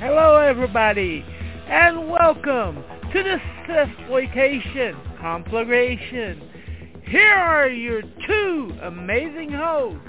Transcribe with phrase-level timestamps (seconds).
[0.00, 1.22] Hello, everybody,
[1.68, 3.36] and welcome to the
[3.68, 6.40] Sexploitation Conflagration.
[7.04, 10.00] Here are your two amazing hosts,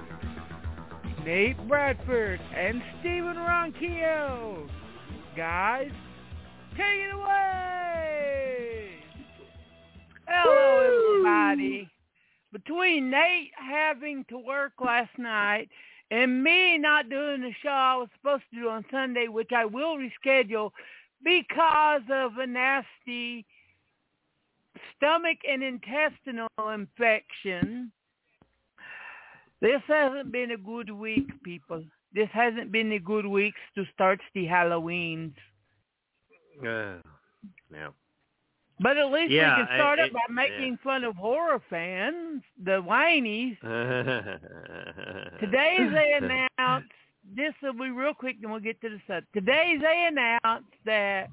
[1.25, 4.65] Nate Bradford and Stephen Ronquillo.
[5.35, 5.91] Guys,
[6.77, 8.91] take it away!
[10.25, 11.89] Hello, everybody.
[12.53, 15.67] Between Nate having to work last night
[16.11, 19.65] and me not doing the show I was supposed to do on Sunday, which I
[19.65, 20.71] will reschedule
[21.23, 23.45] because of a nasty
[24.95, 27.91] stomach and intestinal infection.
[29.61, 31.83] This hasn't been a good week, people.
[32.13, 35.33] This hasn't been a good week to start the Halloweens.
[36.61, 36.97] Uh,
[37.71, 37.89] yeah.
[38.81, 41.59] But at least Yeah, we can start I- it by it- making fun of horror
[41.69, 43.59] fans, the whinies.
[45.39, 46.13] Today they
[46.57, 46.91] announced,
[47.35, 49.23] this will be real quick and we'll get to the set.
[49.33, 51.29] Today they announced that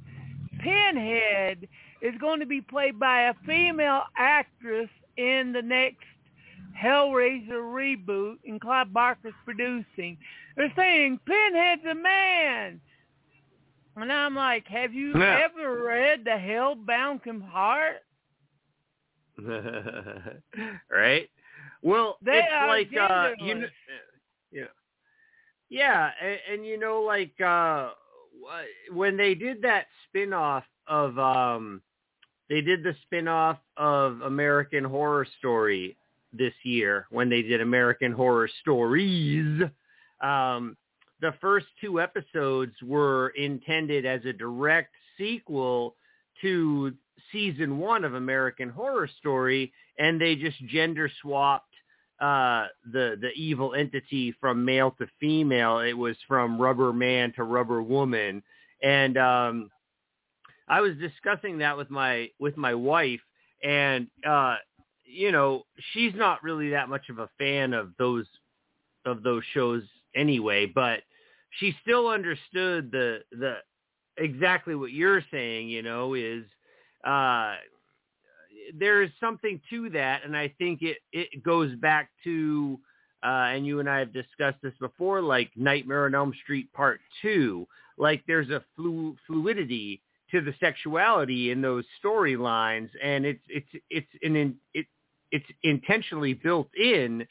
[0.61, 1.69] Pinhead
[2.03, 6.05] is going to be played by a female actress in the next
[6.81, 10.19] Hellraiser reboot and Clive Barker's producing.
[10.57, 12.81] They're saying Pinhead's a man.
[14.03, 15.41] And I'm like, have you Yeah.
[15.45, 18.03] ever read The Hellbound Heart?
[20.91, 21.29] right?
[21.83, 23.67] Well, They it's like uh, you know,
[24.51, 24.65] yeah,
[25.69, 27.91] yeah, and, and you know, like uh,
[28.93, 31.83] when they did that spin-off of um,
[32.49, 35.97] they did the spin-off of American Horror Story
[36.33, 39.63] this year when they did American Horror Stories.
[40.21, 40.77] Um,
[41.21, 45.95] the first two episodes were intended as a direct sequel
[46.43, 46.93] to
[47.33, 51.65] season one of American Horror Story, and they just gender swapped
[52.21, 55.81] uh, the the evil entity from male to female.
[55.81, 58.43] It was from Rubber Man to Rubber Woman,
[58.83, 59.71] and um,
[60.69, 63.21] I was discussing that with my with my wife,
[63.63, 64.57] and uh,
[65.05, 68.27] you know she's not really that much of a fan of those
[69.05, 69.83] of those shows
[70.15, 71.01] anyway, but
[71.59, 73.57] she still understood the the
[74.17, 75.69] exactly what you're saying.
[75.69, 76.45] You know, is
[77.05, 77.57] uh,
[78.79, 82.79] there is something to that, and I think it it goes back to
[83.25, 87.01] uh, and you and I have discussed this before, like Nightmare on Elm Street Part
[87.21, 87.67] Two.
[87.97, 94.09] Like there's a flu- fluidity to the sexuality in those storylines, and it's it's it's
[94.23, 94.87] an in, it
[95.33, 97.27] it's intentionally built in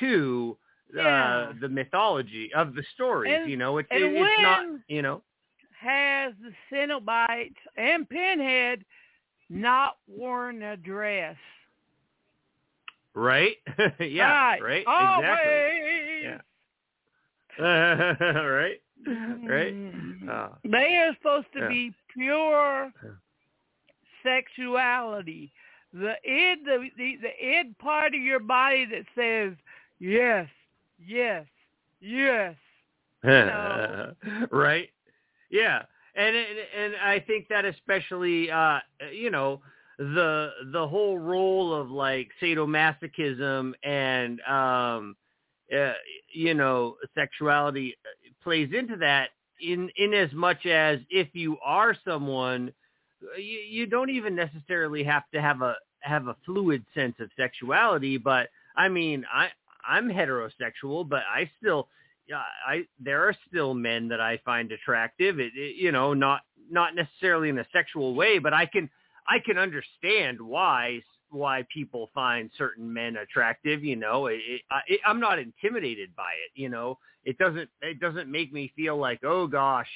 [0.00, 0.56] to
[0.96, 1.52] uh, Yeah.
[1.60, 3.34] the mythology of the stories.
[3.36, 5.22] And- you know, it's and it, it's not you know
[5.80, 8.84] has the Cenobites and Pinhead
[9.48, 11.36] not worn a dress?
[13.14, 13.56] right.
[14.00, 14.62] yeah, right.
[14.62, 15.24] right, Always.
[15.24, 16.22] exactly.
[16.22, 16.40] Yeah.
[18.46, 18.80] right,
[19.48, 19.74] right.
[20.30, 21.68] Uh, They are supposed to Yeah.
[21.68, 22.92] be pure
[24.22, 25.52] sexuality.
[25.92, 29.56] The id, the, the the id part of your body that says
[29.98, 30.46] yes,
[30.98, 31.46] yes,
[32.00, 32.54] yes.
[33.24, 34.12] No.
[34.50, 34.88] right?
[35.50, 35.82] Yeah,
[36.14, 38.78] and and I think that especially, uh,
[39.12, 39.60] you know,
[39.98, 45.16] the the whole role of like sadomasochism and um,
[45.76, 45.92] uh,
[46.32, 49.30] you know, sexuality uh, plays into that
[49.60, 52.72] in in as much as if you are someone
[53.36, 58.16] you, you don't even necessarily have to have a have a fluid sense of sexuality
[58.16, 59.48] but i mean i
[59.88, 61.88] i'm heterosexual but i still
[62.66, 65.40] I there are still men that I find attractive.
[65.40, 68.90] It, it you know not not necessarily in a sexual way, but I can
[69.26, 71.00] I can understand why
[71.30, 73.84] why people find certain men attractive.
[73.84, 76.60] You know, it, it, I, it, I'm not intimidated by it.
[76.60, 79.88] You know, it doesn't it doesn't make me feel like oh gosh,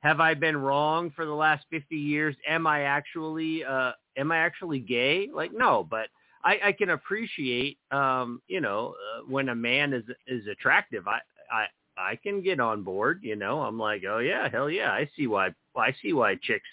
[0.00, 2.36] have I been wrong for the last 50 years?
[2.48, 5.28] Am I actually uh am I actually gay?
[5.32, 6.08] Like no, but
[6.44, 11.06] I, I can appreciate um you know uh, when a man is is attractive.
[11.08, 11.20] I
[11.52, 13.60] I I can get on board, you know.
[13.60, 16.68] I'm like, oh yeah, hell yeah, I see why I see why chicks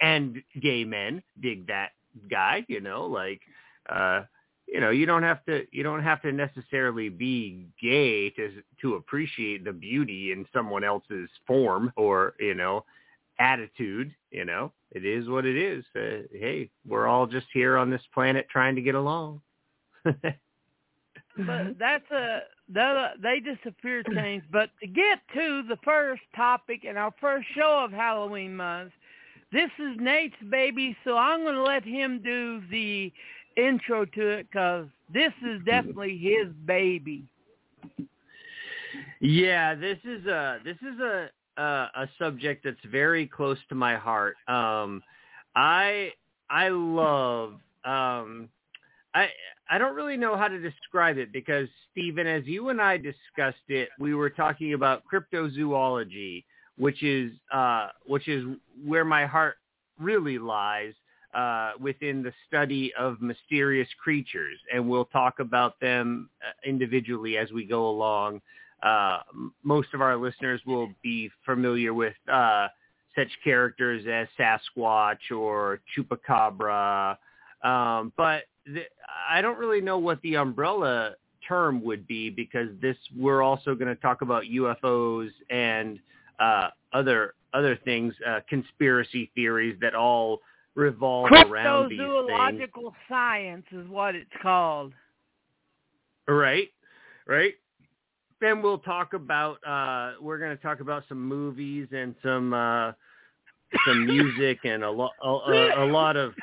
[0.00, 1.90] and gay men dig that
[2.30, 3.40] guy, you know, like
[3.88, 4.22] uh
[4.66, 8.94] you know, you don't have to you don't have to necessarily be gay to to
[8.94, 12.84] appreciate the beauty in someone else's form or, you know,
[13.38, 14.72] attitude, you know.
[14.94, 15.84] It is what it is.
[15.96, 19.40] Uh, hey, we're all just here on this planet trying to get along.
[20.04, 22.40] But that's a
[22.72, 24.44] the, they disappear change.
[24.50, 28.92] But to get to the first topic in our first show of Halloween month,
[29.50, 33.12] this is Nate's baby, so I'm going to let him do the
[33.56, 37.24] intro to it because this is definitely his baby.
[39.20, 43.96] Yeah, this is a this is a uh, a subject that's very close to my
[43.96, 44.36] heart.
[44.48, 45.02] Um,
[45.54, 46.12] I
[46.50, 47.54] I love
[47.84, 48.48] um,
[49.14, 49.28] I
[49.70, 53.68] I don't really know how to describe it because Stephen, as you and I discussed
[53.68, 56.44] it, we were talking about cryptozoology,
[56.76, 58.44] which is uh, which is
[58.84, 59.56] where my heart
[59.98, 60.94] really lies
[61.34, 67.50] uh, within the study of mysterious creatures, and we'll talk about them uh, individually as
[67.52, 68.40] we go along.
[68.82, 69.18] Uh,
[69.62, 72.68] most of our listeners will be familiar with uh,
[73.16, 77.16] such characters as Sasquatch or Chupacabra,
[77.62, 78.88] um, but th-
[79.28, 81.14] I don't really know what the umbrella
[81.46, 85.98] term would be because this we're also going to talk about UFOs and
[86.40, 90.40] uh, other other things, uh, conspiracy theories that all
[90.74, 92.00] revolve around these things.
[92.00, 94.92] Cryptozoological science is what it's called.
[96.26, 96.70] Right,
[97.26, 97.54] right.
[98.42, 102.92] Then we'll talk about uh, we're going to talk about some movies and some uh,
[103.86, 106.34] some music and a lot a, a, a lot of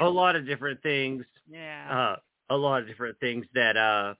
[0.00, 1.24] a lot of different things.
[1.50, 2.14] Yeah.
[2.14, 2.16] Uh,
[2.50, 4.14] a lot of different things that uh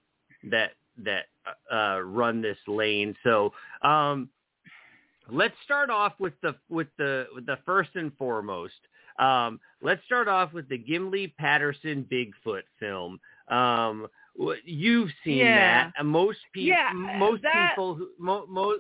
[0.51, 0.73] that
[1.05, 1.27] that
[1.73, 3.15] uh run this lane.
[3.23, 3.53] So,
[3.83, 4.29] um
[5.31, 8.75] let's start off with the with the with the first and foremost.
[9.19, 13.21] Um let's start off with the Gimlin Patterson Bigfoot film.
[13.49, 14.09] Um
[14.65, 15.91] you've seen yeah.
[15.97, 16.05] that.
[16.05, 18.79] Most people yeah, most that, people who, mo- mo-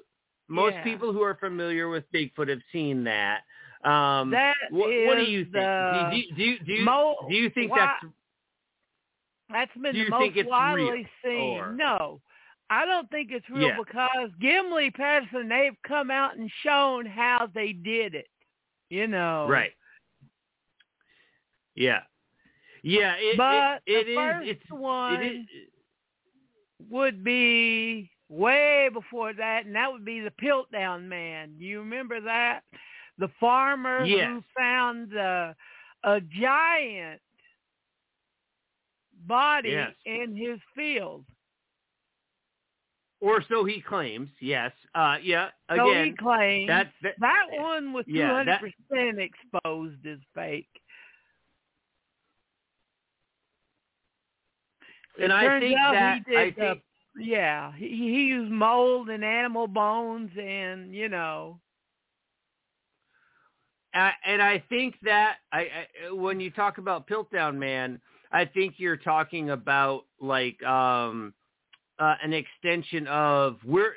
[0.48, 0.84] most yeah.
[0.84, 3.40] people who are familiar with Bigfoot have seen that.
[3.84, 5.54] Um, that what, what do you think?
[5.54, 8.12] Do, you- do, you- do, you- mo- do you think why- that's
[9.50, 11.58] That's been the most think it's widely seen.
[11.58, 12.20] or- No,
[12.68, 13.76] I don't think it's real Yeah.
[13.76, 18.28] because Gimlin Patterson they've come out and shown how they did it.
[18.90, 19.72] You know, right?
[21.74, 22.00] Yeah,
[22.86, 23.14] yeah.
[23.18, 25.46] It, But it, it the is- first It's one it is.
[26.90, 31.54] would be way before that, and that would be the Piltdown Man.
[31.58, 32.60] You remember that?
[33.18, 34.28] The farmer Yes.
[34.28, 35.54] who found uh,
[36.04, 37.20] a giant
[39.26, 39.92] body Yes.
[40.04, 41.24] in his field.
[43.20, 44.28] Or so he claims.
[44.40, 44.72] Yes.
[44.94, 45.48] Uh, yeah.
[45.74, 50.68] so he Again, claims that, that that one was two hundred percent exposed as fake.
[55.22, 56.74] And I think that he I did, uh,
[57.18, 61.60] yeah, he, he used mold and animal bones, and you know,
[63.94, 65.60] Uh, and I think that I,
[66.08, 71.32] I when you talk about Piltdown Man, I think you're talking about like um
[71.98, 73.94] uh, an extension of we're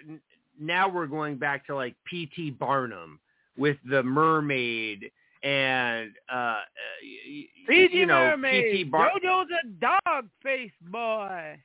[0.60, 2.51] now we're going back to like P.T.
[2.51, 3.19] Barnum
[3.57, 5.12] with the mermaid
[5.44, 6.59] and uh
[7.03, 8.83] y- y- you know Mermaid, P.T.
[8.86, 11.57] Bar- Jojo's a dog face boy.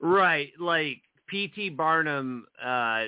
[0.00, 1.70] Right, like P.T.
[1.70, 3.06] Barnum, uh, uh,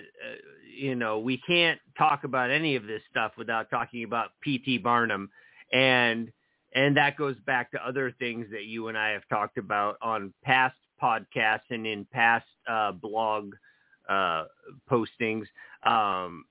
[0.75, 4.79] you know, we can't talk about any of this stuff without talking about P.T.
[4.79, 5.31] Barnum,
[5.73, 6.31] and
[6.75, 10.32] and that goes back to other things that you and I have talked about on
[10.44, 13.52] past podcasts and in past uh, blog
[14.09, 14.44] uh,
[14.91, 15.47] postings.
[15.85, 16.44] Um,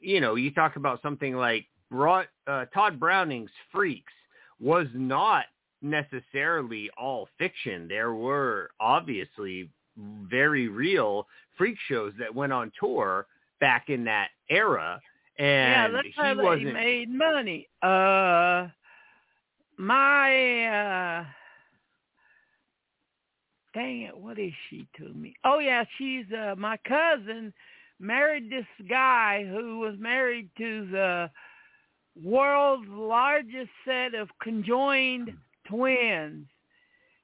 [0.00, 4.12] you know, you talk about something like Bro- uh, Tod Browning's Freaks
[4.60, 5.44] was not
[5.82, 7.88] necessarily all fiction.
[7.88, 13.26] There were obviously very real freak shows that went on tour
[13.60, 15.00] back in that era,
[15.38, 17.68] and yeah, that's he how they made money.
[17.82, 18.68] Uh,
[19.78, 21.24] my uh,
[23.74, 25.34] dang it, what is she to me?
[25.44, 27.52] Oh yeah, she's uh, my cousin
[27.98, 31.30] married this guy who was married to the
[32.22, 35.32] world's largest set of conjoined
[35.68, 36.46] twins.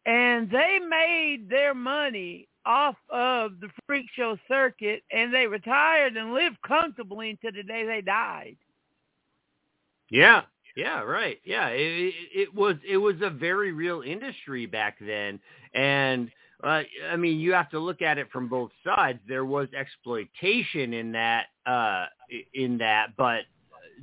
[0.04, 6.32] And they made their money off of the freak show circuit and they retired and
[6.32, 8.56] lived comfortably until the day they died.
[10.10, 10.42] Yeah,
[10.76, 11.38] yeah, right.
[11.44, 15.40] Yeah, it, it, was it was a very real industry back then,
[15.74, 16.30] and
[16.62, 19.18] uh, I mean you have to look at it from both sides.
[19.28, 22.06] There was exploitation in that uh,
[22.54, 23.42] in that, but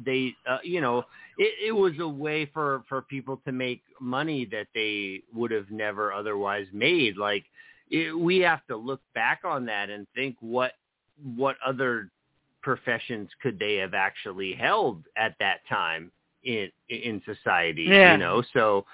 [0.03, 1.00] they uh, you know
[1.38, 5.70] it, it was a way for for people to make money that they would have
[5.72, 7.18] never otherwise made.
[7.18, 7.46] Like
[7.89, 10.74] it, we have to look back on that and think what
[11.36, 12.10] what other
[12.62, 16.12] professions could they have actually held at that time
[16.44, 18.13] in in society Yeah.
[18.13, 18.86] you know so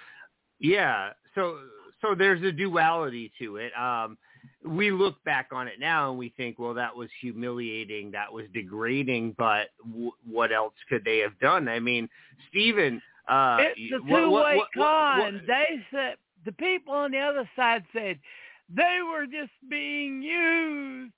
[0.59, 1.57] yeah so
[2.01, 4.17] so there's a duality to it um
[4.65, 8.45] we look back on it now and we think well that was humiliating that was
[8.53, 12.07] degrading but w- what else could they have done i mean
[12.49, 15.19] Stephen uh it's a two-way what- what- con.
[15.19, 18.19] what- They said the people on the other side said
[18.69, 21.13] they were just being used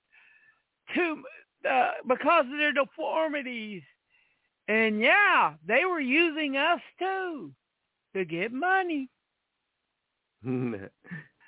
[0.94, 1.22] to
[1.68, 3.82] uh, because of their deformities.
[4.68, 7.52] And yeah, they were using us too
[8.14, 9.08] to get money.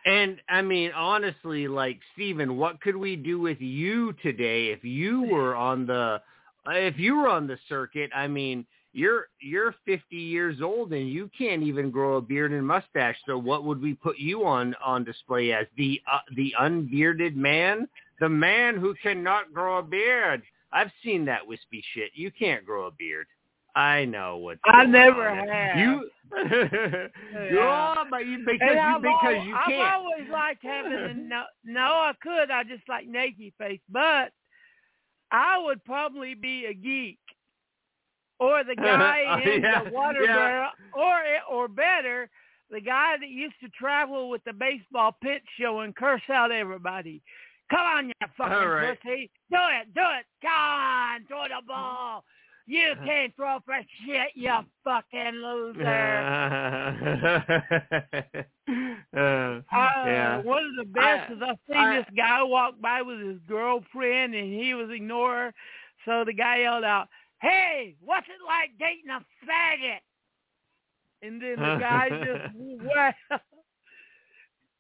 [0.05, 5.23] and I mean, honestly, like Stephen, what could we do with you today if you
[5.23, 6.21] were on the
[6.67, 8.11] if you were on the circuit?
[8.15, 12.67] I mean, you're you're 50 years old and you can't even grow a beard and
[12.67, 13.17] mustache.
[13.27, 17.89] So what would we put you on on display as the uh, the unbearded man,
[18.21, 20.43] the man who cannot grow a beard?
[20.73, 22.11] I've seen that wispy shit.
[22.15, 23.27] You can't grow a beard.
[23.77, 24.59] I know what.
[24.65, 25.49] I never on.
[25.49, 25.77] have.
[25.79, 26.11] You,
[27.53, 27.95] yeah.
[27.99, 29.81] oh, but you because you because you can't.
[29.81, 31.45] I've always liked having a no.
[31.65, 32.51] No, I could.
[32.51, 34.33] I just like naked face, but
[35.33, 37.19] I would probably be a geek
[38.41, 40.35] or the oh, guy in yeah, the water yeah.
[40.35, 42.29] barrel, or or better,
[42.71, 47.23] the guy that used to travel with the baseball pitch show and curse out everybody.
[47.71, 48.99] Come on, you fucking right.
[49.01, 49.31] pussy.
[49.51, 50.27] Do it, do it.
[50.43, 52.25] Come on, throw the ball.
[52.71, 53.75] You can't throw for
[54.07, 54.53] shit, you
[54.85, 55.83] fucking loser.
[55.87, 56.93] uh,
[59.13, 60.41] yeah.
[60.43, 63.39] One of the best I, is I've seen I, this guy walk by with his
[63.49, 65.55] girlfriend and he was ignoring her.
[66.05, 67.09] So the guy yelled out,
[67.43, 69.99] hey, what's it like dating a faggot?
[71.23, 73.13] And then the guy just well,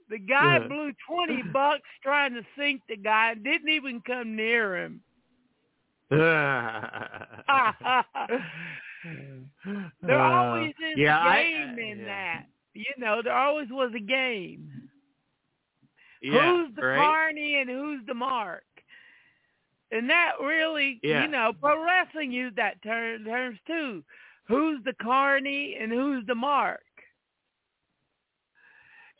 [0.09, 4.77] the guy blew twenty bucks trying to sink the guy and didn't even come near
[4.77, 5.01] him.
[6.11, 6.25] there
[10.11, 12.05] uh, always is yeah, a game I, in yeah.
[12.07, 12.47] that.
[12.75, 14.71] You know, there always was a game.
[16.21, 16.99] Yeah, who's the right?
[16.99, 18.65] carney and who's the mark?
[19.93, 24.05] And that really, you know, pro wrestling used that term terms too.
[24.49, 26.81] Who's the carney and who's the mark?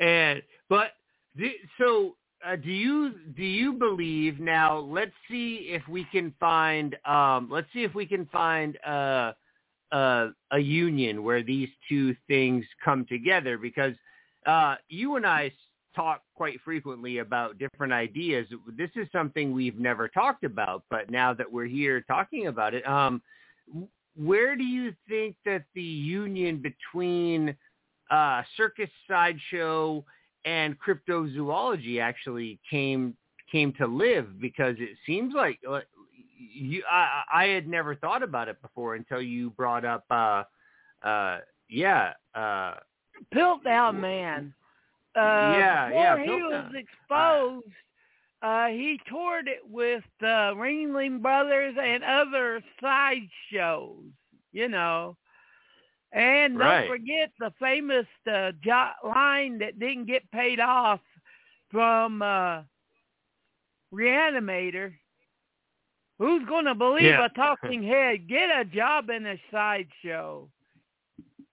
[0.01, 0.93] And but
[1.79, 2.17] so
[2.47, 4.79] uh, do you do you believe now?
[4.79, 6.97] Let's see if we can find.
[7.05, 9.35] Um, let's see if we can find a,
[9.93, 13.95] a a union where these two things come together because
[14.47, 15.53] uh, you and I
[15.95, 18.47] talk quite frequently about different ideas.
[18.77, 22.87] This is something we've never talked about, but now that we're here talking about it,
[22.87, 23.21] um,
[24.17, 27.57] where do you think that the union between
[28.11, 30.05] uh, circus sideshow
[30.45, 33.15] and cryptozoology actually came
[33.51, 34.41] came to live?
[34.41, 35.81] Because it seems like uh,
[36.53, 40.45] you, I, I had never thought about it before until you brought up, uh,
[41.03, 42.75] uh, yeah, uh,
[43.35, 44.55] Piltdown Man.
[45.17, 46.19] Uh, yeah, yeah.
[46.19, 46.51] he Piltdown.
[46.51, 47.67] was exposed,
[48.43, 53.99] uh, he toured it with the Ringling Brothers and other side shows.
[54.53, 55.17] You know,
[56.13, 56.89] and don't Right.
[56.89, 61.01] forget the famous uh, jo- line that didn't get paid off
[61.71, 62.63] from uh,
[63.93, 64.93] Reanimator.
[66.19, 67.25] Who's going to believe Yeah.
[67.25, 68.29] a talking head?
[68.29, 70.49] Get a job in a sideshow.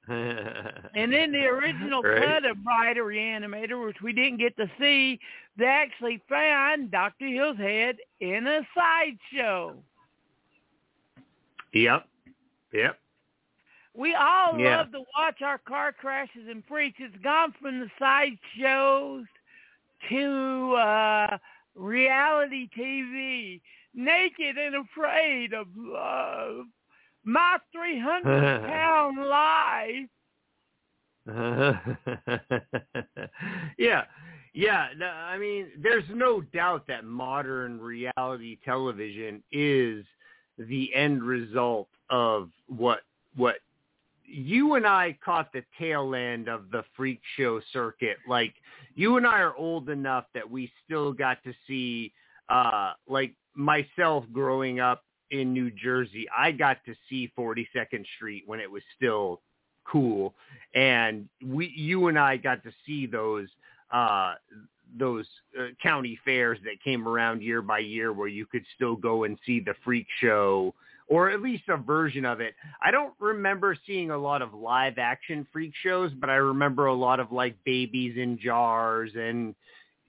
[0.10, 2.24] And in the original Right.
[2.24, 5.20] cut of Bride of Reanimator, which we didn't get to see,
[5.58, 7.28] they actually found Dr.
[7.28, 9.76] Hill's head in a sideshow.
[11.74, 12.08] Yep.
[12.72, 13.00] Yep.
[13.98, 14.77] We all Yeah.
[14.77, 17.00] love to watch our car crashes and freaks.
[17.00, 19.25] It's gone from the sideshows
[20.10, 21.38] to uh,
[21.74, 23.60] reality TV.
[23.96, 26.68] Naked and afraid of love.
[27.24, 30.08] My 300 pound life.
[33.77, 34.04] yeah,
[34.54, 34.89] yeah.
[34.96, 40.06] no, I mean, there's no doubt that modern reality television is
[40.60, 43.01] the end result of what
[43.36, 43.56] what
[44.27, 48.17] you and I caught the tail end of the freak show circuit.
[48.27, 48.53] Like
[48.96, 52.12] you and I are old enough that we still got to see
[52.50, 58.60] uh like myself growing up in New Jersey, I got to see 42nd Street when
[58.60, 59.41] it was still
[59.86, 60.36] cool
[60.75, 63.48] and we you and I got to see those
[63.91, 64.34] uh
[64.98, 65.25] those
[65.60, 69.38] uh, county fairs that came around year by year where you could still go and
[69.46, 70.74] see the freak show
[71.08, 72.54] or at least a version of it.
[72.82, 76.94] I don't remember seeing a lot of live action freak shows, but I remember a
[76.94, 79.56] lot of like babies in jars and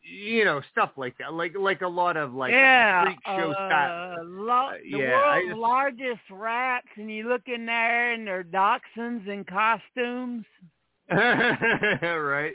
[0.03, 3.69] you know stuff like that, like like a lot of like yeah, freak show uh,
[3.69, 4.17] style.
[4.25, 9.29] Lo- the yeah, world's just- largest rats, and you look in there, and they're dachshunds
[9.29, 10.45] in costumes.
[11.11, 12.55] right?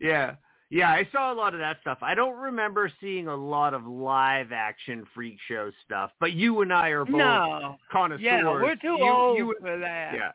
[0.00, 0.34] Yeah.
[0.74, 1.98] Yeah, I saw a lot of that stuff.
[2.00, 6.72] I don't remember seeing a lot of live action freak show stuff, but you and
[6.72, 8.22] I are both No, connoisseurs.
[8.24, 10.14] yeah, we're too you, old you- for that.
[10.14, 10.32] Yeah.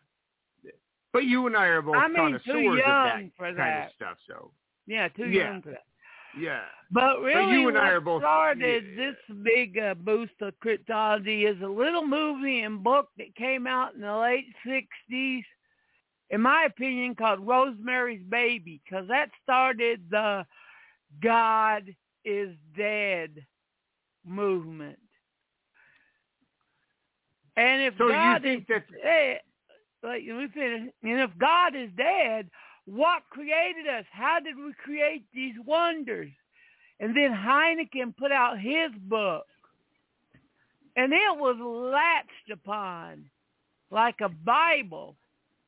[1.12, 4.17] But you and I are both I mean, connoisseurs of that for kind of stuff.
[4.27, 4.51] So
[4.86, 5.46] Yeah, too Yeah.
[5.53, 5.86] young for that.
[6.38, 6.65] Yeah.
[6.91, 8.96] But really, you and what I are both- started yeah.
[9.12, 13.96] this big uh, boost of cryptology is a little movie and book that came out
[13.96, 15.44] in the late '60s,
[16.29, 20.46] in my opinion, called Rosemary's Baby, because that started the
[21.22, 21.84] God
[22.25, 23.46] is dead
[24.25, 25.00] movement.
[27.55, 29.39] And if So God is that dead,
[30.03, 30.91] like finish.
[31.01, 32.50] And if God is dead,
[32.86, 34.05] what created us?
[34.12, 36.31] How did we create these wonders?
[37.00, 39.46] And then Däniken put out his book,
[40.96, 43.29] and it was latched upon
[43.91, 45.15] like a Bible,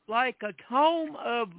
[0.10, 1.50] like a tome of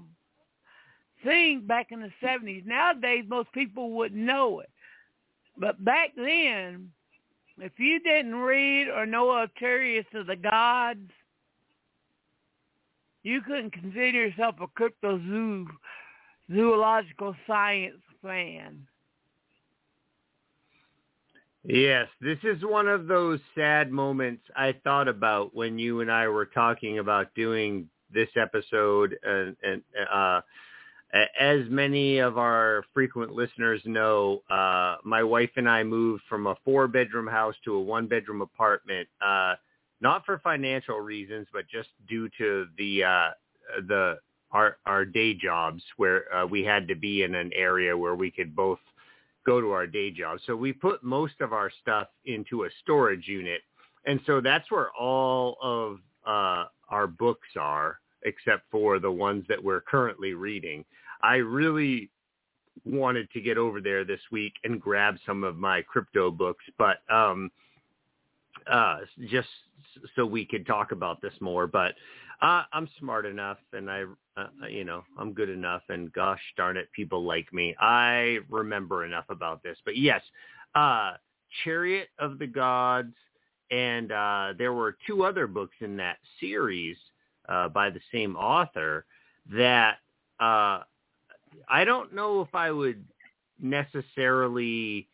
[1.24, 2.64] thing back in the seventies.
[2.66, 4.70] Nowadays, most people wouldn't know it,
[5.56, 6.90] but back then,
[7.58, 11.10] if you didn't read or know of Chariots of the Gods,
[13.22, 15.66] you couldn't consider yourself a cryptozoological
[16.52, 18.86] zoological science fan.
[21.62, 26.26] Yes, this is one of those sad moments I thought about when you and I
[26.28, 30.40] were talking about doing this episode and, and uh
[31.40, 36.56] as many of our frequent listeners know, uh my wife and I moved from a
[36.64, 39.54] four bedroom house to a one bedroom apartment uh
[40.00, 43.30] not for financial reasons but just due to the uh
[43.86, 44.18] the
[44.52, 48.30] our our day jobs where uh, we had to be in an area where we
[48.30, 48.78] could both
[49.46, 50.42] go to our day jobs.
[50.46, 53.62] So we put most of our stuff into a storage unit.
[54.06, 59.62] And so that's where all of uh, our books are, except for the ones that
[59.62, 60.84] we're currently reading.
[61.22, 62.10] I really
[62.84, 66.98] wanted to get over there this week and grab some of my crypto books, but
[67.10, 67.50] um,
[68.70, 69.48] uh, just
[70.16, 71.66] so we could talk about this more.
[71.66, 71.94] But
[72.42, 74.04] uh, I'm smart enough, and I,
[74.36, 77.74] uh, you know, I'm good enough, and gosh darn it, people like me.
[77.78, 79.76] I remember enough about this.
[79.84, 80.22] But yes,
[80.74, 81.12] uh,
[81.64, 83.14] Chariot of the Gods,
[83.70, 86.96] and uh, there were two other books in that series
[87.48, 89.04] uh, by the same author
[89.52, 89.98] that
[90.40, 90.80] uh,
[91.68, 93.04] I don't know if I would
[93.60, 95.06] necessarily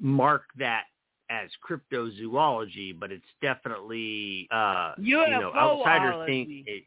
[0.00, 0.84] mark that
[1.30, 6.64] as cryptozoology, but it's definitely uh you know outsiders think UFOology.
[6.66, 6.84] it,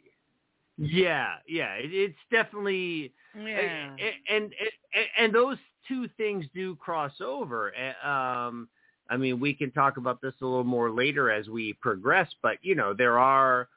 [0.77, 3.41] yeah, yeah, it, it's definitely Yeah.
[3.43, 7.73] and, and and and those two things do cross over.
[8.03, 8.67] Um,
[9.09, 12.57] I mean, we can talk about this a little more later as we progress, but
[12.61, 13.67] you know, there are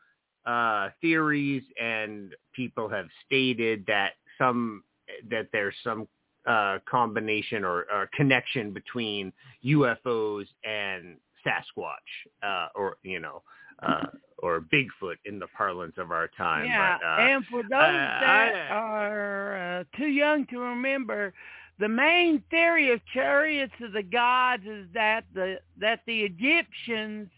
[0.47, 4.83] uh, theories and people have stated that some
[5.31, 6.09] that there's some
[6.47, 9.33] uh, combination or, or connection between
[9.65, 11.17] UFOs and
[11.47, 11.97] Sasquatch,
[12.43, 13.43] uh, or you know,
[13.83, 14.07] uh,
[14.39, 16.67] or Bigfoot in the parlance of our time.
[16.67, 21.35] yeah, but, uh, and for those uh, that I- are uh, too young to remember,
[21.81, 27.31] the main theory of chariots of the gods is that the that the Egyptians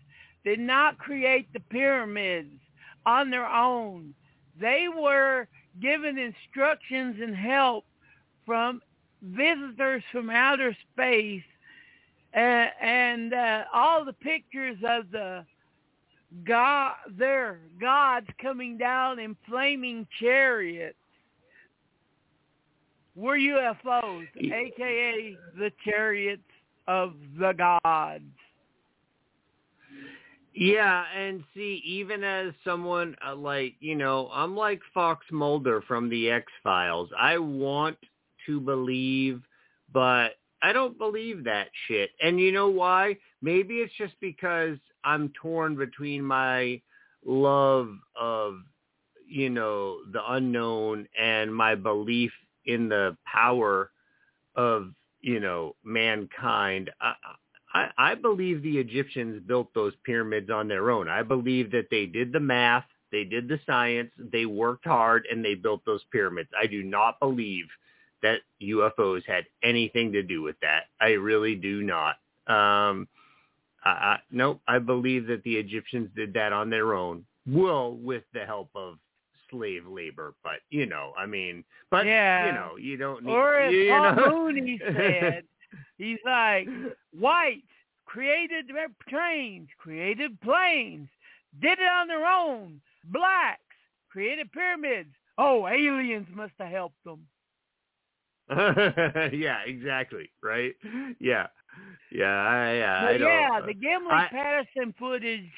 [0.44, 2.58] did not create the pyramids
[3.06, 4.12] on their own.
[4.60, 5.46] They were
[5.80, 7.84] given instructions and help
[8.44, 8.82] from
[9.22, 11.44] visitors from outer space,
[12.34, 15.46] and uh, all the pictures of the
[16.44, 20.96] god, their gods coming down in flaming chariots
[23.14, 26.42] were UFOs, aka the chariots
[26.88, 28.24] of the gods.
[30.54, 36.10] Yeah, and see, even as someone uh, like you know, I'm like Fox Mulder from
[36.10, 37.08] the X Files.
[37.18, 37.96] I want
[38.46, 39.40] to believe,
[39.92, 42.10] but I don't believe that shit.
[42.22, 43.16] And you know why?
[43.40, 46.80] Maybe it's just because I'm torn between my
[47.24, 47.88] love
[48.20, 48.56] of
[49.26, 52.32] you know the unknown and my belief
[52.66, 53.90] in the power
[54.56, 56.90] of you know mankind.
[57.00, 57.14] I,
[57.74, 61.08] I, I believe the Egyptians built those pyramids on their own.
[61.08, 65.44] I believe that they did the math, they did the science, they worked hard, and
[65.44, 66.50] they built those pyramids.
[66.60, 67.66] I do not believe
[68.22, 70.84] that UFOs had anything to do with that.
[71.00, 72.16] I really do not.
[72.46, 73.08] Um,
[73.84, 77.24] I, I, nope, I believe that the Egyptians did that on their own.
[77.46, 78.98] Well, with the help of
[79.52, 82.46] slave labor, but you know, I mean, but Yeah.
[82.46, 83.30] you know, you don't need.
[83.32, 84.30] Or as you Paul know.
[84.30, 85.44] Mooney said,
[85.98, 86.66] he's like,
[87.18, 87.62] whites
[88.06, 88.66] created
[89.08, 91.08] trains, created planes,
[91.60, 92.80] did it on their own.
[93.04, 93.60] Blacks
[94.10, 95.14] created pyramids.
[95.38, 97.26] Oh, aliens must have helped them.
[98.50, 100.30] yeah, exactly.
[100.42, 100.74] Right.
[101.20, 101.46] Yeah.
[102.10, 102.26] Yeah.
[102.26, 103.06] I, yeah.
[103.06, 105.50] I yeah, uh, the Gimlin I- Patterson footage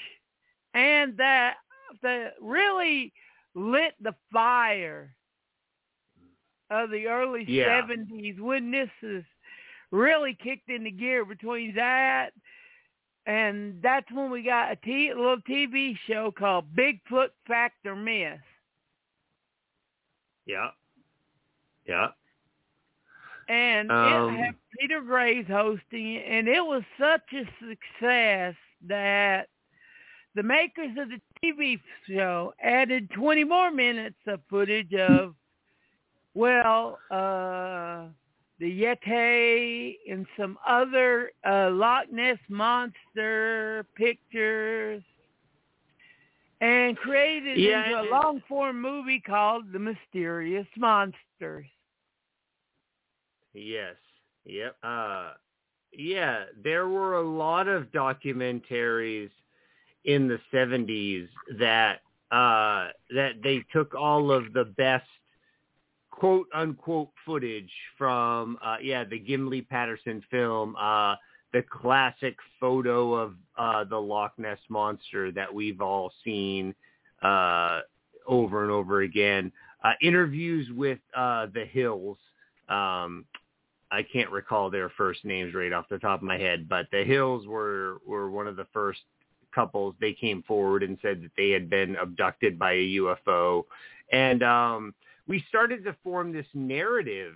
[0.74, 1.54] and that
[2.02, 3.12] the really
[3.54, 5.14] lit the fire
[6.70, 7.80] of the early Yeah.
[7.80, 9.24] seventies when this is
[9.90, 12.32] really kicked into gear between that
[13.26, 18.38] and that's when we got a t- little TV show called Bigfoot Fact or Myth.
[20.46, 20.70] Yeah.
[21.86, 22.08] Yeah.
[23.48, 28.54] And um, it had Peter Graves hosting it, and it was such a success
[28.86, 29.48] that
[30.34, 35.34] the makers of the TV show added 20 more minutes of footage of,
[36.34, 38.06] well, uh,
[38.58, 45.02] the Yeti and some other uh, Loch Ness monster pictures,
[46.60, 51.66] and created yeah, into a long form movie called The Mysterious Monsters.
[53.52, 53.96] Yes.
[54.46, 54.76] Yep.
[54.82, 55.32] Uh,
[55.92, 59.30] yeah, there were a lot of documentaries
[60.04, 65.06] in the 70s that uh, that they took all of the best
[66.10, 71.16] quote unquote footage from uh, yeah the Gimlin Patterson film, uh,
[71.52, 76.74] the classic photo of uh, the Loch Ness monster that we've all seen
[77.22, 77.80] uh,
[78.26, 79.52] over and over again.
[79.82, 82.18] Uh, interviews with uh, the Hills.
[82.68, 83.26] Um,
[83.90, 87.04] I can't recall their first names right off the top of my head, but the
[87.04, 89.00] Hills were were one of the first
[89.54, 89.94] couples.
[90.00, 93.64] They came forward and said that they had been abducted by a UFO,
[94.12, 94.94] and um,
[95.26, 97.34] we started to form this narrative.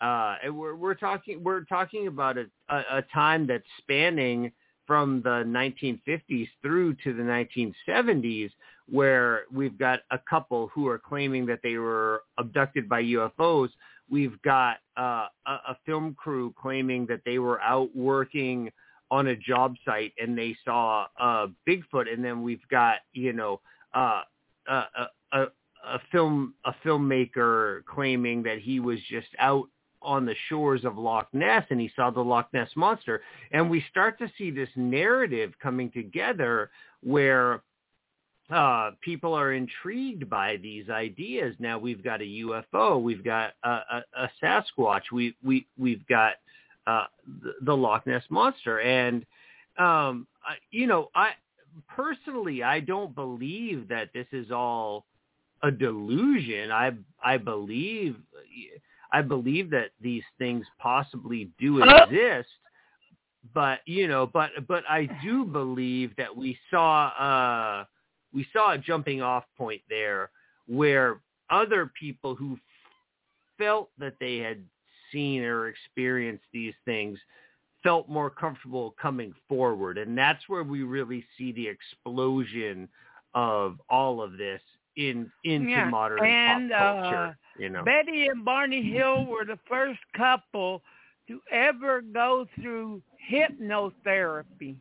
[0.00, 4.52] Uh, and we're, we're talking we're talking about a, a, time that's spanning
[4.86, 8.50] from the 1950s through to the 1970s,
[8.88, 13.70] where we've got a couple who are claiming that they were abducted by UFOs.
[14.08, 18.70] We've got uh, a, a film crew claiming that they were out working
[19.10, 23.60] on a job site and they saw uh, Bigfoot, and then we've got you know
[23.94, 24.22] uh,
[24.68, 24.84] a,
[25.32, 25.46] a,
[25.86, 29.68] a film a filmmaker claiming that he was just out
[30.00, 33.84] on the shores of Loch Ness and he saw the Loch Ness monster and we
[33.90, 36.70] start to see this narrative coming together
[37.02, 37.62] where
[38.50, 41.54] uh, people are intrigued by these ideas.
[41.58, 46.34] Now we've got a UFO, we've got a, a, a Sasquatch, we we we've got
[46.88, 47.04] uh,
[47.42, 49.26] the, the Loch Ness monster, and
[49.78, 51.32] um, I, you know, I
[51.86, 55.04] personally I don't believe that this is all
[55.62, 56.70] a delusion.
[56.72, 58.16] I I believe
[59.12, 62.48] I believe that these things possibly do exist,
[63.54, 67.84] but you know, but but I do believe that we saw uh
[68.32, 70.30] we saw a jumping off point there
[70.66, 71.20] where
[71.50, 72.58] other people who
[73.58, 74.62] felt that they had
[75.12, 77.18] seen or experienced these things
[77.82, 82.88] felt more comfortable coming forward and that's where we really see the explosion
[83.34, 84.60] of all of this
[84.96, 85.88] in into yeah.
[85.88, 87.16] modern and, pop culture.
[87.16, 90.82] Uh, you know, Betty and Barney Hill were the first couple
[91.28, 94.76] to ever go through hypnotherapy.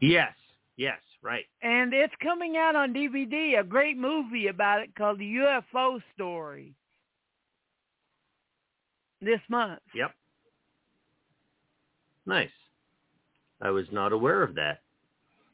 [0.00, 0.32] Yes,
[0.76, 1.44] yes, right.
[1.62, 6.74] And it's coming out on DVD, a great movie about it called The UFO Story
[9.20, 9.80] this month.
[9.94, 10.12] Yep.
[12.26, 12.50] Nice.
[13.60, 14.80] I was not aware of that.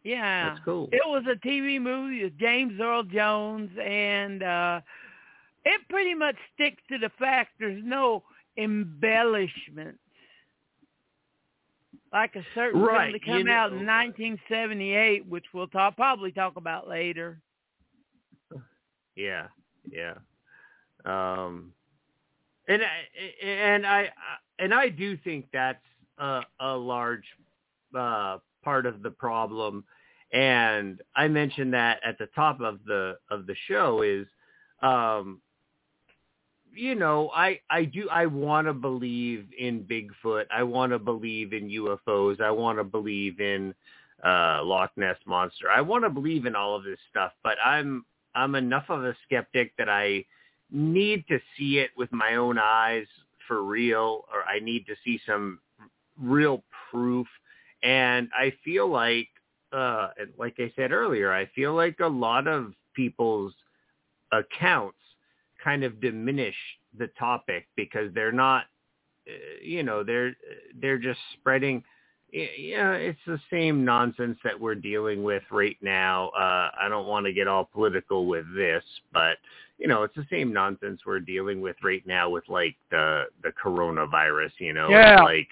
[0.05, 0.51] Yeah.
[0.51, 0.89] That's cool.
[0.93, 4.81] It was a TV movie with James Earl Jones and uh
[5.65, 8.23] it pretty much sticks to the fact there's no
[8.57, 9.99] embellishments.
[12.13, 13.11] Like a certain right.
[13.11, 17.41] film that came you know, out in 1978, which we'll talk probably talk about later.
[19.17, 19.49] Yeah,
[19.91, 20.15] yeah.
[21.05, 21.73] Um,
[22.69, 24.09] and I, and I
[24.59, 25.85] and I do think that's
[26.19, 27.25] a, a large
[27.97, 29.85] uh, part of the problem
[30.33, 34.27] and I mentioned that at the top of the of the show is
[34.83, 35.41] um
[36.77, 40.45] you know, I I do I want to believe in Bigfoot.
[40.51, 42.41] I want to believe in UFOs.
[42.41, 43.75] I want to believe in
[44.25, 45.71] uh Loch Ness monster.
[45.71, 49.17] I want to believe in all of this stuff, but I'm I'm enough of a
[49.25, 50.25] skeptic that I
[50.71, 53.07] need to see it with my own eyes
[53.47, 55.61] for real or I need to see some
[56.21, 57.27] real proof
[57.83, 59.29] and I feel like
[59.73, 63.53] uh, like I said earlier, I feel like a lot of people's
[64.33, 64.99] accounts
[65.63, 66.55] kind of diminish
[66.97, 68.65] the topic because they're not,
[69.29, 70.35] uh, you know, they're
[70.81, 71.83] they're just spreading.
[72.33, 76.29] Yeah, it's the same nonsense that we're dealing with right now.
[76.31, 79.39] Uh, I don't want to get all political with this, but
[79.79, 83.53] you know, it's the same nonsense we're dealing with right now with like the the
[83.63, 84.53] coronavirus.
[84.59, 85.23] You know, yeah.
[85.23, 85.49] Like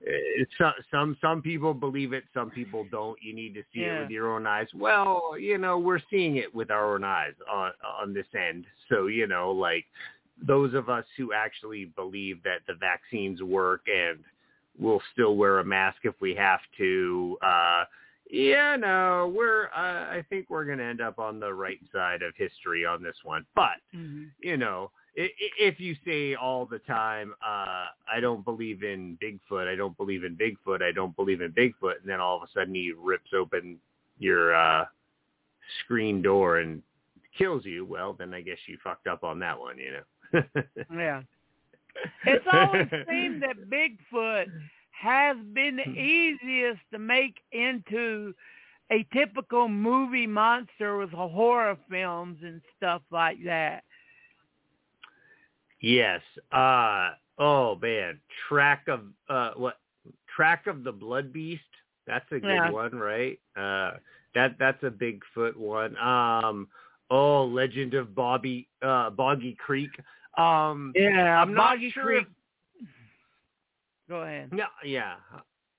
[0.00, 0.52] it's
[0.90, 3.18] some some people believe it, some people don't.
[3.22, 3.98] You need to see yeah.
[3.98, 4.68] it with your own eyes.
[4.74, 8.64] Well, you know, we're seeing it with our own eyes on on this end.
[8.88, 9.84] So you know, like
[10.46, 14.20] those of us who actually believe that the vaccines work and
[14.78, 17.36] we'll still wear a mask if we have to.
[17.42, 17.84] Uh,
[18.30, 19.66] yeah, no, we're.
[19.66, 23.02] Uh, I think we're going to end up on the right side of history on
[23.02, 23.44] this one.
[23.54, 24.24] But Mm-hmm.
[24.40, 29.18] you know, i- i- if you say all the time, uh, I don't believe in
[29.22, 32.42] Bigfoot, I don't believe in Bigfoot, I don't believe in Bigfoot, and then all of
[32.42, 33.78] a sudden he rips open
[34.18, 34.84] your uh,
[35.84, 36.82] screen door and
[37.36, 40.42] kills you, well, then I guess you fucked up on that one, you know.
[40.94, 41.22] Yeah.
[42.26, 44.46] It's always seemed that Bigfoot
[45.00, 48.34] has been the easiest to make into
[48.90, 53.82] a typical movie monster with horror films and stuff like that.
[55.80, 56.20] Yes.
[56.52, 58.20] Uh oh man.
[58.48, 59.78] Track of uh what
[60.34, 61.62] Track of the Blood Beast.
[62.06, 62.70] That's a good Yeah.
[62.70, 63.38] one, right?
[63.56, 63.92] Uh
[64.34, 65.96] that that's a Bigfoot one.
[65.98, 66.68] Um
[67.10, 69.90] oh Legend of Bobby uh Boggy Creek.
[70.36, 72.22] Um Yeah, I'm not Boggy sure Creek.
[72.22, 72.28] if-
[74.08, 74.52] Go ahead.
[74.52, 75.14] no, yeah.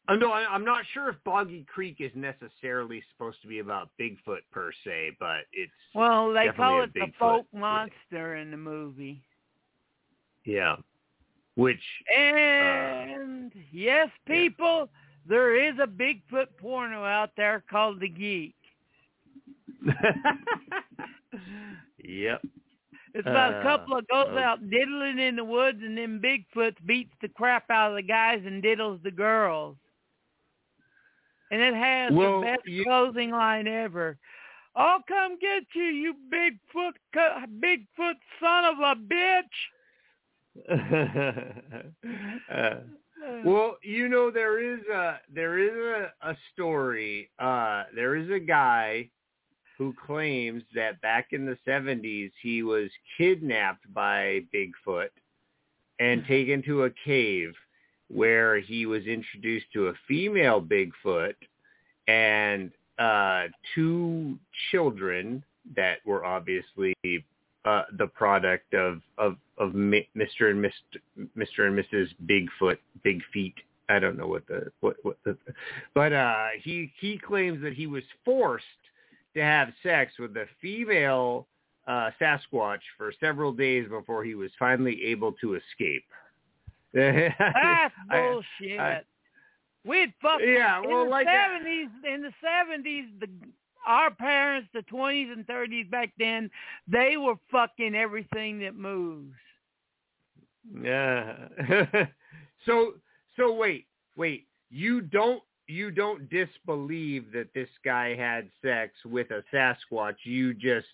[0.08, 3.90] Uh, no, I, I'm not sure if Boggy Creek is necessarily supposed to be about
[4.00, 9.22] Bigfoot per se, but it's Well, they call it the folk monster in the movie.
[10.46, 10.78] yeah.
[11.56, 11.82] Which
[12.18, 14.34] And yes, yeah.
[14.34, 14.90] people,
[15.28, 18.56] there is a Bigfoot porno out there called The Geek.
[22.04, 22.42] yep.
[23.14, 24.38] It's about a Uh, couple of goes oh.
[24.38, 28.42] out diddling in the woods, and then Bigfoot beats the crap out of the guys
[28.46, 29.76] and diddles the girls.
[31.52, 34.18] And it has Well, the best you- closing line ever.
[34.76, 36.94] I'll come get you, you Bigfoot,
[37.60, 39.56] Bigfoot son of a bitch.
[42.52, 42.76] uh,
[43.44, 45.72] well, you know there is a there is
[46.22, 47.30] a, a story.
[47.40, 49.10] Uh, there is a guy
[49.80, 55.10] who claims that back in the seventies he was kidnapped by Bigfoot
[56.00, 57.54] and taken to a cave
[58.10, 61.34] where he was introduced to a female Bigfoot
[62.08, 64.38] and uh, two
[64.70, 65.44] children
[65.76, 66.94] that were obviously
[67.66, 70.50] uh, the product of of of Mr.
[70.50, 70.72] and Mr.
[71.38, 71.68] Mr.
[71.68, 72.08] and Mrs.
[72.26, 73.56] Bigfoot, Big Feet.
[73.88, 75.38] I don't know what the what what the,
[75.94, 78.66] but uh, he he claims that he was forced
[79.40, 81.48] to have sex with a female
[81.88, 86.06] uh, Sasquatch for several days before he was finally able to escape.
[86.94, 88.80] That's bullshit.
[88.80, 89.02] I-
[89.86, 91.88] We'd fuck yeah, in well, the like that- seventies.
[92.04, 93.28] In the seventies, the
[93.88, 96.52] our parents, the twenties and thirties back then,
[96.86, 99.34] they were fucking everything that moves.
[100.84, 101.48] Yeah.
[102.66, 102.96] so
[103.38, 103.86] so wait
[104.18, 110.16] wait you don't you don't disbelieve that this guy had sex with a Sasquatch.
[110.24, 110.88] You just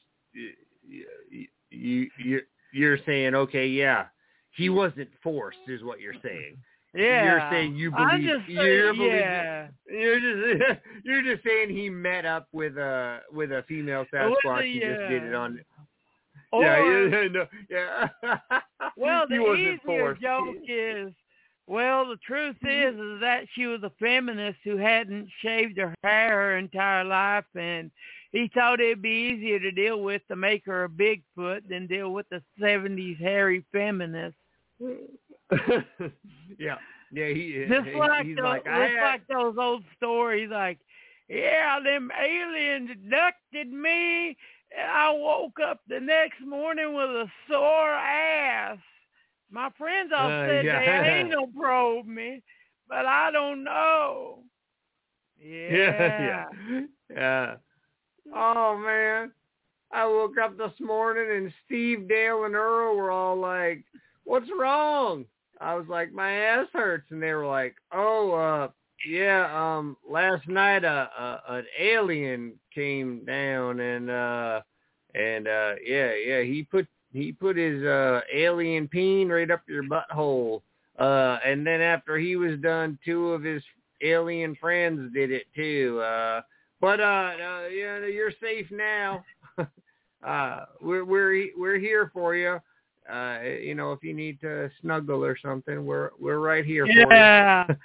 [1.71, 2.41] you you
[2.73, 4.05] you're, saying okay yeah
[4.51, 6.57] he wasn't forced is what you're saying.
[6.93, 8.07] Yeah, You're saying you believe.
[8.07, 9.67] I believe- just you're say, believing- yeah.
[9.89, 14.65] You're just you're just saying he met up with a with a female Sasquatch With
[14.65, 15.59] and just did it on.
[16.53, 16.77] Or, yeah,
[17.21, 18.07] yeah, no, yeah.
[18.95, 20.21] well, he the easier forced.
[20.21, 21.11] joke is,
[21.67, 22.99] well, the truth mm-hmm.
[22.99, 27.45] is, is that she was a feminist who hadn't shaved her hair her entire life,
[27.55, 27.89] and
[28.31, 32.11] he thought it'd be easier to deal with to make her a Bigfoot than deal
[32.11, 34.35] with the '70s hairy feminist.
[34.79, 36.75] yeah,
[37.11, 37.27] yeah.
[37.27, 37.69] He is.
[37.69, 40.79] Just he- like he's those, like just I had, like those old stories, like,
[41.29, 44.37] yeah, them aliens abducted me,
[44.77, 48.77] and I woke up the next morning with a sore ass.
[49.49, 50.79] My friends all Uh, said yeah.
[50.79, 52.43] they anal probe me,
[52.87, 54.43] but I don't know.
[55.67, 56.05] Yeah.
[56.17, 57.55] yeah, yeah, yeah.
[58.33, 59.31] Oh man,
[59.91, 63.83] I woke up this morning and Steve, Dale, and Earl were all like,
[64.23, 65.25] "What's wrong?"
[65.59, 68.69] I was like, "My ass hurts," and they were like, "Oh, uh,
[69.07, 74.61] yeah, um, last night a, a an alien came down and uh
[75.13, 79.83] and uh yeah, yeah, he put he put his uh alien peen right up your
[79.83, 80.61] butthole."
[80.97, 83.61] Uh, and then after he was done, two of his
[84.01, 85.99] alien friends did it too.
[85.99, 86.41] Uh,
[86.79, 89.23] but uh, uh yeah, you're safe now.
[90.25, 92.59] uh, we're we're we're here for you.
[93.11, 97.65] Uh, you know, if you need to snuggle or something, we're we're right here Yeah.
[97.65, 97.77] for you.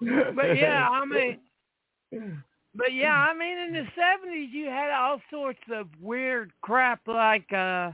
[0.36, 1.38] but yeah, I mean,
[2.74, 7.50] but yeah, I mean, in the seventies, you had all sorts of weird crap like
[7.52, 7.92] uh,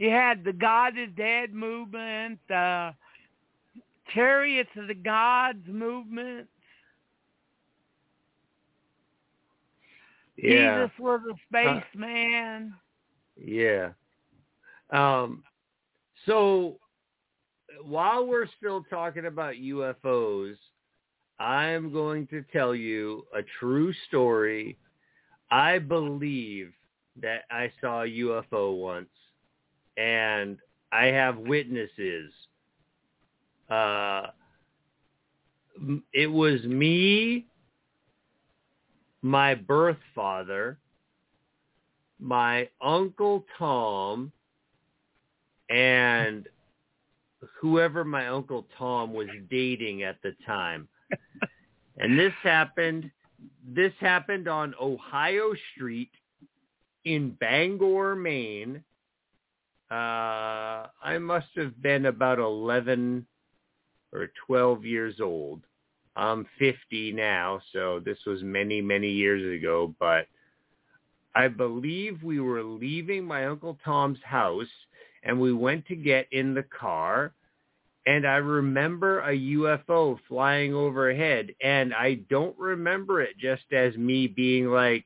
[0.00, 2.92] you had the God is Dead movement, uh,
[4.12, 6.48] Chariots of the Gods movement.
[10.36, 12.74] yeah, Jesus was a spaceman.
[13.36, 13.90] yeah.
[14.90, 15.44] Um,
[16.26, 16.78] So
[17.84, 20.56] while we're still talking about UFOs,
[21.38, 24.78] I'm going to tell you a true story.
[25.50, 26.72] I believe
[27.20, 29.08] that I saw a UFO once,
[29.96, 30.58] and
[30.92, 32.32] I have witnesses.
[33.68, 34.26] Uh,
[36.12, 37.46] it was me,
[39.22, 40.78] my birth father,
[42.18, 44.32] my uncle Tom,
[45.70, 46.46] and
[47.60, 50.88] whoever my uncle Tom was dating at the time.
[51.98, 53.10] and this happened
[53.66, 56.10] this happened on Ohio Street
[57.04, 58.82] in Bangor, Maine.
[59.90, 63.26] Uh, I must have been about 11
[64.12, 65.62] or 12 years old.
[66.16, 70.26] I'm 50 now, so this was many, many years ago, but
[71.34, 74.66] I believe we were leaving my Uncle Tom's house
[75.22, 77.32] and we went to get in the car
[78.06, 84.26] and I remember a UFO flying overhead and I don't remember it just as me
[84.26, 85.04] being like,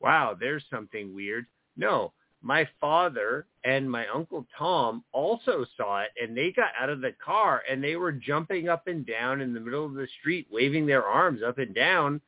[0.00, 1.46] wow, there's something weird.
[1.76, 2.12] No,
[2.48, 7.12] my father and my uncle Tom also saw it and they got out of the
[7.22, 10.86] car and they were jumping up and down in the middle of the street waving
[10.86, 12.18] their arms up and down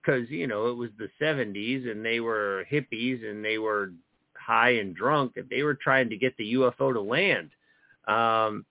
[0.00, 3.92] because you know it was the 70s and they were hippies and they were
[4.34, 7.50] high and drunk and they were trying to get the UFO to land.
[8.08, 8.64] Um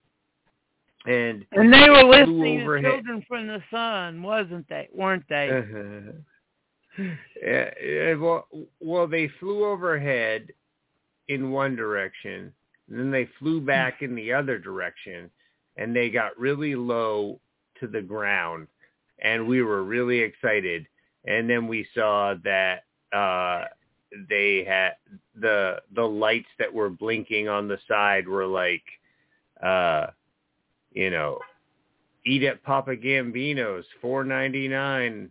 [1.05, 4.89] and and they were listening to Children from the Sun wasn't they?
[4.91, 5.49] Weren't they?
[7.41, 8.47] Yeah, well
[8.81, 10.49] well they flew overhead
[11.29, 12.51] in one direction,
[12.89, 15.29] and then they flew back in the other direction,
[15.77, 17.39] and they got really low
[17.79, 18.67] to the ground,
[19.23, 20.85] and we were really excited.
[21.25, 23.65] And then we saw that uh,
[24.27, 24.93] they had
[25.39, 28.83] the the lights that were blinking on the side were like,
[29.63, 30.07] uh,
[30.91, 31.39] you know,
[32.25, 35.29] eat at Papa Gambino's, four ninety nine.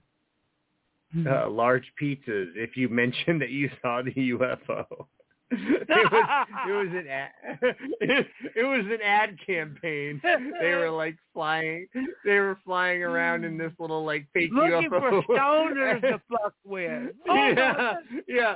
[1.26, 5.06] Uh, large pizzas if you mentioned that you saw the UFO.
[5.50, 7.30] it was it was an ad
[8.54, 10.20] it, was an ad campaign.
[10.22, 11.86] They were like flying
[12.24, 15.24] they were flying around in this little like fake Looking UFO.
[15.24, 17.12] for stoners to fuck with.
[17.28, 17.94] Oh, yeah,
[18.26, 18.54] yeah.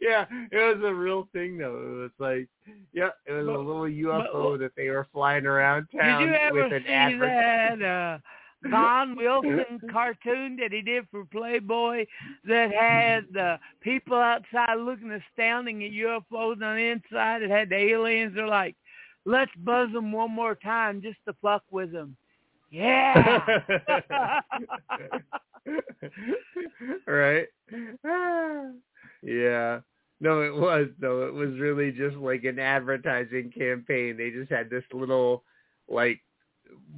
[0.00, 1.76] yeah, it was a real thing though.
[1.76, 2.48] It was like
[2.92, 6.64] yeah, it was a little UFO that they were flying around town Did you ever
[6.64, 7.28] with an see advert.
[7.28, 8.18] that uh
[8.64, 12.06] Gahan Wilson cartoon that he did for Playboy
[12.44, 17.42] that had the people outside looking astounding at UFOs on the inside.
[17.42, 18.34] It had the aliens.
[18.34, 18.74] They're like,
[19.24, 22.16] let's buzz them one more time just to fuck with them.
[22.70, 23.40] Yeah.
[27.06, 27.46] right.
[29.22, 29.80] yeah.
[30.20, 31.26] No, it was though.
[31.26, 34.16] It was really just like an advertising campaign.
[34.16, 35.44] They just had this little
[35.88, 36.20] like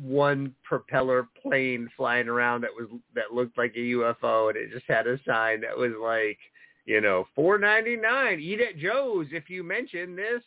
[0.00, 4.86] one propeller plane flying around that was that looked like a UFO, and it just
[4.88, 6.38] had a sign that was like,
[6.86, 8.40] you know, four ninety nine.
[8.40, 10.42] Eat at Joe's if you mention this.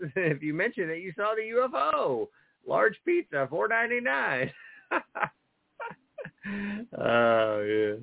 [0.16, 2.26] If you mention that you saw the UFO,
[2.66, 4.50] large pizza, four ninety nine.
[6.98, 7.94] oh yeah,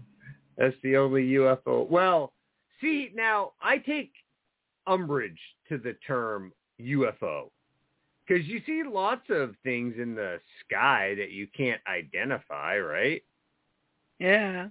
[0.57, 1.89] that's the only UFO.
[1.89, 2.31] Well,
[2.79, 4.13] see now I take
[4.87, 7.49] umbrage to the term UFO
[8.29, 13.23] because you see lots of things in the sky that you can't identify, right?
[14.19, 14.67] Yeah.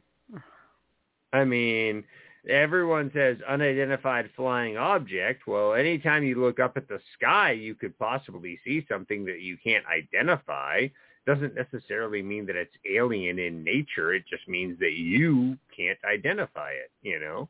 [1.33, 2.05] I mean,
[2.49, 5.47] everyone says unidentified flying object.
[5.47, 9.57] Well, anytime you look up at the sky, you could possibly see something that you
[9.63, 10.87] can't identify.
[11.27, 14.15] Doesn't necessarily mean that it's alien in nature.
[14.15, 17.49] It just means that you can't identify it, you know?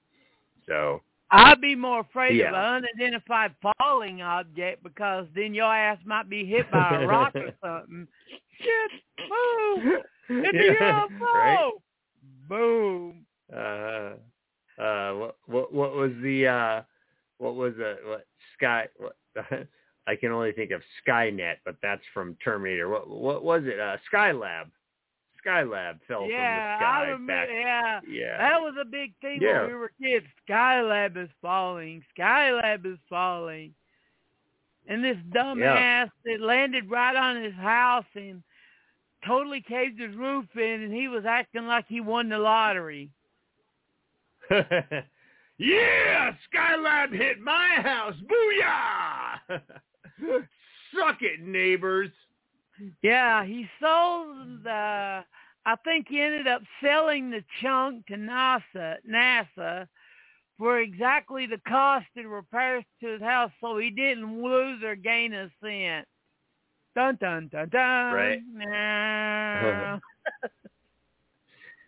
[0.66, 2.48] So I'd be more afraid Yeah.
[2.48, 7.34] of an unidentified falling object because then your ass might be hit by a rock
[7.34, 8.08] or something.
[8.60, 9.98] Shit, boom!
[10.30, 11.34] It's Yeah, a UFO!
[11.34, 11.72] right?
[12.48, 13.26] Boom!
[13.54, 14.12] uh
[14.82, 16.82] uh what what what was the uh
[17.38, 19.16] what was it what sky what
[20.06, 23.96] I can only think of Skynet but that's from Terminator what what was it uh
[24.12, 24.66] Skylab
[25.46, 27.52] Skylab fell yeah, from the I sky remember.
[27.52, 29.62] Yeah, yeah that was a big thing Yeah.
[29.62, 30.26] when we were kids.
[30.48, 32.02] Skylab is falling.
[32.18, 33.74] Skylab is falling.
[34.86, 38.42] And this dumbass that landed right on his house and
[39.26, 43.10] totally caved his roof in, and he was acting like he won the lottery.
[45.58, 48.14] yeah Skylab hit my house
[49.50, 49.60] booyah
[50.94, 52.10] suck it neighbors
[53.02, 55.24] Yeah, he sold the.
[55.66, 59.86] I think he ended up selling the chunk to NASA, NASA,
[60.56, 65.34] for exactly the cost and repairs to his house so he didn't lose or gain
[65.34, 66.06] a cent.
[66.94, 68.14] Dun dun dun dun.
[68.14, 68.40] Right.
[68.52, 69.98] Nah.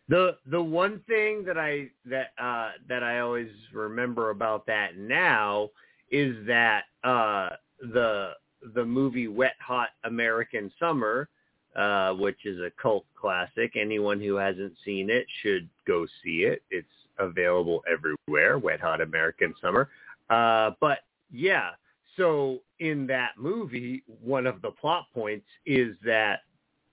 [0.08, 5.70] the the one thing that I that uh that I always remember about that now
[6.10, 8.32] is that uh the
[8.74, 11.28] the movie Wet Hot American Summer
[11.76, 13.76] uh which is a cult classic.
[13.76, 16.62] Anyone who hasn't seen it should go see it.
[16.70, 16.88] It's
[17.18, 19.88] available everywhere Wet Hot American Summer.
[20.28, 20.98] Uh but
[21.30, 21.70] yeah
[22.16, 26.40] so in that movie one of the plot points is that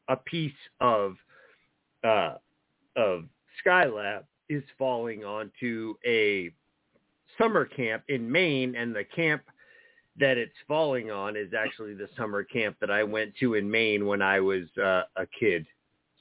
[0.09, 1.15] a piece of
[2.03, 2.36] uh
[2.95, 3.26] of
[3.65, 6.51] Skylab is falling onto a
[7.38, 9.43] summer camp in Maine, and the camp
[10.20, 14.05] that it's falling on is actually the summer camp that I went to in Maine
[14.07, 15.65] when I was uh, a kid.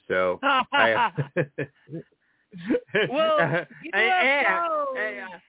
[0.09, 1.11] So I,
[3.11, 3.67] well, I- UFOs.
[3.95, 5.41] I- I-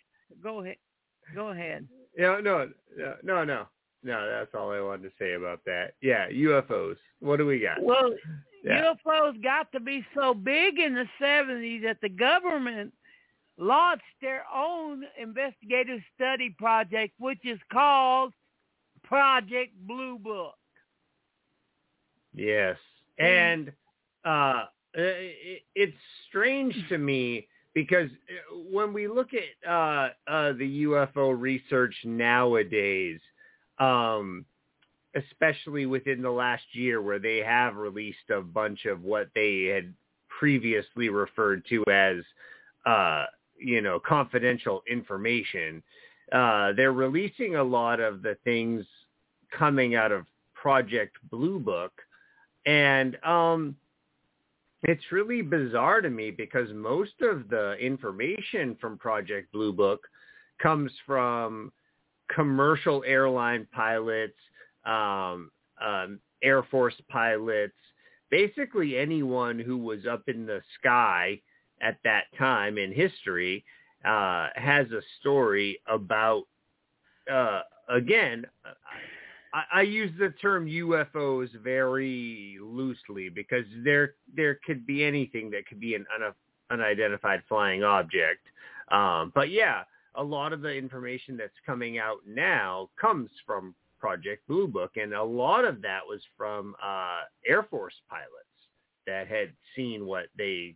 [0.43, 0.75] Go ahead.
[1.33, 1.87] Go ahead.
[2.17, 3.65] Yeah, no, no, no, no,
[4.03, 4.29] no.
[4.29, 5.93] That's all I wanted to say about that.
[6.01, 6.95] Yeah, UFOs.
[7.19, 7.81] What do we got?
[7.83, 8.13] Well,
[8.63, 8.93] Yeah.
[9.05, 12.93] UFOs got to be so big in the 70s that the government
[13.57, 18.33] launched their own investigative study project, which is called
[19.03, 20.55] Project Blue Book.
[22.33, 22.77] Yes.
[23.17, 23.71] And
[24.25, 25.97] uh it, it's
[26.29, 33.19] strange to me because uh, when we look at uh uh the UFO research nowadays
[33.79, 34.45] um
[35.15, 39.91] especially within the last year where they have released a bunch of what they had
[40.29, 42.17] previously referred to as
[42.85, 43.25] uh
[43.59, 45.81] you know confidential information
[46.31, 48.85] uh they're releasing a lot of the things
[49.57, 51.93] coming out of Project Blue Book.
[52.65, 53.75] And um
[54.83, 60.07] it's really bizarre to me because most of the information from Project Blue Book
[60.61, 61.71] comes from
[62.33, 64.37] commercial airline pilots,
[64.85, 65.51] um,
[65.83, 67.73] um, Air Force pilots,
[68.29, 71.41] basically anyone who was up in the sky
[71.81, 73.63] at that time in history
[74.05, 76.43] uh, has a story about,
[77.31, 78.45] uh, again,
[79.53, 85.65] I, I use the term UFOs very loosely because there there could be anything that
[85.67, 86.33] could be an un,
[86.69, 88.41] unidentified flying object.
[88.91, 89.83] Um, but yeah,
[90.15, 95.13] a lot of the information that's coming out now comes from Project Blue Book, and
[95.13, 98.31] a lot of that was from uh, Air Force pilots
[99.05, 100.75] that had seen what they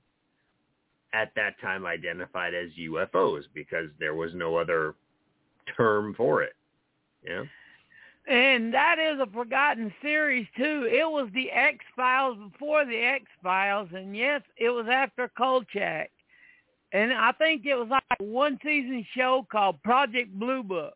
[1.14, 4.96] at that time identified as UFOs because there was no other
[5.76, 6.54] term for it.
[7.26, 7.44] Yeah.
[8.28, 10.88] And that is a forgotten series too.
[10.90, 16.12] It was the X Files before the X Files, and yes, it was after Kolchak.
[16.94, 20.94] And I think it was like a one season show called Project Blue Book.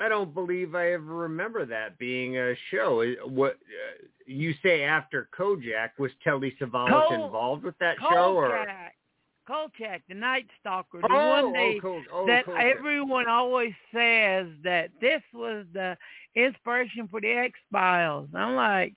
[0.00, 3.04] I don't believe I ever remember that being a show.
[3.26, 8.66] What uh, you say after Kojak was Telly Savalas Kol- involved with that show, or
[9.46, 10.02] Kolchak.
[10.08, 12.76] The Night Stalker, the oh, one day oh, oh, that Kolchak.
[12.76, 15.96] everyone always says that this was the
[16.34, 18.28] inspiration for the X Files.
[18.34, 18.94] I'm like,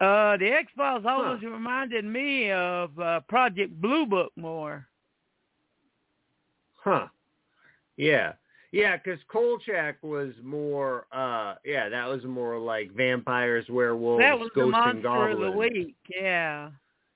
[0.00, 4.86] uh, the X Files always reminded me of uh, Project Blue Book more.
[6.76, 7.08] Huh.
[7.96, 8.32] Yeah.
[8.72, 14.50] Yeah, because Kolchak was more, uh, yeah, that was more like vampires, werewolves, that was
[14.54, 15.96] the ghosts, and monster of the week.
[16.08, 16.70] Yeah.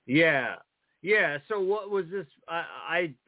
[0.06, 0.56] Yeah,
[1.00, 1.38] yeah.
[1.48, 2.26] So what was this?
[2.48, 2.64] I,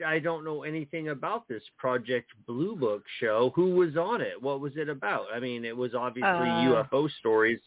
[0.02, 3.52] I I don't know anything about this Project Blue Book show.
[3.54, 4.40] Who was on it?
[4.40, 5.26] What was it about?
[5.32, 7.60] I mean, it was obviously Uh, UFO stories,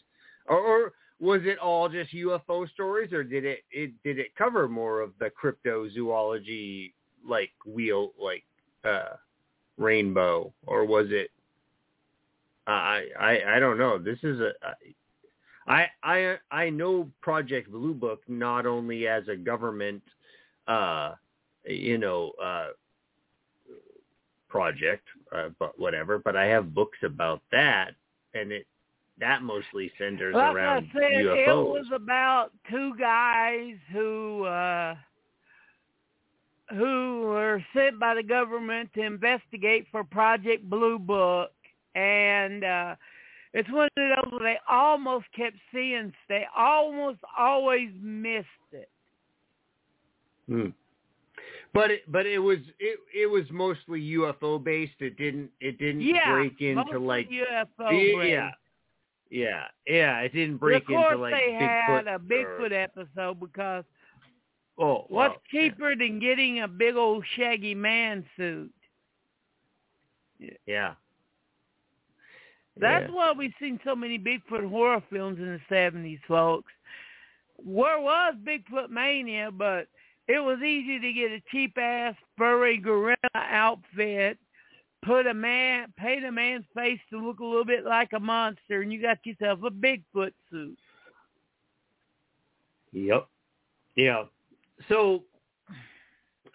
[0.45, 4.67] or, or was it all just UFO stories, or did it it did it cover
[4.67, 6.93] more of the cryptozoology
[7.27, 8.43] like wheel like
[8.83, 9.15] uh
[9.79, 11.31] rainbow, or was it?
[12.67, 13.97] I I I don't know.
[13.97, 14.51] This is a.
[15.67, 20.03] I I I know Project Blue Book not only as a government,
[20.67, 21.13] uh,
[21.65, 22.67] you know, uh,
[24.49, 26.19] project, uh, but whatever.
[26.19, 27.91] But I have books about that,
[28.33, 28.67] and it
[29.19, 31.47] that mostly centers Like around I said, UFOs.
[31.47, 34.95] it was about two guys who uh
[36.71, 41.51] who were sent by the government to investigate for Project Blue Book
[41.95, 42.95] and uh
[43.53, 48.89] it's one of those where they almost kept seeing they almost always missed it.
[50.47, 50.67] Hmm.
[51.73, 54.93] But it but it was it it was mostly UFO based.
[54.99, 58.51] It didn't it didn't Yeah, break into like UFO yeah, yeah
[59.31, 62.71] yeah yeah it didn't break of course, into like they Bigfoot had a or- Bigfoot
[62.71, 63.83] episode because
[64.79, 65.35] Oh, What's wow.
[65.35, 68.71] Oh, cheaper than getting a big old shaggy man suit?
[70.65, 70.93] Yeah.
[72.79, 73.15] That's yeah.
[73.15, 76.71] why we've seen so many Bigfoot horror films in the seventies, folks.
[77.57, 79.87] Where was Bigfoot Mania, but
[80.29, 84.37] it was easy to get a cheap ass furry gorilla outfit,
[85.03, 88.81] put a man paint a man's face to look a little bit like a monster
[88.81, 90.77] and you got yourself a Bigfoot suit.
[92.93, 93.27] Yep.
[93.97, 94.23] Yeah.
[94.87, 95.23] So,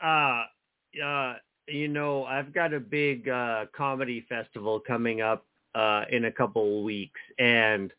[0.03, 0.45] uh,
[1.05, 1.35] uh,
[1.69, 6.79] you know, I've got a big uh, comedy festival coming up uh, in a couple
[6.79, 7.93] of weeks, and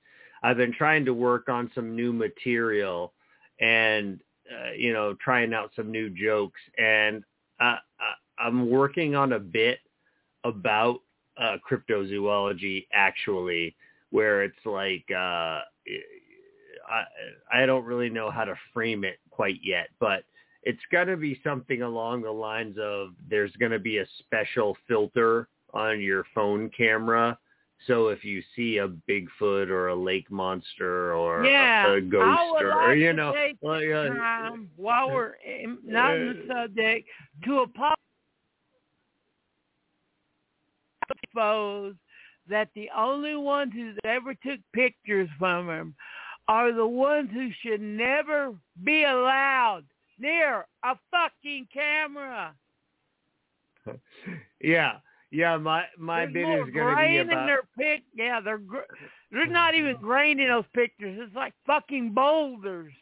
[0.44, 3.14] I've been trying to work on some new material,
[3.60, 4.20] and
[4.52, 7.24] uh, you know, trying out some new jokes, and
[7.60, 7.78] uh,
[8.38, 9.80] I'm working on a bit
[10.44, 11.00] about
[11.38, 13.76] uh, cryptozoology, actually,
[14.12, 15.06] where it's like.
[15.16, 15.62] Uh,
[16.90, 20.24] I I don't really know how to frame it quite yet, but
[20.64, 24.76] it's going to be something along the lines of there's going to be a special
[24.88, 27.38] filter on your phone camera.
[27.88, 32.42] So if you see a Bigfoot or a lake monster or yeah, a, a ghost
[32.60, 36.54] or, like or you know, take like, uh, time while we're in, not in the
[36.54, 37.08] subject
[37.44, 37.96] to apologize
[42.48, 45.96] that the only ones who ever took pictures from him
[46.48, 49.84] are the ones who should never be allowed
[50.20, 52.54] near a fucking camera.
[54.62, 54.98] yeah,
[55.32, 55.58] yeah.
[55.58, 58.04] My my There's bit is going to be about their pic.
[58.16, 58.92] Yeah, they're gr-
[59.32, 61.20] there's not even grain in those pictures.
[61.22, 62.94] It's like fucking boulders.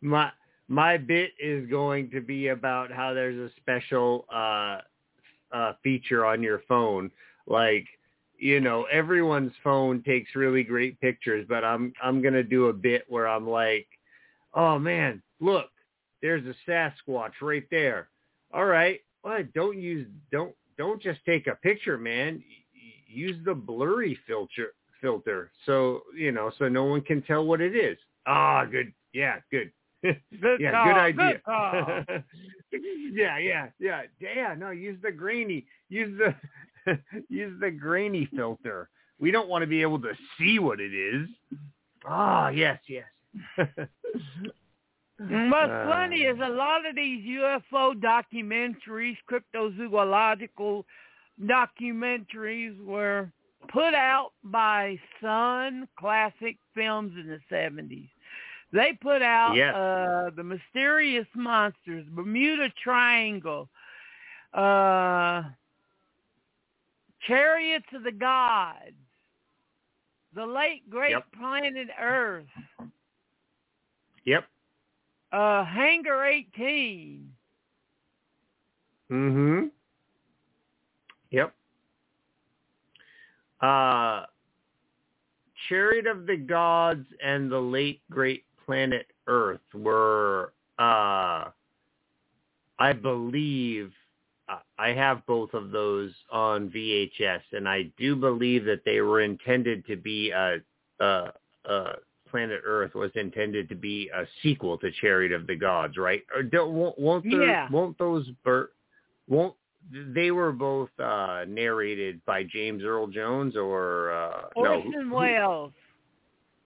[0.00, 0.30] my
[0.68, 4.78] my bit is going to be about how there's a special uh
[5.52, 7.10] uh feature on your phone
[7.46, 7.86] like
[8.38, 13.04] you know everyone's phone takes really great pictures but i'm i'm to do a bit
[13.08, 13.86] where i'm like
[14.54, 15.70] oh man look
[16.22, 18.08] there's a sasquatch right there
[18.52, 22.42] all right well don't use don't don't just take a picture man
[23.06, 27.76] use the blurry filter filter so you know so no one can tell what it
[27.76, 29.70] is ah good yeah good
[30.60, 31.40] yeah, call, good idea.
[33.12, 34.02] Yeah, yeah, yeah.
[34.20, 35.64] Yeah, no, use the grainy.
[35.88, 36.34] Use the
[37.28, 38.88] use the grainy filter.
[39.18, 41.28] We don't want to be able to see what it is.
[42.06, 43.06] Ah, yes, yes.
[45.18, 50.84] What's Uh, funny is a lot of these UFO documentaries, cryptozoological
[51.42, 53.30] documentaries, were
[53.68, 58.08] put out by Sunn Classic Films in the seventies.
[58.72, 59.74] They put out Yes.
[59.74, 63.68] uh, the Mysterious Monsters, Bermuda Triangle,
[64.52, 65.44] uh,
[67.26, 68.94] Chariots of the Gods,
[70.34, 71.32] The Late Great Yep.
[71.38, 72.46] Planet Earth,
[74.24, 74.48] Yep.
[75.32, 77.32] uh, Hangar 18.
[79.10, 79.70] Mhm.
[81.30, 81.54] Yep.
[83.60, 84.26] Uh
[85.68, 91.50] Chariot of the Gods and the late great planet Earth were uh
[92.78, 93.92] I believe
[94.78, 99.84] I have both of those on VHS and I do believe that they were intended
[99.86, 100.58] to be a
[101.00, 101.30] uh
[101.68, 101.92] uh
[102.30, 106.22] Planet Earth was intended to be a sequel to Chariot of the Gods, right?
[106.34, 107.68] Or don't, won't, won't, there, Yeah.
[107.70, 108.72] won't those ber-
[109.28, 109.54] won't
[109.92, 115.72] they were both uh narrated by James Earl Jones or uh Orson who- Welles.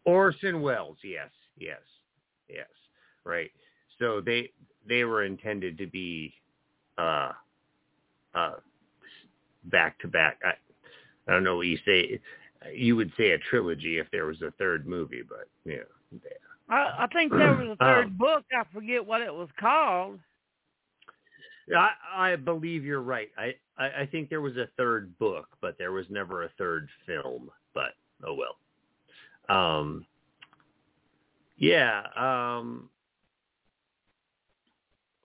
[0.05, 1.81] Orson Welles, yes, yes,
[2.49, 2.69] yes,
[3.25, 3.51] right.
[3.99, 4.51] So they
[4.89, 6.33] they were intended to be
[6.99, 7.33] uh
[9.65, 10.39] back to back.
[10.45, 10.53] I
[11.29, 12.21] I don't know what you say.
[12.75, 15.85] You would say a trilogy if there was a third movie, but yeah.
[16.69, 18.45] I, I think there was a third Um, book.
[18.53, 20.19] I forget what it was called.
[21.77, 23.31] I, I believe you're right.
[23.39, 26.89] I, I, I think there was a third book, but there was never a third
[27.07, 27.51] film.
[27.75, 27.95] But
[28.27, 28.57] oh well.
[29.49, 30.07] Um,
[31.57, 32.03] yeah.
[32.17, 32.89] Um,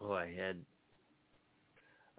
[0.01, 0.57] oh, I had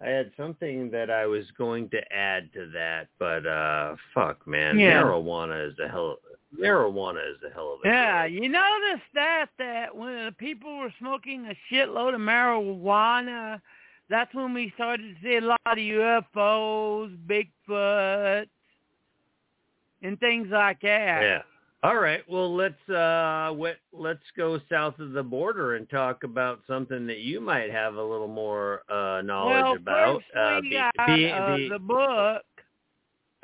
[0.05, 4.78] I had something that I was going to add to that, but uh, fuck, man,
[4.78, 5.03] Yeah.
[5.03, 6.18] marijuana is a hell.
[6.59, 8.32] Marijuana is a hell of a Yeah, drug.
[8.32, 13.61] you notice that that when the people were smoking a shitload of marijuana,
[14.09, 18.47] that's when we started to see a lot of UFOs, Bigfoot,
[20.03, 21.22] and things like that.
[21.22, 21.42] Yeah.
[21.87, 22.28] All right.
[22.28, 23.55] Well, let's uh
[23.93, 28.03] let's go south of the border and talk about something that you might have a
[28.03, 30.22] little more uh knowledge well, about.
[30.32, 32.43] first uh, we be- got be- uh, be- the book.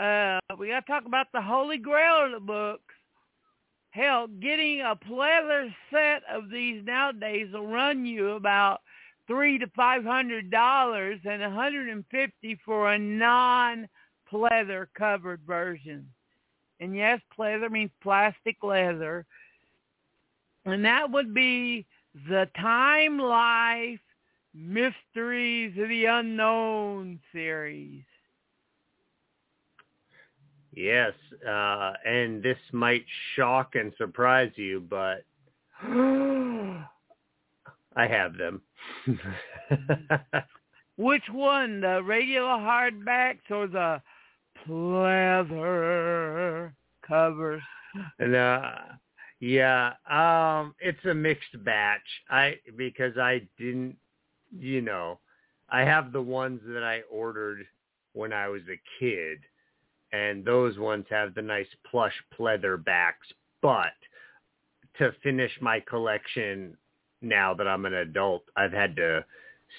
[0.01, 2.95] Uh, we got to talk about the Holy Grail of the books.
[3.91, 8.81] Hell, getting a pleather set of these nowadays will run you about
[9.29, 13.87] three to five hundred dollars and a hundred and fifty for a non
[14.33, 16.09] pleather covered version.
[16.83, 19.25] And yes, pleather means plastic leather.
[20.65, 21.87] And that would be
[22.29, 24.01] the Time Life
[24.53, 28.03] Mysteries of the Unknown series.
[30.75, 31.13] Yes,
[31.47, 33.05] uh, and this might
[33.37, 35.25] shock and surprise you, but
[35.85, 36.85] I
[37.95, 38.61] have them.
[40.97, 44.03] Which one, the regular hardbacks or the
[44.67, 45.53] pleather
[47.07, 47.63] covers?
[48.19, 48.73] And uh,
[49.41, 52.01] yeah, um, it's a mixed batch.
[52.31, 53.97] I because I didn't,
[54.57, 55.19] you know,
[55.69, 57.67] I have the ones that I ordered
[58.13, 59.39] when I was a kid,
[60.13, 63.27] and those ones have the nice plush pleather backs.
[63.61, 63.93] But
[64.99, 66.77] to finish my collection,
[67.21, 69.25] now that I'm an adult, I've had to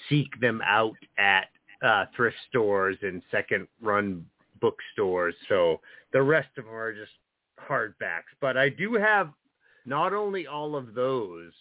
[0.10, 1.48] seek them out at
[1.84, 4.26] uh, thrift stores and second run
[4.64, 5.36] bookstores.
[5.50, 5.82] So
[6.14, 7.12] the rest of them are just
[7.70, 8.32] hardbacks.
[8.40, 9.30] But I do have
[9.86, 11.52] not only all of those,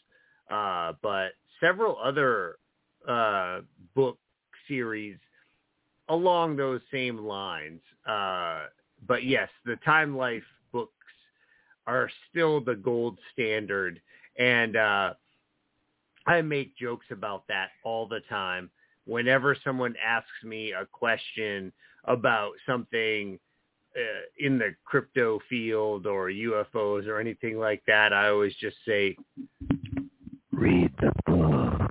[0.50, 2.56] uh, but several other
[3.08, 3.62] uh,
[3.96, 4.18] book
[4.68, 5.18] series
[6.08, 7.80] along those same lines.
[8.08, 8.66] Uh,
[9.08, 10.92] but yes, the Time Life books
[11.88, 14.00] are still the gold standard.
[14.38, 15.14] And uh,
[16.28, 18.70] I make jokes about that all the time.
[19.06, 21.72] Whenever someone asks me a question
[22.04, 23.38] about something
[23.96, 29.16] uh, in the crypto field or UFOs or anything like that, I always just say,
[30.52, 31.90] read the book.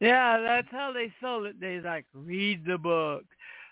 [0.00, 1.60] Yeah, that's how they sold it.
[1.60, 3.24] They like read the book.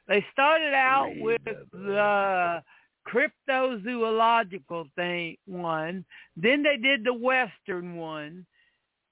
[0.07, 2.63] They started out read with the, the
[3.09, 6.05] cryptozoological thing one,
[6.37, 8.47] then they did the western one,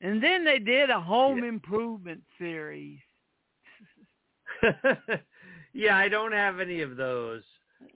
[0.01, 1.49] and then they did a home yeah.
[1.49, 2.99] improvement series.
[5.73, 7.43] yeah, I don't have any of those.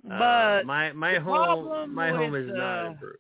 [0.05, 3.19] Uh, but uh, my my home my home is uh, not improved.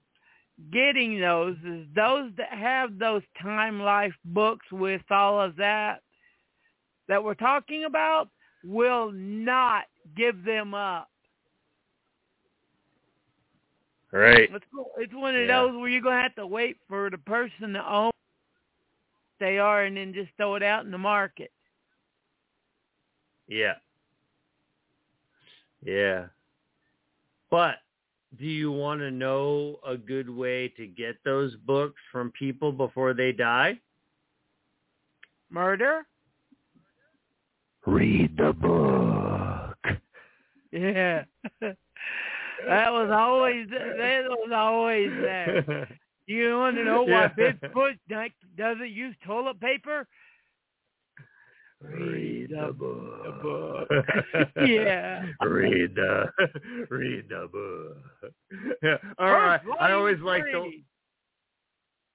[0.73, 6.03] Getting those is those that have those time life books with all of that
[7.09, 8.29] that we're talking about
[8.65, 9.85] will not
[10.17, 11.09] give them up.
[14.13, 14.51] Right.
[14.53, 14.65] It's,
[14.99, 15.47] it's one of yeah.
[15.47, 18.13] those where you're gonna have to wait for the person to own
[19.41, 21.51] they are and then just throw it out in the market.
[23.53, 23.75] Yeah.
[25.85, 26.27] Yeah.
[27.51, 27.77] But
[28.39, 33.13] do you want to know a good way to get those books from people before
[33.13, 33.79] they die?
[35.51, 36.07] Murder?
[37.85, 39.77] Read the book.
[40.71, 41.25] Yeah.
[41.61, 41.77] that
[42.67, 45.89] was always that was always there.
[46.25, 47.53] You want to know why yeah.
[47.53, 47.99] Bigfoot
[48.57, 50.07] doesn't use toilet paper?
[51.83, 53.43] Read the book.
[53.43, 53.89] Book.
[54.67, 55.25] yeah.
[55.43, 56.27] read the
[56.91, 58.33] read the book.
[58.83, 58.97] Yeah.
[59.19, 59.61] All right.
[59.81, 60.71] I always liked the.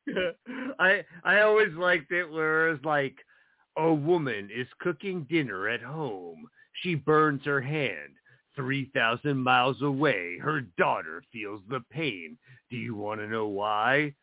[0.79, 3.15] I I always liked it where it's like
[3.77, 6.47] a woman is cooking dinner at home.
[6.81, 8.13] She burns her hand.
[8.55, 12.37] 3,000 miles away, her daughter feels the pain.
[12.71, 14.13] Do you want to know why?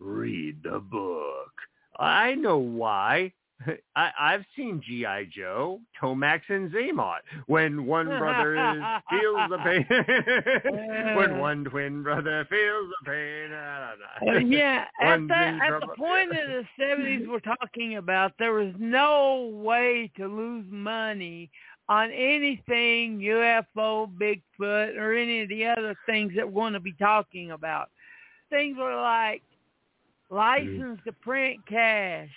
[0.00, 1.52] Read the book.
[1.98, 3.32] I know why.
[3.96, 5.28] I, I've seen G.I.
[5.34, 7.18] Joe, Tomax and Xamot.
[7.46, 9.86] When one brother is, feels the pain,
[11.16, 13.52] when one twin brother feels the pain.
[13.52, 14.36] I don't know.
[14.36, 18.74] Uh, yeah, at, the, at the point in the 70s we're talking about, there was
[18.78, 21.50] no way to lose money
[21.88, 26.94] on anything UFO, Bigfoot, or any of the other things that we're going to be
[26.94, 27.90] talking about.
[28.50, 29.42] Things were like
[30.30, 32.28] license to print cash.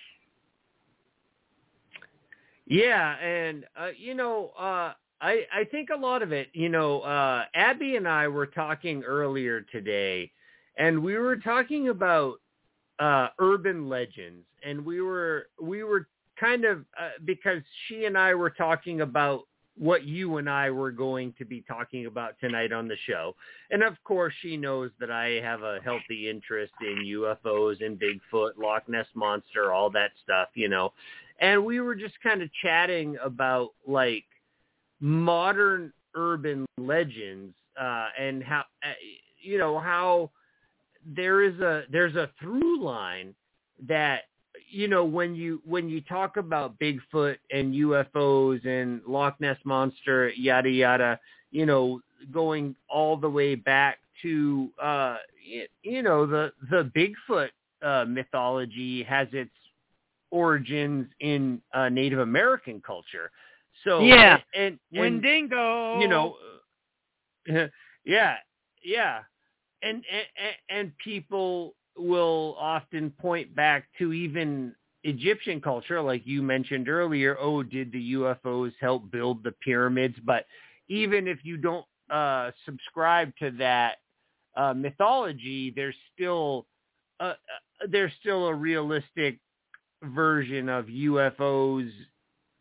[2.70, 6.50] Yeah, and uh, you know, uh, I I think a lot of it.
[6.54, 10.32] You know, uh, Abby and I were talking earlier today,
[10.78, 12.36] and we were talking about
[13.00, 16.08] uh, urban legends, and we were we were
[16.40, 20.92] kind of uh, because she and I were talking about what you and I were
[20.92, 23.36] going to be talking about tonight on the show.
[23.72, 28.52] And of course, she knows that I have a healthy interest in UFOs and Bigfoot,
[28.58, 30.94] Loch Ness Monster, all that stuff, you know.
[31.40, 34.26] And we were just kind of chatting about like
[35.00, 38.94] modern urban legends uh, and how, uh,
[39.42, 40.32] you know, how
[41.06, 43.34] there is a there's a through line
[43.88, 44.24] that
[44.70, 50.30] you know, when you when you talk about Bigfoot and UFOs and Loch Ness monster,
[50.30, 51.20] yada yada,
[51.52, 57.50] you know, going all the way back to uh, you, you know the the Bigfoot
[57.82, 59.52] uh, mythology has its
[60.32, 63.32] origins in uh, Native American culture.
[63.84, 64.40] So Yeah.
[64.56, 66.00] and, and, Wendigo.
[66.00, 66.36] you know,
[68.06, 68.36] yeah,
[68.84, 69.20] yeah,
[69.82, 74.74] and, and and people will often point back to even
[75.04, 77.38] Egyptian culture, like you mentioned earlier.
[77.40, 80.16] Oh, did the UFOs help build the pyramids?
[80.26, 80.46] But
[80.88, 83.98] even if you don't uh, subscribe to that
[84.56, 86.66] uh, mythology, there's still
[87.20, 87.34] uh,
[87.90, 89.40] there's still a realistic
[90.04, 91.90] version of UFOs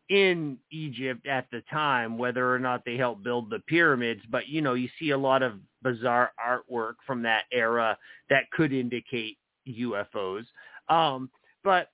[0.08, 4.22] in Egypt at the time, whether or not they helped build the pyramids.
[4.30, 7.96] But you know, you see a lot of bizarre artwork from that era
[8.30, 10.44] that could indicate UFOs.
[10.88, 11.30] Um,
[11.62, 11.88] but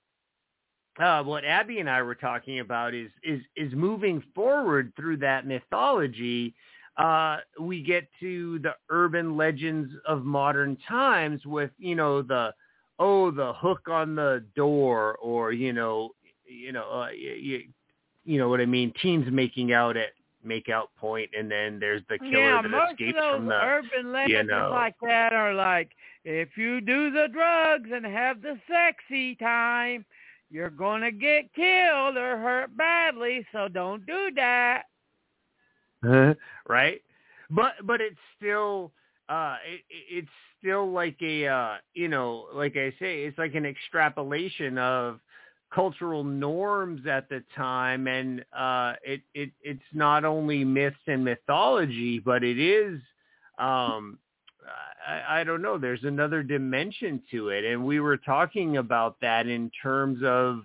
[0.99, 5.45] uh, what Abby and I were talking about is is is moving forward through that
[5.45, 6.55] mythology.
[6.97, 12.53] Uh, we get to the urban legends of modern times with you know the
[12.99, 16.11] oh the hook on the door or you know
[16.45, 17.63] you know uh, you,
[18.23, 20.09] you know what I mean teens making out at
[20.45, 23.45] make out point and then there's the killer yeah, that most escapes of those from
[23.47, 24.69] the urban legends know.
[24.71, 25.91] like that are like,
[26.23, 30.05] if you do the drugs and have the sexy time,
[30.51, 33.45] you're gonna get killed or hurt badly.
[33.51, 34.83] So don't do that.
[36.67, 37.01] right?
[37.49, 38.91] But but it's still
[39.29, 43.65] uh it, it's still like a uh you know like I say it's like an
[43.65, 45.19] extrapolation of
[45.73, 48.07] cultural norms at the time.
[48.07, 52.99] And uh it it it's not only myths and mythology but it is
[53.59, 54.19] um
[55.07, 57.65] I, I don't know there's another dimension to it.
[57.65, 60.61] And we were talking about that in terms of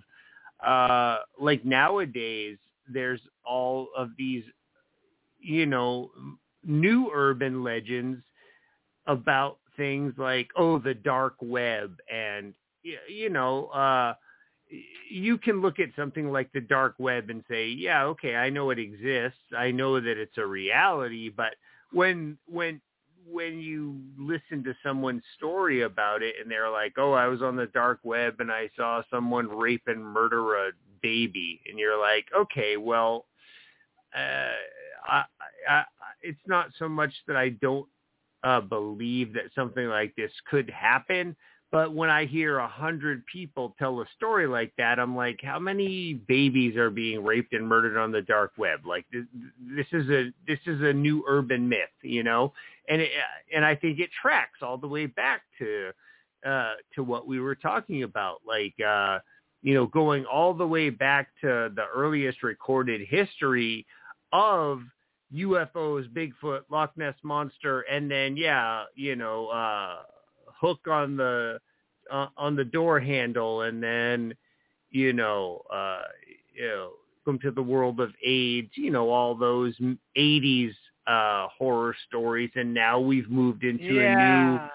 [0.65, 2.57] uh like nowadays
[2.91, 4.43] there's all of these
[5.39, 6.11] you know
[6.63, 8.21] new urban legends
[9.11, 12.53] about things like oh the dark web and
[13.09, 14.13] you know uh
[15.09, 18.69] you can look at something like the dark web and say yeah okay i know
[18.69, 19.39] it exists.
[19.57, 21.55] I know that it's a reality but
[21.91, 22.81] when when
[23.27, 27.55] when you listen to someone's story about it and they're like oh i was on
[27.57, 32.25] the dark web and i saw someone rape and murder a baby and you're like
[32.37, 33.25] okay well
[34.15, 34.51] uh
[35.07, 35.23] I,
[35.69, 35.83] I,
[36.21, 37.87] it's not so much that I don't
[38.43, 41.35] uh, believe that something like this could happen,
[41.71, 45.57] but when I hear a hundred people tell a story like that, I'm like, how
[45.57, 48.85] many babies are being raped and murdered on the dark web?
[48.85, 49.23] Like this,
[49.75, 52.51] this is a this is a new urban myth, you know,
[52.89, 53.09] and it,
[53.55, 55.91] and I think it tracks all the way back to
[56.45, 59.19] uh, to what we were talking about, like uh,
[59.61, 63.85] you know, going all the way back to the earliest recorded history
[64.33, 64.81] of
[65.35, 70.03] UFOs, Bigfoot, Loch Ness monster, and then yeah, you know, uh,
[70.59, 71.59] hook on the
[72.11, 74.33] uh, on the door handle, and then
[74.89, 76.01] you know, uh,
[76.53, 76.91] you know,
[77.25, 79.75] come to the world of AIDS, you know, all those
[80.17, 80.73] '80s
[81.07, 84.69] uh, horror stories, and now we've moved into a new yeah.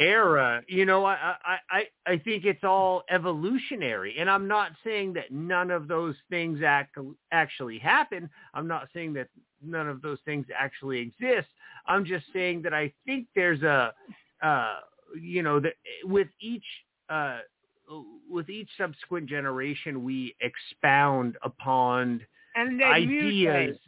[0.00, 4.16] Era, you know, I, I, I, I think it's all evolutionary.
[4.18, 6.96] And I'm not saying that none of those things act,
[7.30, 8.28] actually happen.
[8.54, 9.28] I'm not saying that
[9.62, 11.48] none of those things actually exist.
[11.86, 13.92] I'm just saying that I think there's a,
[14.42, 14.76] uh,
[15.20, 15.74] you know, that
[16.04, 16.64] with each,
[17.10, 17.40] uh,
[18.28, 22.22] with each subsequent generation, we expound upon
[22.54, 23.34] And ideas.
[23.34, 23.78] mutate.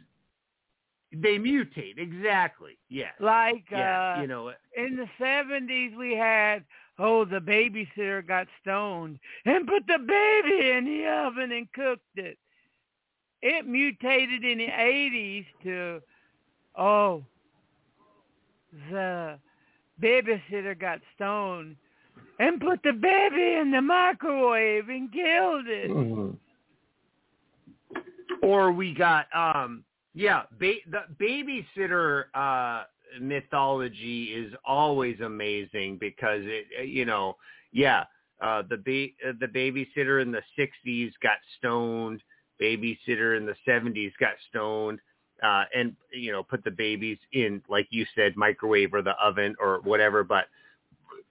[1.13, 2.77] They mutate, exactly.
[2.89, 3.13] Yes.
[3.19, 6.63] Like yeah, uh, you know, in the seventies we had
[6.97, 12.37] oh the babysitter got stoned and put the baby in the oven and cooked it.
[13.43, 16.01] It mutated in the eighties to
[16.77, 17.23] oh
[18.89, 19.37] the
[20.01, 21.75] babysitter got stoned
[22.39, 25.91] and put the baby in the microwave and killed it.
[25.91, 26.31] Mm-hmm.
[28.41, 29.83] Or we got um
[30.13, 32.85] yeah, ba- the babysitter uh
[33.21, 37.35] mythology is always amazing because it uh, you know,
[37.71, 38.05] yeah,
[38.41, 42.21] uh the ba- uh, the babysitter in the 60s got stoned,
[42.61, 44.99] babysitter in the 70s got stoned
[45.43, 49.55] uh and you know, put the babies in like you said microwave or the oven
[49.59, 50.45] or whatever, but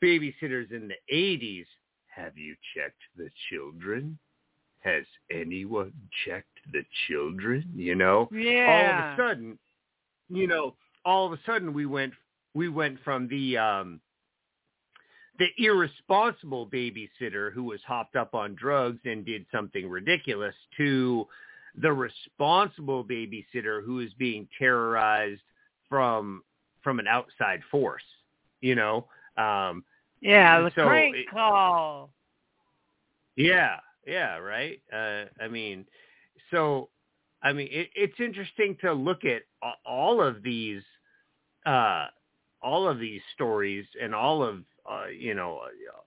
[0.03, 1.66] babysitters in the 80s,
[2.14, 4.18] have you checked the children?
[4.80, 5.93] Has anyone
[6.26, 7.64] checked the children?
[7.74, 8.66] You know, Yeah.
[8.68, 9.58] all of a sudden,
[10.28, 12.12] you know, all of a sudden we went
[12.54, 14.00] we went from the um
[15.38, 21.26] the irresponsible babysitter who was hopped up on drugs and did something ridiculous to
[21.76, 25.40] the responsible babysitter who is being terrorized
[25.88, 26.42] from
[26.82, 28.02] from an outside force.
[28.60, 29.06] You know.
[29.36, 29.84] Um,
[30.20, 32.10] yeah, the so crank it- call.
[33.34, 34.80] Yeah, yeah, right.
[34.92, 35.86] Uh, I mean,
[36.53, 36.90] so
[37.42, 39.42] I mean, it, it's interesting to look at
[39.84, 40.82] all of these,
[41.66, 42.07] uh,
[42.62, 45.61] all of these stories and all of uh, you know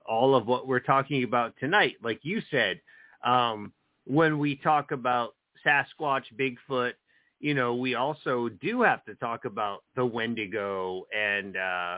[0.06, 1.96] all of what we're talking about tonight.
[2.02, 2.80] Like you said,
[3.24, 3.74] um,
[4.06, 5.36] when we talk about
[5.66, 6.94] Sasquatch, Bigfoot,
[7.40, 11.98] you know, we also do have to talk about the Wendigo and uh,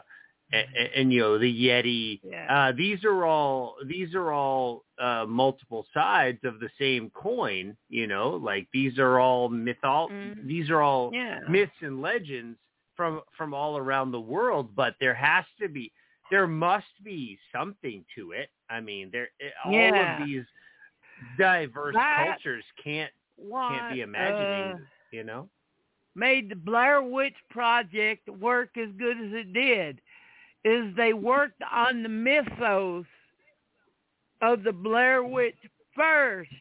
[0.52, 2.20] and, and you know the Yeti.
[2.24, 2.48] Yeah.
[2.70, 7.76] Uh, these are all these are all uh, multiple sides of the same coin.
[7.90, 10.10] You know, like these are all mythol.
[10.10, 10.46] Mhm.
[10.48, 11.40] These are all Yeah.
[11.50, 12.58] myths and legends
[12.96, 14.76] from from all around the world.
[14.76, 15.92] But there has to be,
[16.32, 18.50] there must be something to it.
[18.70, 20.22] I mean, there eh, all Yeah.
[20.22, 20.46] of these
[21.38, 24.74] diverse That- cultures can't What, can't be imagining.
[24.74, 25.50] uh, you know.
[26.16, 30.02] made the Blair Witch Project work as good as it did
[30.68, 33.06] is they worked on the mythos
[34.42, 35.56] of the Blair Witch
[35.96, 36.52] first.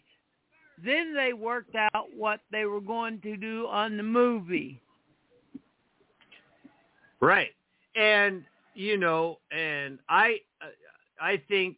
[0.85, 4.81] Then they worked out what they were going to do on the movie.
[7.21, 7.51] Right.
[7.97, 8.45] And
[8.75, 10.41] you know, and I
[11.21, 11.77] I think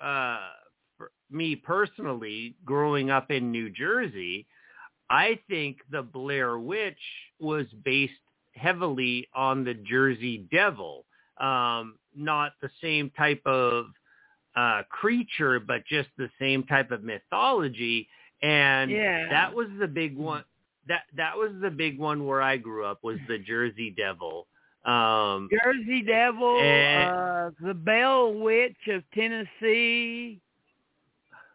[0.00, 0.50] uh
[0.96, 4.46] for me personally growing up in New Jersey,
[5.10, 6.98] I think the Blair Witch
[7.40, 8.12] was based
[8.54, 11.06] heavily on the Jersey Devil.
[11.38, 13.86] Um not the same type of
[14.56, 18.08] uh creature but just the same type of mythology
[18.42, 19.28] and Yeah.
[19.30, 20.44] that was the big one
[20.86, 24.46] that that was the big one where I grew up was the Jersey Devil.
[24.84, 30.40] Um Jersey Devil, And- uh, the Bell Witch of Tennessee.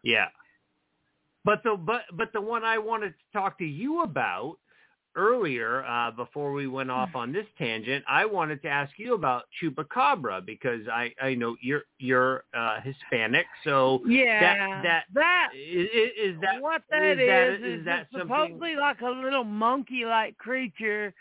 [0.02, 0.28] Yeah.
[1.44, 4.58] But the but but the one I wanted to talk to you about
[5.16, 9.44] earlier, uh, before we went off on this tangent, I wanted to ask you about
[9.60, 16.40] chupacabra because I I know you're you're uh, Hispanic, so Yeah, that that is, is
[16.40, 19.44] that what that is is that- is, is that it's something- supposedly like a little
[19.44, 21.12] monkey-like creature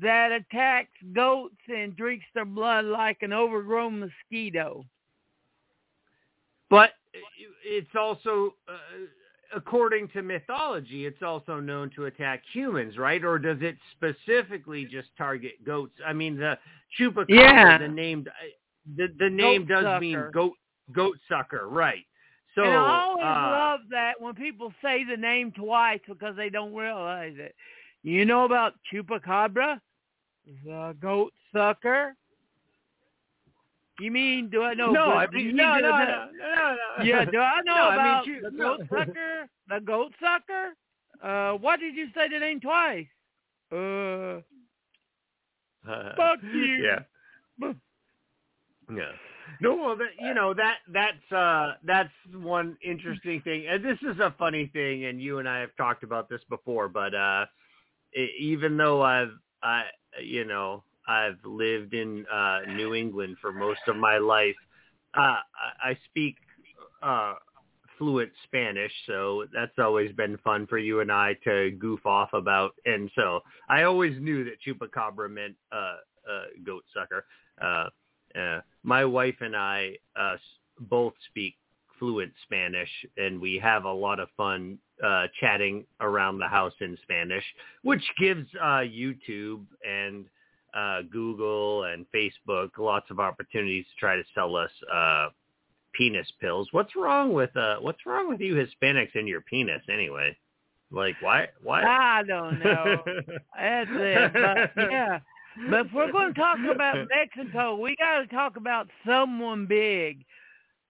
[0.00, 4.84] that attacks goats and drinks their blood like an overgrown mosquito.
[6.68, 6.90] But
[7.64, 8.78] it's also, uh,
[9.54, 13.24] according to mythology, it's also known to attack humans, right?
[13.24, 15.94] Or does it specifically just target goats?
[16.06, 16.58] I mean, the
[16.98, 17.78] chupacabra, Yeah.
[17.78, 18.26] the name,
[18.96, 20.54] the the name Goat does mean goat
[20.92, 22.04] goat sucker, right?
[22.54, 26.50] So and I always uh, love that when people say the name twice because they
[26.50, 27.54] don't realize it.
[28.02, 29.80] You know about chupacabra,
[30.64, 32.14] the goat sucker.
[34.00, 34.92] You mean do I know?
[34.92, 37.04] no, I mean, no, no, no, no, no.
[37.04, 39.48] Yeah, do I know No, I mean, about the goat sucker?
[39.68, 40.74] The goat sucker?
[41.22, 43.06] Uh, what did you say the name twice?
[43.72, 44.40] Uh,
[46.16, 46.84] Fuck you.
[46.84, 47.72] Yeah.
[48.94, 49.12] Yeah.
[49.60, 54.18] No, well, that, you know that that's uh that's one interesting thing, and this is
[54.20, 57.46] a funny thing, and you and I have talked about this before, but uh
[58.38, 59.32] even though I've
[59.62, 59.84] I
[60.22, 60.82] you know
[61.16, 64.60] I've lived in uh New England for most of my life,
[65.14, 65.40] uh
[65.90, 66.36] I, speak
[67.02, 67.34] uh
[67.98, 72.72] fluent Spanish, so that's always been fun for you and I to goof off about,
[72.84, 75.96] and so I always knew that chupacabra meant uh
[76.32, 77.22] uh goat sucker.
[77.60, 77.88] Uh
[78.38, 80.36] uh, my wife and I uh,
[80.80, 81.56] both speak
[81.98, 86.96] fluent Spanish, and we have a lot of fun uh, chatting around the house in
[87.02, 87.44] Spanish,
[87.82, 90.24] which gives uh, YouTube and
[90.74, 95.28] uh, Google and Facebook lots of opportunities to try to sell us uh,
[95.92, 96.68] penis pills.
[96.72, 100.36] What's wrong with uh, What's wrong with you Hispanics and your penis anyway?
[100.90, 101.48] Like why?
[101.62, 101.82] Why?
[101.82, 103.02] I don't know.
[103.58, 104.32] That's it.
[104.32, 105.20] But yeah.
[105.68, 107.06] But if we're going to talk about
[107.36, 110.24] Mexico, we got to talk about someone big.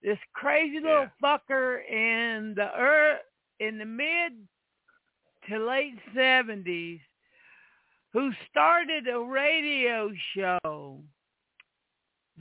[0.03, 3.17] This crazy little fucker in the er,
[3.59, 4.33] in the mid
[5.49, 6.99] to late seventies,
[8.13, 10.99] who started a radio show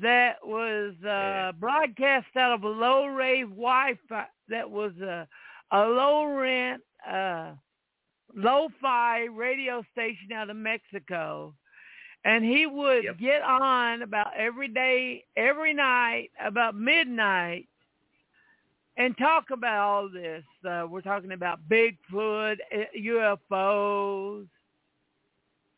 [0.01, 1.53] that was uh, Yeah.
[1.53, 4.27] broadcast out of a low rate Wi-Fi.
[4.49, 5.27] That was a
[5.73, 7.53] a low rent, uh,
[8.35, 11.55] lo-fi radio station out of Mexico
[12.25, 13.19] and he would Yep.
[13.19, 17.67] get on about every day, every night, about midnight,
[18.97, 20.45] and talk about all this.
[20.69, 24.47] Uh, we're talking about Bigfoot, uh, UFOs.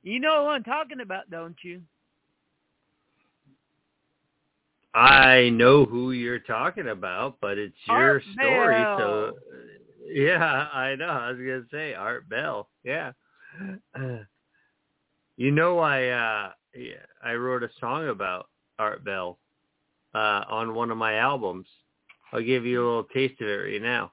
[0.02, 1.82] You know who I'm talking about, don't you?
[4.94, 8.98] I know who you're talking about, but it's your story, Bell.
[8.98, 9.32] so
[10.12, 11.06] yeah, I know.
[11.06, 12.68] I was gonna say Art Bell.
[12.84, 13.12] Yeah.
[15.38, 16.50] You know, I uh
[17.24, 18.48] I wrote a song about
[18.78, 19.38] Art Bell
[20.14, 21.66] uh, on one of my albums.
[22.32, 24.12] I'll give you a little taste of it right now.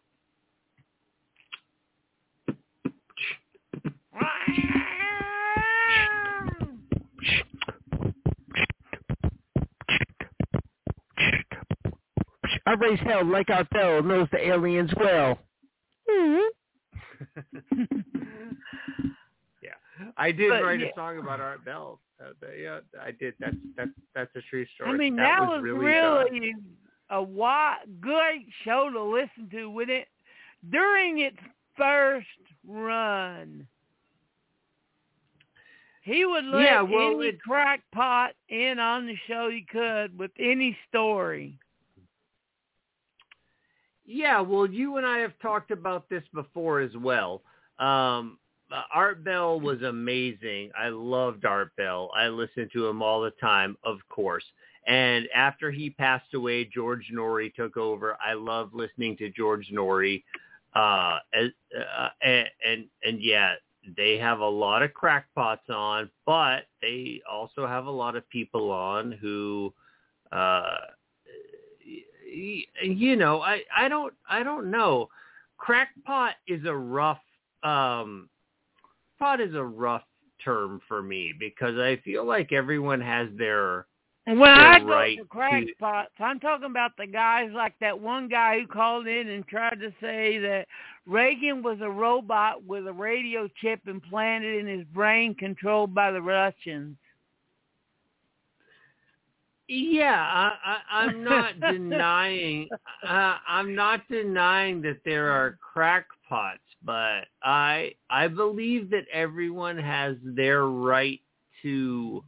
[12.70, 15.40] I raise hell like Art Bell knows the aliens well.
[16.08, 17.60] Mm-hmm.
[19.64, 19.72] yeah,
[20.18, 20.88] I did But, write yeah.
[20.88, 22.00] a song about Art Bell.
[22.22, 23.34] Uh, but, yeah, I did.
[23.40, 24.92] That's that's that's a true story.
[24.92, 26.56] I mean, that, that, was, was really, really
[27.10, 30.08] a wi- great show to listen to with it
[30.70, 31.38] during its
[31.76, 32.28] first
[32.68, 33.66] run.
[36.04, 40.32] He would let Yeah, well, any it- crackpot in on the show he could with
[40.38, 41.58] any story.
[44.12, 47.44] Yeah, well, you and I have talked about this before as well.
[47.78, 48.40] Um,
[48.72, 50.72] uh, Art Bell was amazing.
[50.76, 52.10] I loved Art Bell.
[52.18, 54.44] I listened to him all the time, of course.
[54.88, 58.18] And after he passed away, George Noory took over.
[58.26, 60.24] I love listening to George Noory.
[60.74, 61.50] Uh, as,
[61.80, 63.54] uh, and, and and yeah,
[63.96, 68.72] they have a lot of crackpots on, but they also have a lot of people
[68.72, 69.72] on who
[70.32, 70.78] uh
[72.34, 75.10] you know, I I don't I don't know.
[75.58, 77.20] Crackpot is a rough
[77.64, 78.30] um
[79.20, 80.04] pot is a rough
[80.44, 83.86] term for me because I feel like everyone has their
[84.26, 87.74] And when They're I go right to to- crackpots, I'm talking about the guys like
[87.82, 90.66] that one guy who called in and tried to say that
[91.06, 96.22] Reagan was a robot with a radio chip implanted in his brain controlled by the
[96.22, 96.96] Russians.
[99.70, 102.70] Yeah, I, I, I'm not denying.
[103.08, 110.18] Uh, I'm not denying that there are crackpots, but I I believe that everyone has
[110.24, 111.22] their right
[111.62, 112.24] to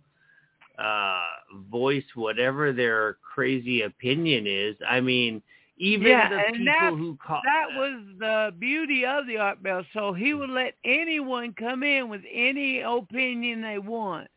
[0.78, 1.24] uh,
[1.72, 4.76] voice whatever their crazy opinion is.
[4.88, 5.42] I mean,
[5.78, 9.64] even Yeah, the and people that's- who call That was the beauty of the art
[9.64, 9.84] bell.
[9.94, 14.28] So he would let anyone come in with any opinion they want.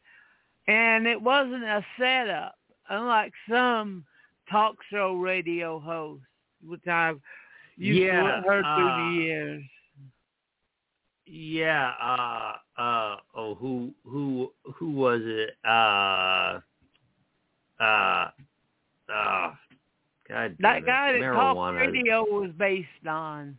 [0.67, 2.55] And it wasn't a setup,
[2.91, 4.05] unlike some
[4.51, 6.25] talk show radio hosts,
[6.67, 7.21] which I've
[7.77, 9.63] used Yeah, to heard through uh, the years.
[11.27, 15.57] Yeah, uh uh oh who who who was it?
[15.67, 16.61] Uh
[17.83, 18.29] uh
[19.09, 19.53] uh
[20.29, 20.87] God damn That it.
[20.87, 21.77] guy that talk Marijuana.
[21.79, 23.57] radio was based on.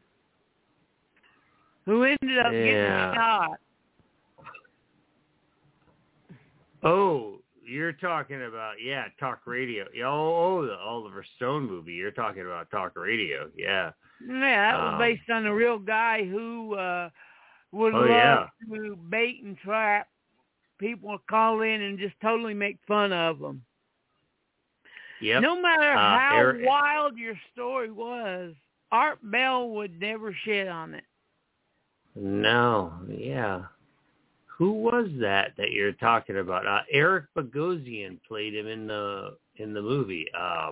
[1.85, 3.59] Who ended up getting shot.
[6.83, 9.85] Oh, you're talking about yeah, talk radio.
[10.05, 11.93] Oh, oh, the Oliver Stone movie.
[11.93, 13.49] You're talking about talk radio.
[13.55, 13.91] Yeah.
[14.25, 17.09] Yeah, that was Um, based on a real guy who uh
[17.71, 18.47] would Oh, love yeah.
[18.69, 20.07] to bait and trap
[20.77, 23.61] people to call in and just totally make fun of them.
[25.21, 25.41] Yep.
[25.41, 28.53] No matter Uh, how wild your story was,
[28.91, 31.03] Art Bell would never shit on it.
[32.15, 33.63] No, yeah.
[34.57, 36.65] Who was that that you're talking about?
[36.65, 40.25] Uh, Eric Bogosian played him in the in the movie.
[40.37, 40.71] Uh,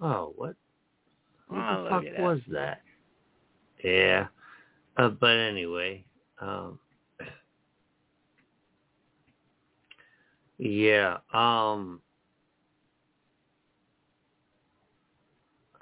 [0.00, 0.54] oh, what?
[1.50, 2.82] Oh, the fuck was that?
[3.82, 4.28] Yeah,
[4.96, 6.04] uh, but anyway,
[6.40, 6.78] um,
[10.58, 11.18] yeah.
[11.32, 12.00] Um,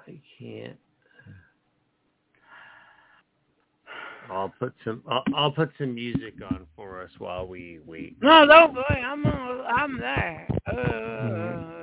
[0.07, 0.77] I can't.
[4.31, 5.03] I'll put some.
[5.09, 8.15] I'll, I'll put some music on for us while we wait.
[8.21, 9.03] No, don't worry.
[9.03, 10.47] I'm on, I'm there.
[10.67, 11.81] Uh,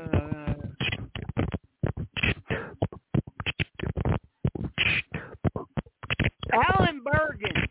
[6.52, 7.68] Alan Bergen.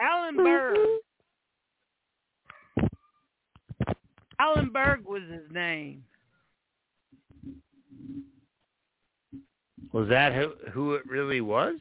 [0.00, 0.78] Alan Berg.
[4.38, 6.04] Alan Berg was his name.
[9.92, 11.76] Was that who who it really was?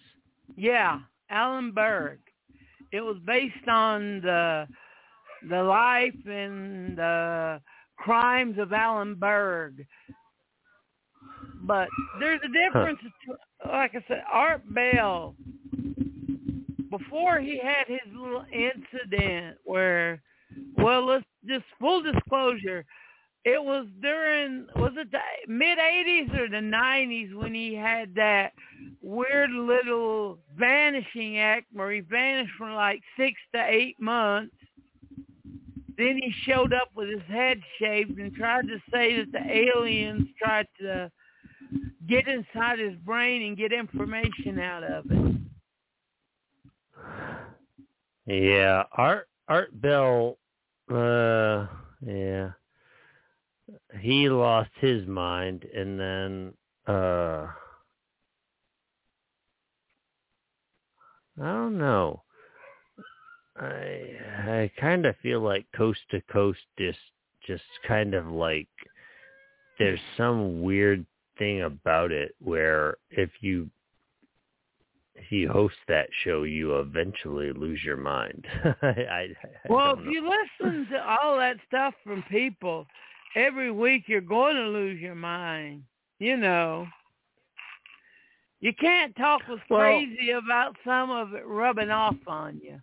[0.56, 1.00] Yeah,
[1.30, 2.20] Alan Berg.
[2.92, 4.68] It was based on the
[5.50, 7.62] the life and the
[7.98, 9.86] crimes of Alan Berg.
[11.64, 11.88] But
[12.20, 13.00] there's a difference.
[13.02, 15.36] between- Like I said, Art Bell,
[16.90, 20.22] before he had his little incident where,
[20.78, 22.84] well, let's just full disclosure,
[23.44, 28.54] it was during was it the mid '80s or the '90s when he had that
[29.02, 34.56] weird little vanishing act where he vanished for like six to eight months.
[35.98, 40.28] Then he showed up with his head shaved and tried to say that the aliens
[40.42, 41.12] tried to
[42.08, 45.36] get inside his brain and get information out of it.
[48.28, 50.38] Yeah, Art Art Bell
[50.90, 51.68] Uh,
[52.06, 52.52] yeah.
[54.00, 56.54] He lost his mind, and then
[56.88, 57.48] uh,
[61.42, 62.24] I don't know.
[63.58, 64.16] I
[64.48, 67.00] I kind of feel like coast to coast just
[67.46, 68.70] just kind of like
[69.78, 71.06] there's some weird
[71.38, 73.70] thing about it where if you
[75.16, 78.46] if you host that show, you eventually lose your mind.
[78.82, 79.28] I, I,
[79.70, 80.28] well, if you
[80.62, 82.88] listen to all that stuff from people
[83.36, 85.84] every week, you're going to lose your mind.
[86.20, 86.88] You know,
[88.60, 92.80] you can't talk with well, crazy about some of it rubbing off on you.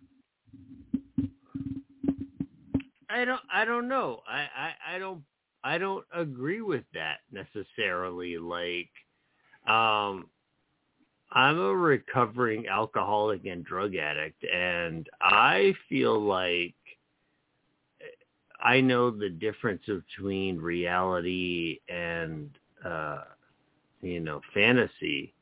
[3.10, 3.40] I don't.
[3.52, 4.20] I don't know.
[4.28, 4.96] I, I.
[4.96, 5.22] I don't.
[5.64, 8.38] I don't agree with that necessarily.
[8.38, 8.90] Like,
[9.66, 10.28] um,
[11.32, 16.74] I'm a recovering alcoholic and drug addict, and I feel like
[18.60, 22.50] I know the difference between reality and
[22.84, 23.22] uh,
[24.02, 25.32] you know fantasy,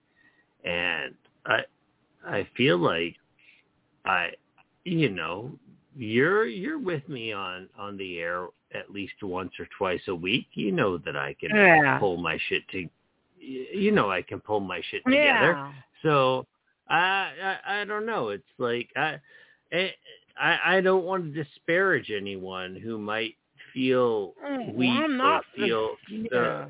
[0.65, 1.15] and
[1.47, 1.61] I
[2.27, 3.17] I feel like
[4.05, 4.31] I
[4.85, 5.53] you know
[5.97, 10.49] you're you're with me on on the air at least once or twice a week.
[10.53, 11.99] You know that I can yeah.
[11.99, 12.87] pull my shit to
[13.39, 15.53] you know I can pull my shit together.
[15.53, 15.73] Yeah.
[16.03, 16.47] So
[16.89, 17.31] I,
[17.67, 18.29] I I don't know.
[18.29, 19.21] It's like I
[20.39, 23.35] I I don't want to disparage anyone who might
[23.73, 25.97] feel Mm, weak I'm not or feel.
[26.09, 26.39] yeah.
[26.39, 26.67] uh,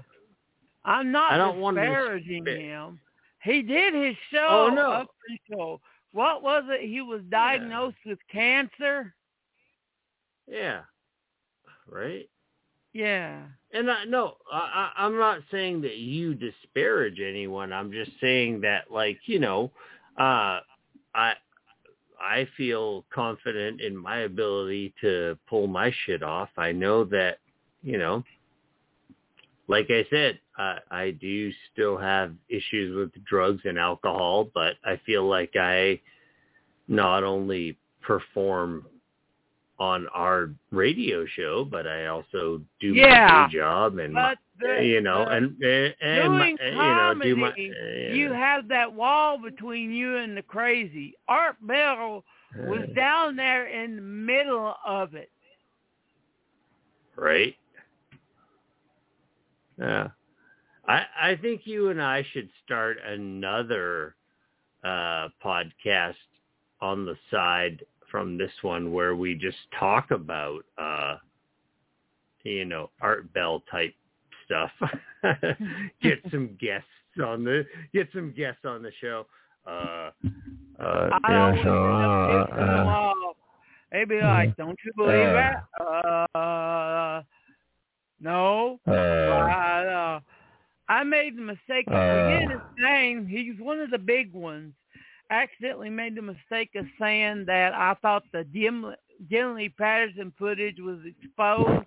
[0.85, 3.01] I'm not I don't want to disparaging him.
[3.43, 4.93] He did his show Oh, no.
[4.93, 5.81] up until
[6.13, 6.89] what was it?
[6.89, 9.15] He was diagnosed with cancer.
[10.47, 10.81] yeah,
[11.89, 12.29] right.
[12.93, 13.43] Yeah.
[13.73, 17.73] And I, no, I, I- I'm not saying that you disparage anyone.
[17.73, 19.71] I'm just saying that, like, you know,
[20.19, 20.61] uh,
[21.15, 21.35] I
[22.21, 26.49] I feel confident in my ability to pull my shit off.
[26.57, 27.39] I know that,
[27.83, 28.25] you know,
[29.69, 35.01] like I said, I, I do still have issues with drugs and alcohol, but I
[35.05, 36.01] feel like I
[36.89, 38.87] not only perform
[39.79, 44.85] on our radio show, but I also do Yeah, my day job and But the,
[44.85, 47.51] you know, the- and and, and my, doing you know, do my.
[47.51, 51.15] comedy, uh, you have that wall between you and the crazy.
[51.29, 52.25] Art Bell
[52.63, 55.31] was uh, down there in the middle of it.
[57.17, 57.55] right?
[59.79, 60.09] Yeah.
[60.87, 64.17] I I think you and I should start another
[64.85, 66.15] uh podcast
[66.81, 71.17] on the side from this one where we just talk about uh
[72.45, 73.95] you know, Art Bell type
[74.47, 74.71] stuff.
[76.03, 76.89] get some guests
[77.23, 79.27] on the get some guests on the show.
[79.67, 80.11] Uh
[80.79, 83.33] Uh, I yeah, so, uh, up pissing them uh.
[83.93, 85.65] They'd be like, "Don't you believe uh, that?"
[86.39, 87.23] Uh,
[88.21, 88.79] no.
[88.87, 90.21] uh, I, uh,
[90.89, 92.49] I made the mistake of Uh.
[92.49, 93.27] his name.
[93.27, 94.75] He's one of the big ones.
[95.31, 98.95] Accidentally made the mistake of saying that I thought the Jim
[99.31, 101.87] Jimmy Patterson footage was exposed,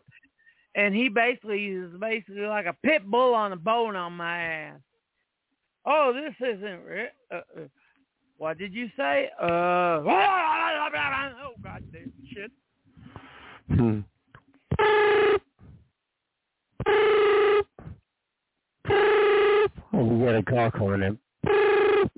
[0.76, 4.80] and he basically is basically like a pit bull on a bone on my ass.
[5.86, 6.82] Oh, this isn't.
[7.32, 7.41] Uh, uh,
[8.38, 9.30] what did you say?
[9.41, 10.03] Uh, oh
[11.63, 12.51] God damn shit.
[13.70, 13.99] hmm.
[19.91, 21.17] Oh, we got a call coming in.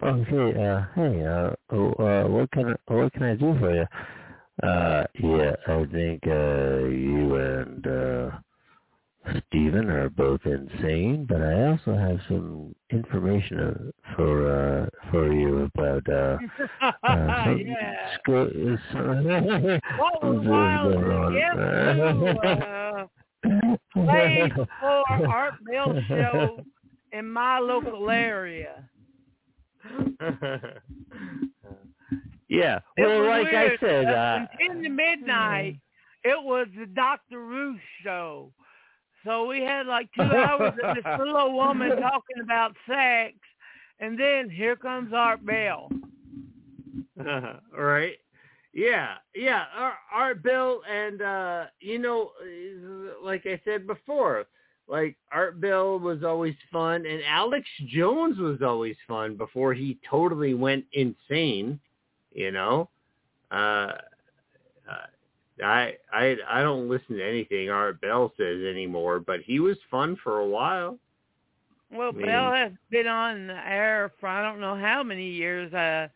[0.03, 3.73] Oh, hey, uh, hey, uh, oh, uh, what can I, what can I do for
[3.73, 3.86] you?
[4.63, 8.29] Uh, yeah, I think, uh, you and, uh,
[9.47, 15.70] Steven are both insane, but I also have some information uh, for, uh, for you
[15.75, 16.38] about, uh,
[17.04, 18.16] uh, some, yeah.
[18.20, 21.59] sco- What was something's wild going is
[22.20, 23.08] who, uh,
[23.93, 26.66] played for Art Bell show
[27.12, 28.89] in my local area.
[32.51, 32.79] yeah.
[32.97, 35.79] It Well, like I said, Uh, uh, in the midnight,
[36.23, 37.39] it was the Dr.
[37.39, 38.51] Ruth show.
[39.23, 43.36] So we had like two hours of this little old woman talking about sex,
[43.99, 45.89] and then here comes Art Bell.
[47.78, 48.17] right?
[48.73, 49.65] Yeah, yeah.
[49.75, 54.45] Art, Art Bell and uh you know, uh, like I said before,
[54.89, 60.53] like Art Bell was always fun, and Alex Jones was always fun before he totally
[60.53, 61.79] went insane.
[62.33, 62.89] You know,
[63.51, 63.91] uh,
[64.89, 65.05] uh,
[65.63, 70.17] I I I don't listen to anything Art Bell says anymore, but he was fun
[70.24, 70.97] for a while.
[71.91, 75.29] Well, I mean- Bell has been on the air for I don't know how many
[75.29, 75.74] years.
[75.74, 76.08] Uh,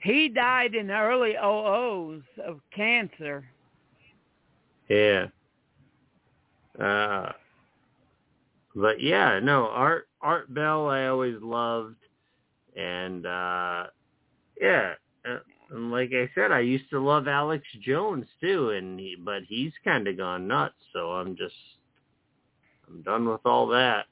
[0.00, 3.44] he died in the early OOs of cancer.
[4.88, 5.26] Yeah.
[6.78, 7.30] Uh,
[8.74, 11.96] but yeah, no, Art Art Bell I always loved,
[12.76, 13.86] and uh,
[14.62, 14.94] yeah,
[15.28, 15.38] uh,
[15.70, 19.72] and like I said, I used to love Alex Jones too, and he, but he's
[19.84, 20.74] kind of gone nuts.
[20.92, 21.54] So I'm just
[22.88, 24.06] I'm done with all that.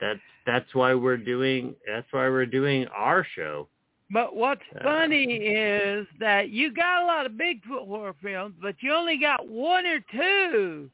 [0.00, 3.68] That's that's why we're doing that's why we're doing our show.
[4.12, 8.74] But what's Uh, funny is that you got a lot of Bigfoot horror films, but
[8.80, 10.90] you only got one or two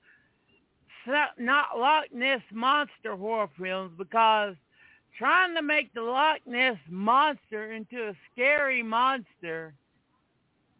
[1.39, 4.55] not Loch Ness monster horror films because
[5.18, 9.74] trying to make the Loch Ness monster into a scary monster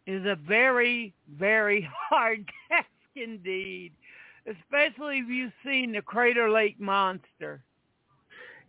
[0.06, 3.92] is a very, very hard task indeed,
[4.46, 7.62] especially if you've seen the Crater Lake monster.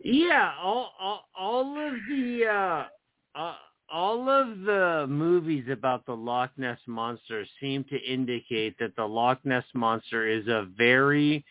[0.00, 3.54] Yeah, all all, all of the uh, uh,
[3.92, 9.44] all of the movies about the Loch Ness monster seem to indicate that the Loch
[9.44, 11.44] Ness monster is a very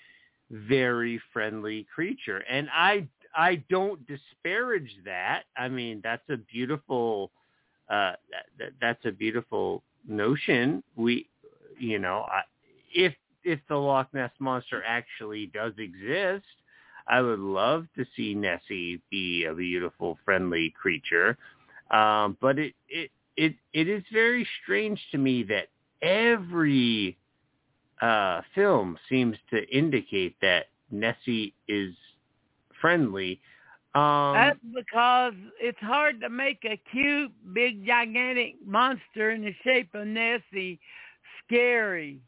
[0.50, 3.06] very friendly creature, and I
[3.38, 5.44] I don't disparage that.
[5.56, 7.32] I mean, that's a beautiful
[7.90, 10.84] uh, that, that, that's a beautiful notion.
[10.96, 11.30] We,
[11.80, 12.42] you know, I,
[12.94, 16.46] if if the Loch Ness monster actually does exist,
[17.08, 21.38] I would love to see Nessie be a beautiful, friendly creature.
[21.92, 25.68] Um, but it, it it it is very strange to me that
[26.02, 27.18] every
[28.02, 31.94] uh, film seems to indicate that Nessie is
[32.82, 33.40] friendly.
[33.96, 39.94] Um, That's because it's hard to make a cute, big, gigantic monster in the shape
[39.96, 40.80] of Nessie
[41.44, 42.20] scary.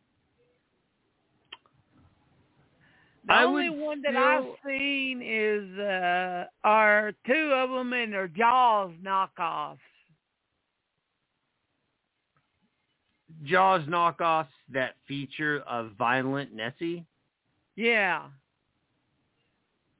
[3.27, 8.27] The I only one that I've seen is uh are two of them and they're
[8.27, 9.77] Jaws knockoffs.
[13.43, 17.05] Jaws knockoffs that feature a violent Nessie.
[17.75, 18.23] Yeah.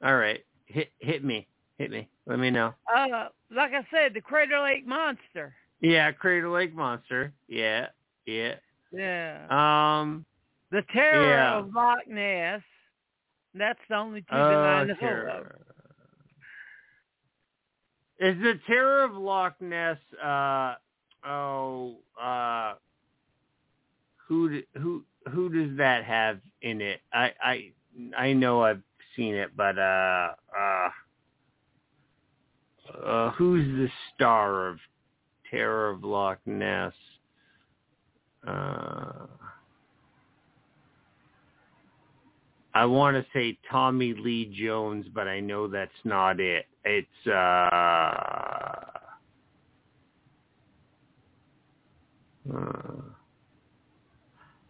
[0.04, 1.48] All right, hit hit me,
[1.78, 2.08] hit me.
[2.26, 2.74] Let me know.
[2.94, 5.56] Uh, like I said, the Crater Lake monster.
[5.82, 7.34] Yeah, Crater Lake monster.
[7.48, 7.88] Yeah,
[8.26, 8.56] yeah.
[8.92, 9.46] Yeah.
[9.50, 10.26] Um.
[10.72, 11.58] the terror yeah.
[11.60, 12.62] of Loch Ness.
[13.54, 14.94] That's the only two that Uh, I know
[15.40, 15.46] of.
[18.20, 19.98] Is the terror of Loch Ness?
[20.22, 20.76] Uh,
[21.26, 22.74] oh, uh,
[24.28, 27.02] who who who does that have in it?
[27.14, 27.72] I I
[28.18, 28.82] I know I've
[29.15, 30.90] seen it, but uh, uh,
[33.06, 34.77] uh who's the star of
[35.49, 36.94] Terror of Loch Ness?
[38.48, 39.27] Uh.
[42.73, 46.65] I want to say Tommy Lee Jones, but I know that's not it.
[46.86, 47.31] It's uh,
[52.49, 52.80] uh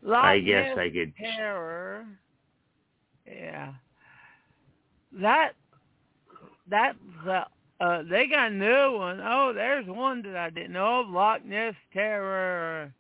[0.01, 2.07] Loch I guess I could terror.
[3.27, 3.73] Yeah.
[5.11, 5.53] That
[6.69, 7.43] that's uh,
[7.79, 9.19] uh they got a new one.
[9.23, 11.09] Oh, there's one that I didn't know of.
[11.09, 12.93] Loch Ness Terror.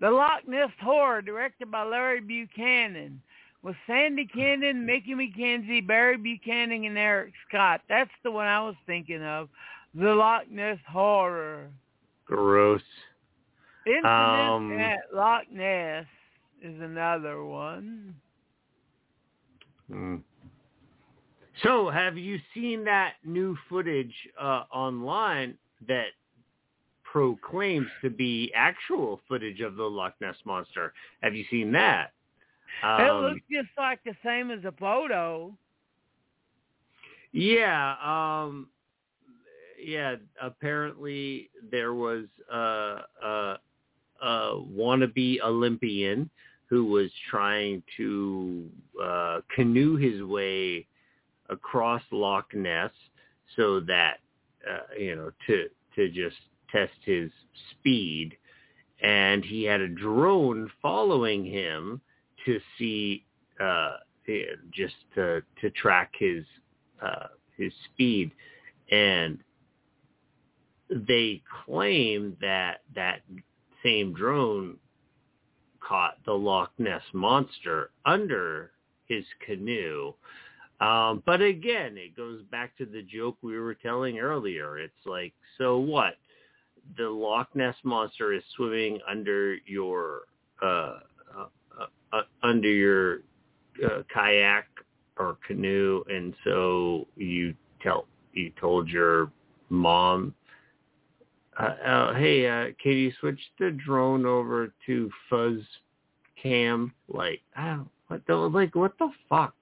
[0.00, 3.20] The Loch Ness Horror, directed by Larry Buchanan,
[3.62, 7.82] with Sandy Kenyon, Miki McKenzie, Barry Buchanan, and Eric Scott.
[7.86, 9.50] That's the one I was thinking of.
[9.94, 11.68] The Loch Ness Horror.
[12.24, 12.80] gross.
[13.86, 16.06] Incident Um, at Loch Ness
[16.62, 18.14] is another one.
[19.88, 20.16] Hmm.
[21.62, 25.58] So, have you seen that new footage uh, online
[25.88, 26.06] that
[27.04, 30.92] proclaims to be actual footage of the Loch Ness monster?
[31.22, 32.12] Have you seen that?
[32.82, 35.52] it Um, looks just like the same as a photo.
[37.32, 38.68] Yeah, um
[39.82, 43.58] yeah, apparently there was a a,
[44.22, 46.30] a wannabe Olympian
[46.70, 48.64] who was trying to
[49.02, 50.86] uh canoe his way
[51.50, 52.92] across Loch Ness
[53.56, 54.18] so that
[54.68, 56.36] uh, you know to to just
[56.70, 57.30] test his
[57.72, 58.36] speed.
[59.02, 62.00] And he had a drone following him
[62.46, 63.24] to see
[63.60, 63.96] uh
[64.72, 66.44] just to to track his
[67.02, 68.30] uh his speed.
[68.92, 69.38] And
[70.90, 73.22] they claim that that
[73.82, 74.76] same drone
[75.90, 78.70] caught the Loch Ness monster under
[79.08, 80.14] his canoe.
[80.80, 84.78] Um, but again, it goes back to the joke we were telling earlier.
[84.78, 86.14] It's like, so what?
[86.96, 90.22] The Loch Ness monster is swimming under your
[90.62, 91.00] uh,
[91.36, 91.48] uh,
[91.78, 93.18] uh, uh, under your
[93.84, 94.66] uh, kayak
[95.18, 99.30] or canoe, and so you tell you told your
[99.68, 100.34] mom
[101.60, 105.58] uh, uh, hey, uh, can you switch the drone over to fuzz
[106.40, 106.92] cam?
[107.08, 109.54] Like, I don't, what the, like, what the fuck?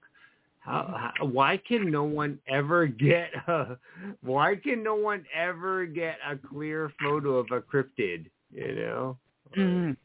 [0.59, 3.77] How, how, why can no one ever get a,
[4.21, 8.25] why can no one ever get a clear photo of a cryptid?
[8.51, 9.17] You know,
[9.55, 9.97] Mhm.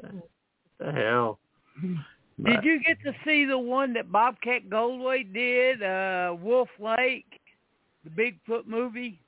[0.00, 0.12] what
[0.78, 1.38] the hell?
[2.42, 7.38] Did you get to see the one that Bobcat Goldthwait did, uh, Wolf Lake,
[8.04, 9.20] the Bigfoot movie?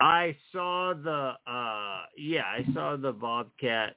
[0.00, 3.96] I saw the uh yeah, I saw the Bobcat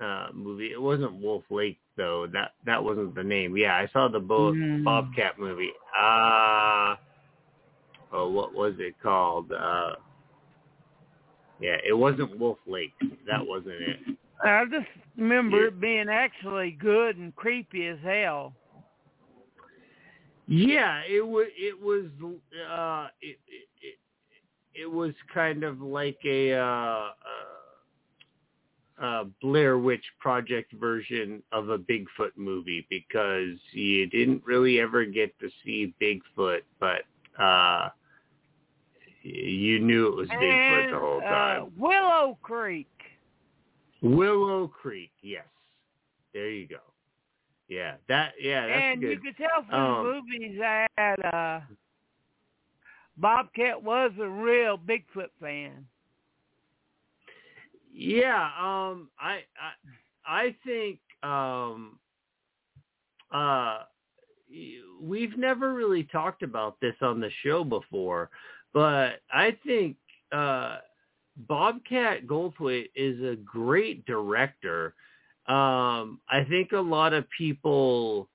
[0.00, 0.72] uh movie.
[0.72, 2.26] It wasn't Wolf Lake though.
[2.32, 3.56] That that wasn't the name.
[3.56, 4.84] Yeah, I saw the Bo- Mm.
[4.84, 5.72] Bobcat movie.
[5.98, 6.96] Uh
[8.12, 9.50] oh, what was it called?
[9.52, 9.94] Uh
[11.60, 12.94] Yeah, it wasn't Wolf Lake.
[13.26, 13.96] That wasn't it.
[14.42, 14.86] I just
[15.16, 15.66] remember Yeah.
[15.68, 18.54] it being actually good and creepy as hell.
[20.46, 22.06] Yeah, it was it was
[22.68, 23.98] uh it it,
[24.80, 27.12] it, was kind of like a uh, uh
[29.02, 35.38] uh Blair Witch Project version of a Bigfoot movie because you didn't really ever get
[35.40, 37.02] to see Bigfoot, but
[37.42, 37.88] uh
[39.22, 41.62] you knew it was Bigfoot and, the whole time.
[41.62, 42.88] Uh, Willow Creek.
[44.02, 45.44] Willow Creek, yes.
[46.32, 46.78] There you go.
[47.68, 49.10] Yeah, that yeah, that's and good.
[49.10, 51.60] you could tell from Um, the movies that uh,
[53.16, 55.86] Bobcat was a real Bigfoot fan.
[57.92, 59.74] Yeah, um, I, I,
[60.24, 61.98] I think, um,
[63.32, 63.80] uh,
[65.00, 68.30] we've never really talked about this on the show before,
[68.72, 69.96] but I think,
[70.32, 70.78] uh,
[71.48, 74.94] Bobcat Goldthwait is a great director.
[75.46, 78.28] Um, I think a lot of people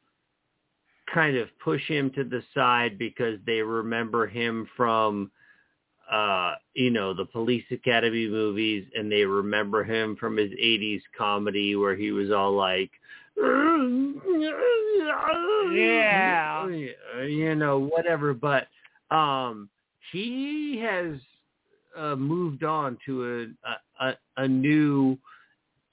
[1.14, 5.32] kind of push him to the side because they remember him from
[6.11, 11.76] uh, you know, the Police Academy movies, and they remember him from his '80s comedy
[11.76, 12.91] where he was all like,
[15.73, 16.68] Yeah.
[16.68, 18.34] you know, whatever.
[18.34, 18.68] But
[19.10, 19.69] um,
[20.11, 21.18] he has
[21.98, 23.53] uh, moved on to
[23.99, 25.18] a a, a new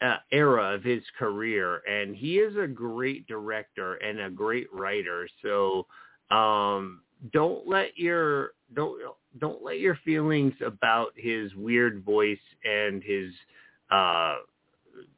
[0.02, 5.28] uh, era of his career, and he is a great director and a great writer.
[5.42, 5.86] So
[6.30, 7.02] um,
[7.32, 9.00] don't let your don't
[9.38, 13.32] don't let your feelings about his weird voice and his
[13.90, 14.36] uh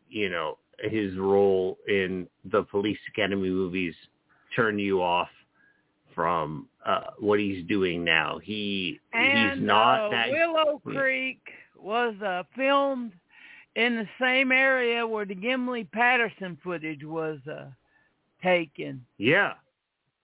[0.08, 3.94] you know his role in the police academy movies
[4.54, 5.28] turn you off
[6.14, 11.40] from uh what he's doing now he And he's not uh, that Willow Creek
[11.78, 12.14] was
[12.54, 13.12] filmed
[13.76, 17.66] in the same area where the Gimlin Patterson footage was uh,
[18.42, 19.04] taken.
[19.18, 19.54] yeah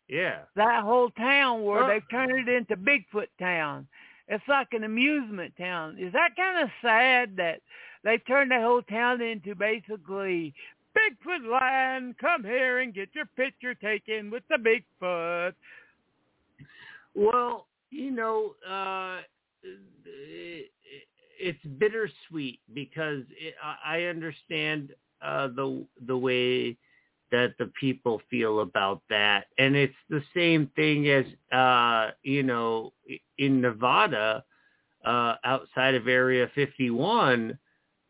[0.09, 3.87] yeah That whole town where they've turned it into Bigfoot Town.
[4.29, 5.97] It's like an amusement town.
[5.99, 7.61] Is that kind of sad that
[8.05, 10.55] they've turned that whole town into basically
[10.97, 12.17] Bigfoot land?
[12.19, 15.55] Come here and get your picture taken with the Bigfoot.
[17.15, 19.19] Well, you know, uh,
[21.41, 23.55] it's bittersweet because it,
[23.85, 24.93] I understand
[25.23, 26.77] uh, the the way
[27.33, 31.25] that the people feel about that, and it's the same thing as
[31.57, 32.93] uh, you know
[33.39, 34.45] in Nevada,
[35.05, 37.59] uh, outside of Area 51.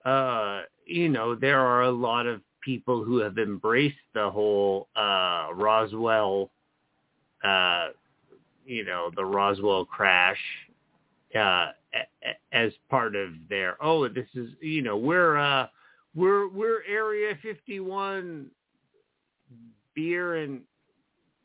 [0.05, 5.49] Uh, you know, there are a lot of people who have embraced the whole uh,
[5.55, 6.51] Roswell
[7.45, 7.89] uh,
[8.71, 10.39] you know the Roswell crash
[11.39, 11.69] uh
[12.53, 15.67] as part of their oh this is you know we're uh
[16.15, 18.47] we're we're area 51
[19.95, 20.61] beer and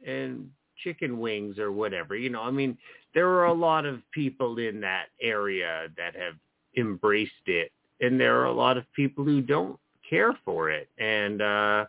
[0.06, 0.50] and
[0.84, 2.42] chicken wings or whatever you know.
[2.42, 2.78] I mean
[3.14, 6.36] there are a lot of people in that area that have
[6.78, 10.90] embraced it and there are a lot of people who don't care for it.
[10.98, 11.86] And uh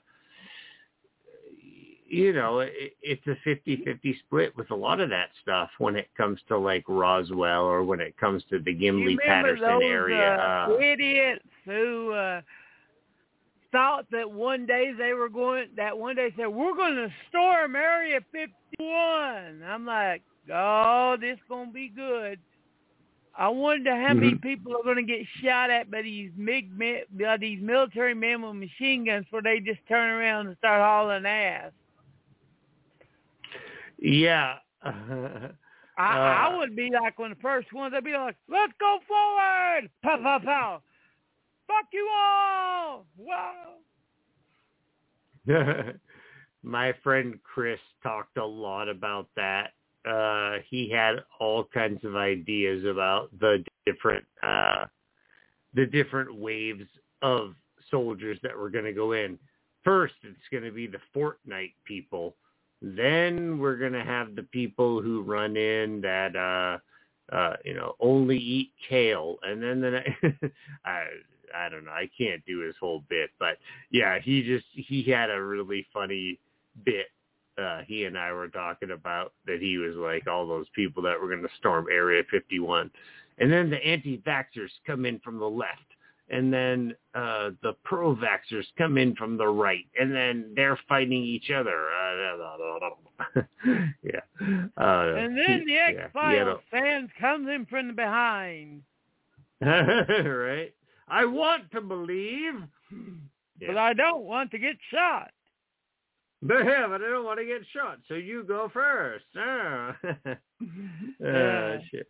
[2.08, 2.72] you know, it,
[3.02, 6.84] it's a 50-50 split with a lot of that stuff when it comes to like
[6.88, 10.36] Roswell or when it comes to the Gimlin Patterson those area.
[10.36, 12.40] uh, Uh, idiots who uh,
[13.72, 17.76] thought that one day they were going, that one day said, we're going to storm
[17.76, 19.62] Area 51.
[19.66, 20.22] I'm like,
[20.52, 22.38] oh, this going to be good.
[23.38, 24.48] I wonder how many Mm-hmm.
[24.48, 28.54] people are going to get shot at by these mig, by these military men with
[28.54, 31.70] machine guns before they just turn around and start hauling ass.
[33.98, 34.56] Yeah.
[34.82, 35.50] I,
[35.98, 37.94] Uh, I would be like one of the first ones.
[37.96, 40.82] I'd be like, "Let's go forward!" Pow, pow, pow.
[41.66, 43.06] Fuck you all!
[43.16, 43.74] Wow.
[46.62, 49.72] My friend Chris talked a lot about that
[50.06, 54.86] uh, he had all kinds of ideas about the different uh,
[55.74, 56.84] the different waves
[57.22, 57.54] of
[57.90, 59.38] soldiers that were going to go in.
[59.84, 62.36] First, it's going to be the Fortnite people.
[62.82, 66.78] Then we're going to have the people who run in that uh,
[67.34, 69.36] uh, you know, only eat kale.
[69.42, 70.00] And then the
[70.84, 71.04] I
[71.54, 73.58] I don't know, I can't do his whole bit, but
[73.90, 76.38] yeah, he just he had a really funny
[76.84, 77.06] bit.
[77.58, 81.20] Uh, he and I were talking about that he was like all those people that
[81.20, 82.90] were going to storm Area 51,
[83.38, 85.85] and then the anti-vaxxers come in from the left,
[86.28, 91.50] and then uh, the pro-vaxxers come in from the right, and then they're fighting each
[91.50, 91.88] other.
[91.90, 93.42] Uh,
[94.02, 94.20] yeah.
[94.76, 98.82] Uh, and then the X Files yeah, fans comes in from behind.
[99.60, 100.72] right?
[101.08, 102.54] I want to believe.
[103.60, 105.30] But I don't want to get shot.
[106.42, 109.24] But yeah, but I don't want to get shot, so you go first.
[109.34, 109.94] Yeah.
[111.26, 112.08] Ah, shit.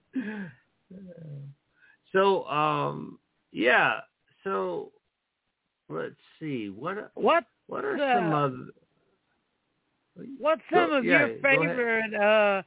[2.13, 3.21] So, um,
[3.53, 4.01] yeah.
[4.47, 4.93] So,
[5.89, 6.69] let's see.
[6.71, 8.67] What What what are Uh, some other?
[10.39, 12.63] What's some Go- of yeah, your favorite uh,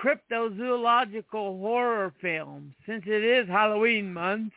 [0.00, 2.72] cryptozoological horror films?
[2.86, 4.52] Since it is Halloween month,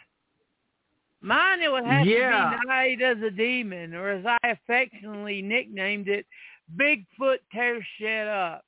[1.22, 2.52] mine it would have Yeah.
[2.52, 6.28] to be Night of the Demon, or as I affectionately nicknamed it,
[6.76, 8.64] Bigfoot Tears Shit Up,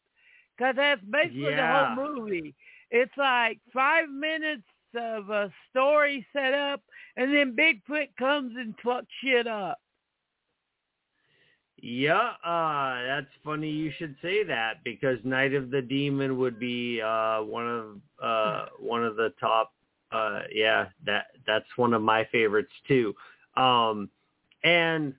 [0.57, 1.93] because that's basically Yeah.
[1.93, 2.55] the whole movie.
[2.89, 4.63] It's like five minutes
[4.95, 6.81] of a story set up,
[7.15, 9.79] and then Bigfoot comes and fucks shit up.
[11.81, 17.01] Yeah, uh, that's funny you should say that because Night of the Demon would be
[17.01, 17.85] uh, one of
[18.21, 19.73] uh, one of the top.
[20.11, 23.13] Uh, yeah, that that's one of my favorites too.
[23.55, 24.09] Um,
[24.63, 25.13] and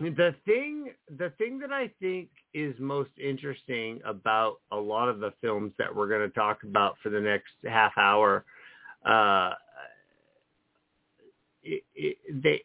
[0.00, 5.32] the thing the thing that I think is most interesting about a lot of the
[5.40, 8.44] films that we're going to talk about for the next half hour,
[9.04, 9.52] uh,
[11.62, 12.62] it, it, they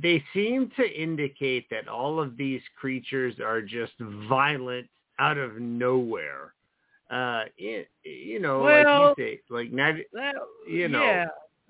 [0.00, 3.92] they seem to indicate that all of these creatures are just
[4.28, 4.88] violent
[5.18, 6.54] out of nowhere.
[7.10, 10.34] Uh, it, you know, Well- like you say, like not, That,
[10.68, 11.02] You know.
[11.02, 11.26] yeah,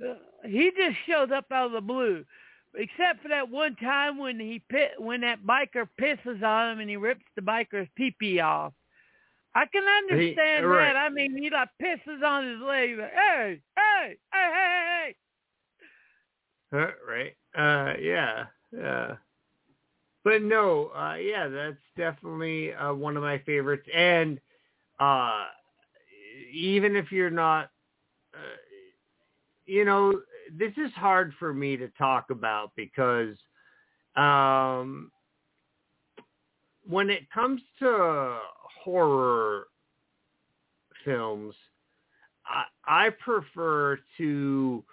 [0.08, 0.14] Uh,
[0.46, 2.24] he just showed up out of the blue,
[2.76, 6.90] except for that one time when he pit when that biker pisses on him and
[6.90, 8.72] he rips the biker's pee-pee off.
[9.54, 10.92] I can understand right.
[10.92, 10.96] that.
[10.96, 12.98] I mean, he like pisses on his leg.
[12.98, 15.14] Like, hey, hey, hey, hey, hey.
[16.72, 17.36] huh, right?
[17.56, 18.44] Uh, yeah,
[18.76, 19.16] yeah.
[20.24, 23.86] But no, uh, yeah, that's definitely uh, one of my favorites.
[23.94, 24.40] And
[24.98, 25.44] uh,
[26.52, 27.70] even if you're not,
[28.34, 28.56] uh,
[29.66, 30.20] you know,
[30.58, 33.36] this is hard for me to talk about because
[34.16, 35.10] um,
[36.86, 38.38] when it comes to
[38.84, 39.66] horror
[41.04, 41.54] films,
[42.46, 44.84] I, I prefer to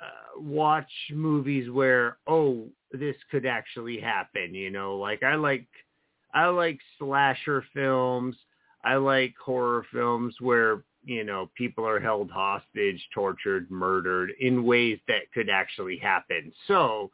[0.00, 4.54] uh, watch movies where oh this could actually happen.
[4.54, 5.66] You know, like I like
[6.32, 8.36] I like slasher films.
[8.84, 14.98] I like horror films where you know people are held hostage, tortured, murdered in ways
[15.08, 16.52] that could actually happen.
[16.66, 17.10] So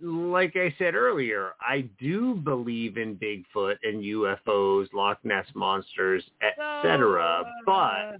[0.00, 7.42] like I said earlier, I do believe in Bigfoot and UFOs, Loch Ness monsters, etc.
[7.66, 8.12] But uh,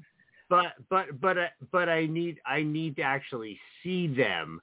[0.48, 4.60] but but but I- but I need I need to actually see them.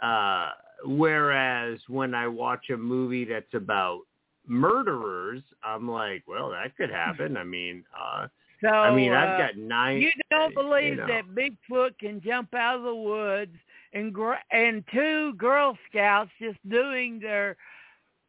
[0.00, 0.50] Uh,
[0.84, 4.02] whereas when I watch a movie that's about
[4.46, 7.36] murderers, I'm like, well, that could happen.
[7.36, 8.26] I mean, uh,
[8.60, 10.00] so I mean, uh, I've got nine.
[10.00, 11.06] You don't believe know.
[11.06, 13.56] that Bigfoot can jump out of the woods
[13.92, 17.56] and gr- and two Girl Scouts just doing their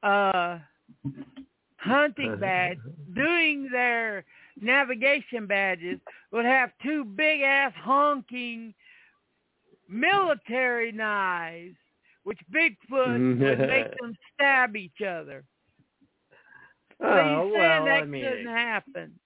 [0.04, 0.60] uh
[1.78, 2.78] hunting badge,
[3.16, 4.26] doing their
[4.62, 6.00] navigation badges
[6.32, 8.74] would have two big ass honking
[9.88, 11.76] military knives,
[12.24, 15.44] which Bigfoot would make them stab each other.
[17.00, 19.20] So Oh you saying well, that I mean, couldn't happen?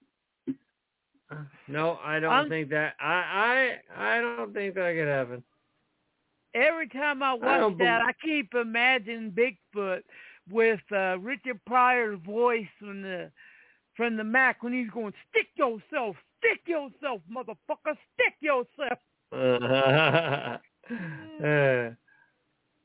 [1.67, 2.95] No, I don't I'm- think that.
[2.99, 5.43] I I I don't think that could happen.
[6.53, 10.01] Every time I I watch don't that, I keep imagining Bigfoot
[10.49, 13.31] with uh, Richard Pryor's voice from the
[13.95, 18.99] from the Mack when he's going, "Stick yourself, stick yourself, motherfucker, stick yourself."
[21.43, 21.89] Uh,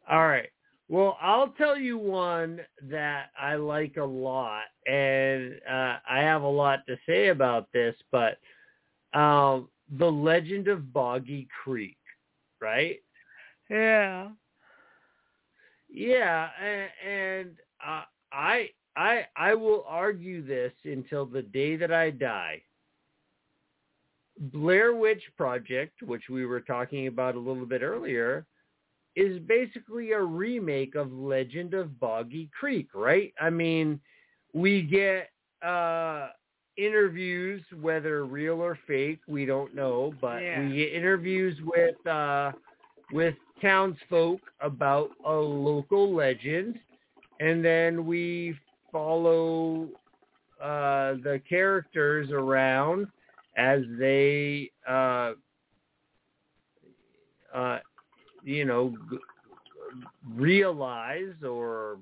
[0.09, 0.49] all right.
[0.89, 6.49] Well, I'll tell you one that I like a lot, and uh, I have a
[6.49, 8.39] lot to say about this, but
[9.13, 11.99] um, the Legend of Boggy Creek,
[12.61, 13.01] right?
[13.69, 14.29] Yeah.
[15.91, 17.51] Yeah, and, and
[17.87, 18.03] uh,
[18.33, 22.63] I I I will argue this until the day that I die.
[24.39, 28.47] Blair Witch Project, which we were talking about a little bit earlier,
[29.19, 33.35] is basically a remake of Legend of Boggy Creek, right?
[33.41, 34.01] I mean,
[34.55, 35.31] we get
[35.63, 36.29] uh
[36.77, 40.61] interviews, whether real or fake, we don't know, but Yeah.
[40.61, 42.53] we get interviews with uh
[43.13, 46.79] with townsfolk about a local legend,
[47.41, 48.57] and then we
[48.93, 49.89] follow
[50.63, 53.09] uh the characters around
[53.57, 55.33] as they uh
[57.55, 57.79] uh
[58.49, 59.19] you know g-
[60.37, 61.99] realize or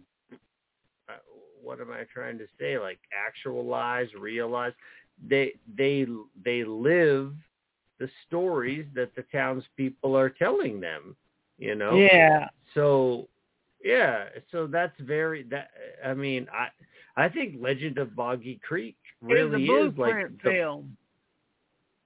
[1.09, 1.15] uh,
[1.63, 2.79] what am I trying to say?
[2.79, 4.73] Like actualize, realize.
[5.29, 6.07] They they
[6.45, 7.35] they live
[7.99, 11.17] the stories that the townspeople are telling them.
[11.59, 11.97] You know.
[11.97, 12.49] Yeah.
[12.75, 13.29] So
[13.85, 15.71] yeah, so that's very that.
[16.05, 16.69] I mean, I
[17.17, 20.97] I think Legend of Boggy Creek really it's a is like the, film.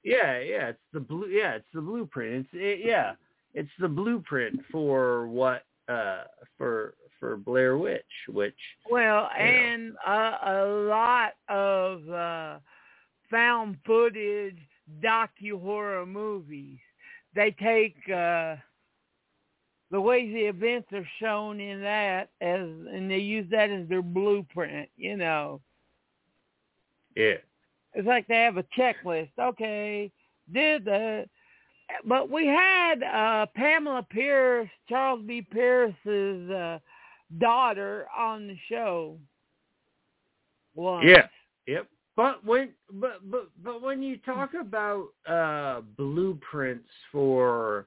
[0.03, 1.29] yeah, yeah, it's the blue.
[1.29, 2.47] Yeah, it's the blueprint.
[2.47, 3.13] It's it, yeah,
[3.55, 6.25] it's the blueprint for what uh
[6.57, 8.57] for for Blair Witch, which
[8.91, 12.59] Well, and uh, a lot of uh,
[13.31, 14.57] found footage
[15.03, 16.79] docu horror movies.
[17.37, 18.57] They take uh,
[19.91, 24.03] the way the events are shown in that as, and they use that as their
[24.03, 24.89] blueprint.
[24.97, 25.61] You know,
[27.15, 27.35] yeah,
[27.95, 29.31] it's like they have a checklist.
[29.39, 30.11] Okay,
[30.53, 31.27] did the,
[32.05, 35.43] but we had uh, Pamela Pierce, Charles B.
[35.43, 36.79] Pierce's uh,
[37.39, 39.19] daughter on the show.
[40.75, 41.07] Once.
[41.07, 41.27] yeah,
[41.67, 41.87] yep.
[42.17, 47.87] But when but but but when you talk about uh blueprints for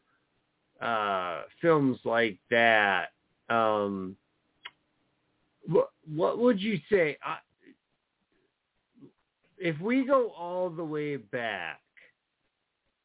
[0.82, 3.10] uh films like that,
[3.50, 4.16] um
[5.68, 7.18] what what would you say?
[7.24, 7.38] I,
[9.58, 11.80] if we go all the way back,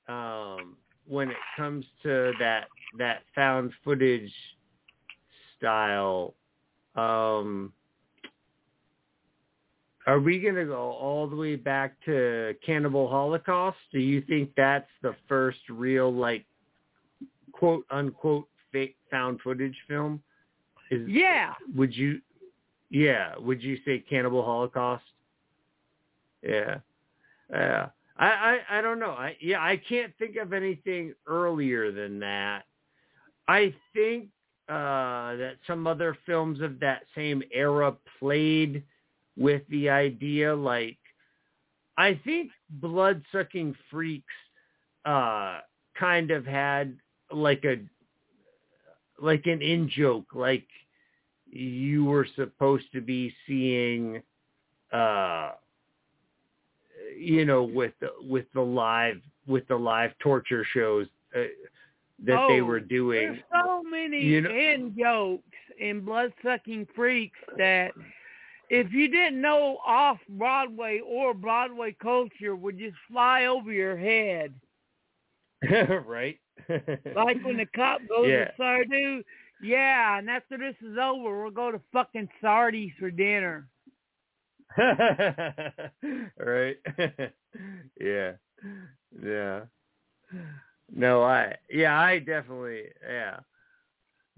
[0.09, 0.77] um,
[1.09, 2.68] when it comes to that
[2.98, 4.32] that found footage
[5.56, 6.35] style,
[6.94, 7.72] um,
[10.06, 13.76] are we going to go all the way back to Cannibal Holocaust?
[13.93, 16.47] Do you think that's the first real like
[17.52, 20.22] quote unquote fake found footage film?
[20.90, 21.55] Is Yeah.
[21.76, 22.20] would you
[22.90, 25.05] yeah would you say cannibal holocaust
[26.43, 26.78] yeah
[27.51, 27.89] yeah
[28.19, 29.12] I, I i don't know.
[29.12, 32.65] I yeah i can't think of anything earlier than that.
[33.47, 34.28] I think
[34.69, 38.82] uh that some other films of that same era played
[39.39, 40.99] with the idea like
[41.97, 44.35] i think blood sucking freaks
[45.07, 45.61] uh
[45.99, 46.97] kind of had
[47.32, 47.77] like a
[49.23, 50.66] like an in joke like
[51.51, 54.20] you were supposed to be seeing
[54.93, 55.53] uh
[57.19, 61.40] you know with the, with the live with the live torture shows uh,
[62.24, 65.43] that they Oh, were doing There's so many You know- in jokes
[65.78, 67.93] in blood sucking freaks that
[68.70, 74.53] if you didn't know off Broadway or Broadway culture would just fly over your head.
[76.07, 76.39] right
[76.69, 78.45] Like when the cop goes Yeah.
[78.47, 79.23] to Sardu,
[79.62, 83.66] yeah, and after this is over, we'll go to fucking Sardi's for dinner.
[86.39, 86.77] right?
[88.01, 88.32] Yeah.
[89.23, 89.62] Yeah.
[90.90, 93.40] No i yeah i definitely yeah.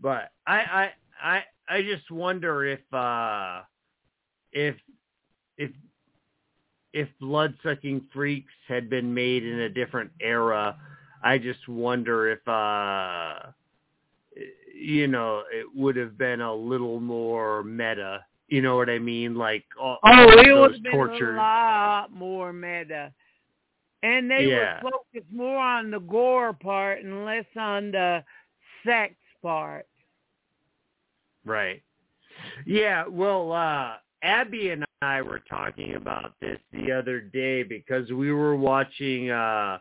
[0.00, 0.92] But i i
[1.22, 3.62] i i just wonder if uh
[4.52, 4.76] if
[5.58, 5.72] if
[6.92, 10.76] if blood sucking freaks had been made in a different era
[11.22, 13.50] i just wonder if uh
[14.74, 19.34] you know it would have been a little more meta you know what i mean
[19.34, 23.12] like all, Oh, it those would have been tortured a lot more meta.
[24.02, 24.80] And they Yeah.
[24.82, 28.24] would focus more on the gore part and less on the
[28.84, 29.86] sex part.
[31.44, 31.82] Right.
[32.66, 38.32] Yeah, well, uh Abby and I were talking about this the other day because we
[38.32, 39.78] were watching uh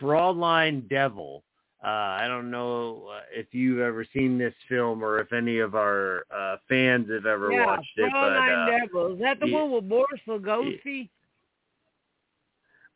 [0.00, 1.44] Fraulein Devil.
[1.84, 5.74] Uh I don't know uh, if you've ever seen this film or if any of
[5.74, 9.14] our uh fans have ever yeah, watched it, but Fraulein uh, Devil.
[9.14, 9.62] Is that the yeah.
[9.62, 11.08] one with Boris Lugosi?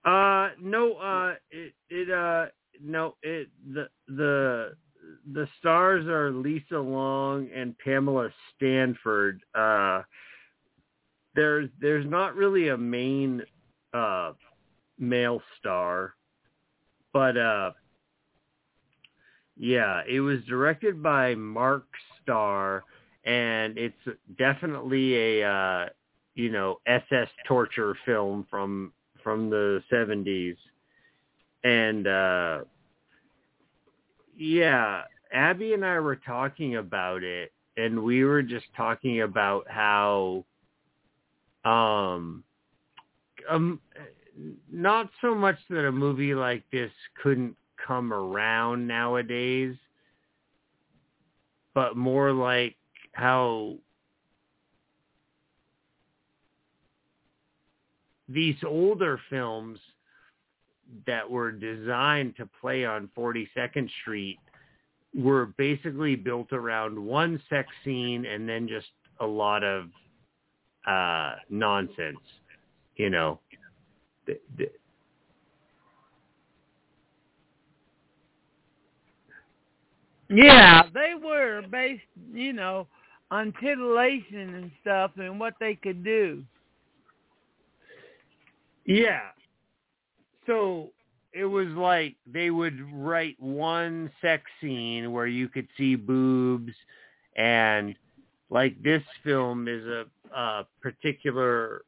[0.05, 2.47] Uh no, uh it it uh
[2.81, 4.77] no, it the the
[5.33, 9.41] the stars are Lisa Long and Pamela Stanford.
[9.53, 10.03] Uh
[11.35, 13.43] there's there's not really a main
[13.93, 14.33] uh
[14.97, 16.15] male star.
[17.13, 17.73] But uh
[19.57, 21.85] yeah, it was directed by Mark
[22.23, 22.85] Starr
[23.27, 25.87] and it's definitely a uh
[26.35, 28.93] you know SS torture film from
[29.23, 30.57] from the 70s
[31.65, 32.59] and uh
[34.37, 35.03] yeah
[35.33, 40.45] Abby and I were talking about it and we were just talking about how
[41.65, 42.45] um
[43.51, 43.81] um
[44.71, 46.93] not so much that a movie like this
[47.23, 47.57] couldn't
[47.87, 49.77] come around nowadays
[51.75, 52.75] but more like
[53.13, 53.75] how
[58.29, 59.79] these older films
[61.07, 64.39] that were designed to play on 42nd Street
[65.15, 68.89] were basically built around one sex scene and then just
[69.21, 69.89] a lot of
[70.87, 72.19] uh nonsense,
[72.97, 73.41] you know.
[74.27, 74.71] The, the,
[80.29, 82.87] Yeah, they were based, you know,
[83.31, 86.43] on titillation and stuff and what they could do.
[88.85, 89.31] Yeah.
[90.47, 90.91] So
[91.33, 96.73] it was like they would write one sex scene where you could see boobs
[97.37, 97.95] and
[98.49, 100.05] like this film is a,
[100.35, 101.83] a particular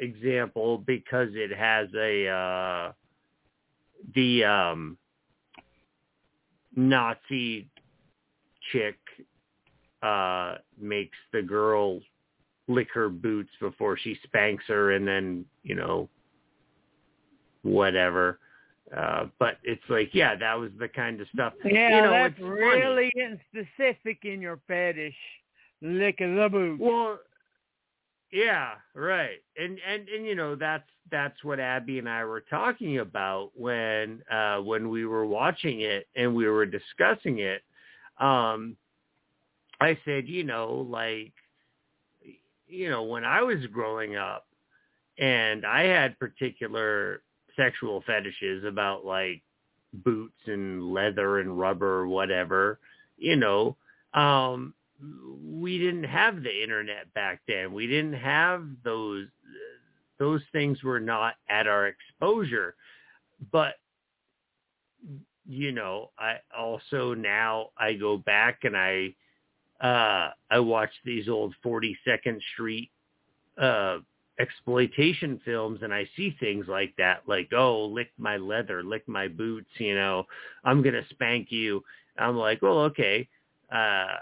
[0.00, 2.92] example because it has a uh
[4.14, 4.98] the um
[6.74, 7.68] Nazi
[8.72, 8.96] chick
[10.02, 12.00] uh makes the girl
[12.68, 16.08] lick her boots before she spanks her and then, you know,
[17.62, 18.38] whatever.
[18.96, 21.52] Uh, but it's like, yeah, that was the kind of stuff.
[21.64, 25.14] Yeah, you know, that's it's really getting specific in your fetish.
[25.82, 26.80] Licking the boots.
[26.82, 27.18] Well,
[28.32, 29.38] yeah, right.
[29.56, 34.22] And and and you know that's that's what Abby and I were talking about when
[34.30, 37.62] uh when we were watching it and we were discussing it.
[38.20, 38.76] Um
[39.80, 41.32] I said, you know, like
[42.68, 44.46] you know, when I was growing up
[45.18, 47.22] and I had particular
[47.56, 49.42] sexual fetishes about like
[49.92, 52.78] boots and leather and rubber or whatever,
[53.18, 53.76] you know,
[54.14, 54.74] um
[55.44, 57.72] we didn't have the internet back then.
[57.72, 59.26] We didn't have those
[60.18, 62.74] those things were not at our exposure.
[63.50, 63.74] But
[65.50, 69.14] you know, I also now I go back and I
[69.80, 72.90] uh I watch these old 42nd Street
[73.60, 73.98] uh
[74.38, 79.28] exploitation films and I see things like that like oh lick my leather lick my
[79.28, 80.24] boots you know
[80.64, 81.82] I'm going to spank you.
[82.16, 83.28] I'm like well okay
[83.72, 84.18] uh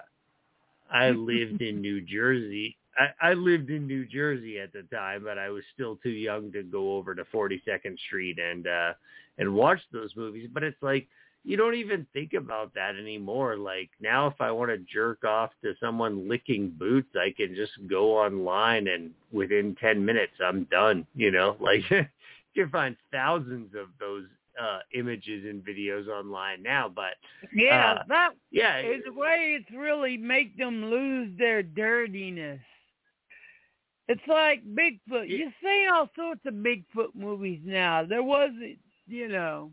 [0.90, 5.38] I lived in New Jersey I, I lived in New Jersey at the time but
[5.38, 8.92] I was still too young to go over to 42nd Street and uh
[9.38, 11.08] and watch those movies but it's like
[11.44, 13.56] you don't even think about that anymore.
[13.56, 17.72] Like now, if I want to jerk off to someone licking boots, I can just
[17.88, 22.04] go online and within 10 minutes, I'm done, you know, like you
[22.54, 24.24] can find thousands of those
[24.60, 27.14] uh images and videos online now but
[27.54, 32.58] Yeah, uh, that yeah is the way it's really make them lose their dirtiness.
[34.08, 35.28] It's like Bigfoot.
[35.28, 35.36] Yeah.
[35.36, 38.04] You see all sorts of Bigfoot movies now.
[38.04, 39.70] There wasn't, you know,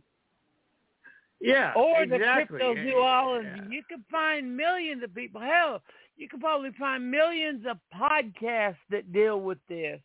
[1.39, 2.57] yeah or exactly.
[2.57, 3.57] the cryptozoology.
[3.57, 3.69] Yeah.
[3.69, 5.41] You can find millions of people.
[5.41, 5.81] Hell,
[6.17, 10.01] you can probably find millions of podcasts that deal with this,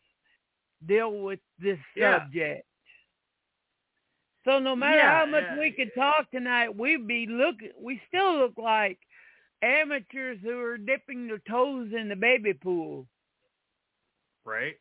[0.86, 2.20] deal with this Yeah.
[2.20, 2.66] subject.
[4.44, 7.56] So no matter Yeah, how much we could talk tonight, we'd be look.
[7.78, 8.98] We still look like
[9.62, 13.06] amateurs who are dipping their toes in the baby pool.
[14.44, 14.76] Right?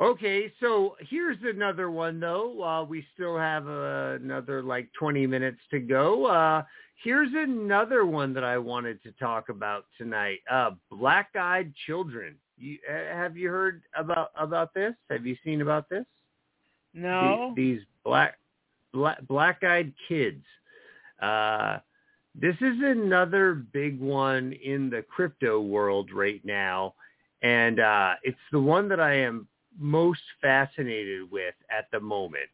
[0.00, 2.48] Okay, so here's another one though.
[2.50, 6.64] While we still have uh, another like 20 minutes to go, uh,
[7.04, 10.40] here's another one that I wanted to talk about tonight.
[10.50, 12.34] Uh, Black-eyed children.
[12.58, 14.94] You, uh, have you heard about about this?
[15.10, 16.04] Have you seen about this?
[16.92, 17.52] No.
[17.54, 18.38] The- these black
[18.92, 20.44] black black-eyed kids.
[21.22, 21.78] Uh,
[22.34, 26.94] this is another big one in the crypto world right now,
[27.44, 29.46] and uh, it's the one that I am
[29.78, 32.48] most fascinated with at the moment.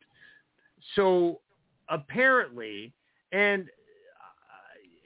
[0.96, 1.40] So
[1.88, 2.92] apparently,
[3.30, 3.66] and uh,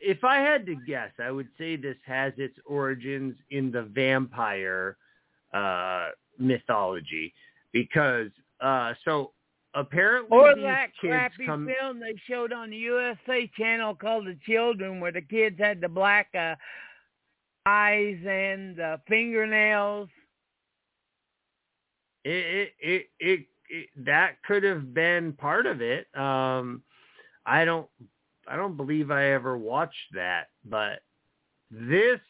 [0.01, 4.97] if I had to guess, I would say this has its origins in the vampire
[5.53, 6.09] uh,
[6.39, 7.35] mythology
[7.73, 8.31] because
[8.63, 9.33] uh, so
[9.75, 15.01] apparently Or that crappy come film they showed on the USA channel called The Children,
[15.01, 16.55] where the kids had the black uh,
[17.67, 20.09] eyes and the fingernails.
[22.25, 26.07] it it it, it, it that could have been part of it.
[26.17, 26.83] Um,
[27.47, 27.89] I don't
[28.47, 31.03] I don't believe I ever watched that, but
[31.71, 32.21] this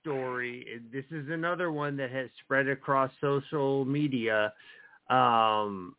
[0.00, 0.80] story.
[0.92, 4.52] This is another one that has spread across social media.
[5.08, 5.94] Um,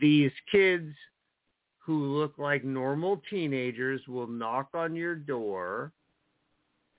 [0.00, 0.94] these kids
[1.78, 5.92] who look like normal teenagers will knock on your door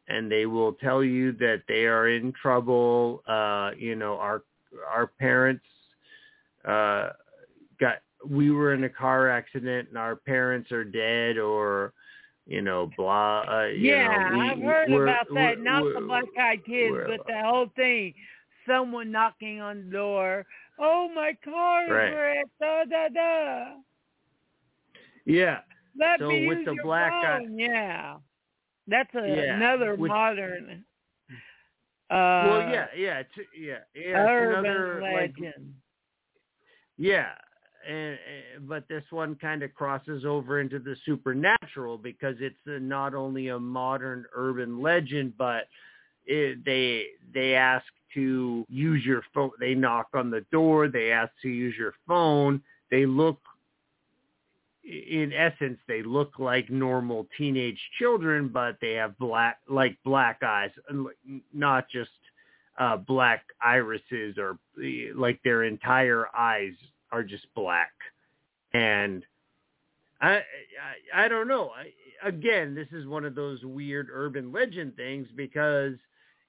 [0.07, 3.23] and they will tell you that they are in trouble.
[3.27, 4.43] Uh, you know, our
[4.89, 5.65] our parents
[6.65, 7.09] uh,
[7.79, 11.93] got we were in a car accident and our parents are dead or
[12.47, 15.59] you know blah uh, you yeah, know, we, I've heard about that.
[15.59, 18.13] Not the black eyed kids, but the whole thing.
[18.67, 20.45] Someone knocking on the door.
[20.79, 22.11] Oh, my car is Right.
[22.13, 22.49] wrecked.
[22.59, 23.65] Da da da.
[25.25, 25.59] yeah
[25.97, 27.57] Let So with the black phone.
[27.57, 28.15] Yeah,
[28.87, 30.85] that's a, Yeah, another with- modern.
[32.07, 33.23] Uh, well yeah yeah
[33.59, 35.73] yeah yeah urban another like legend.
[36.97, 37.31] Yeah,
[37.87, 38.17] and,
[38.57, 43.13] and but this one kind of crosses over into the supernatural because it's uh not
[43.15, 45.63] only a modern urban legend, but
[46.25, 49.51] it, they they ask to use your phone.
[49.59, 50.87] They knock on the door.
[50.87, 52.61] They ask to use your phone.
[52.91, 53.39] They look,
[54.85, 60.71] in essence, they look like normal teenage children, but they have black like black eyes,
[61.53, 62.11] not just
[62.79, 66.73] uh, black irises or eh, like their entire eyes
[67.11, 67.91] are just black.
[68.73, 69.23] And
[70.21, 70.41] I,
[71.13, 71.69] I, I don't know.
[71.69, 75.93] I, again, this is one of those weird urban legend things because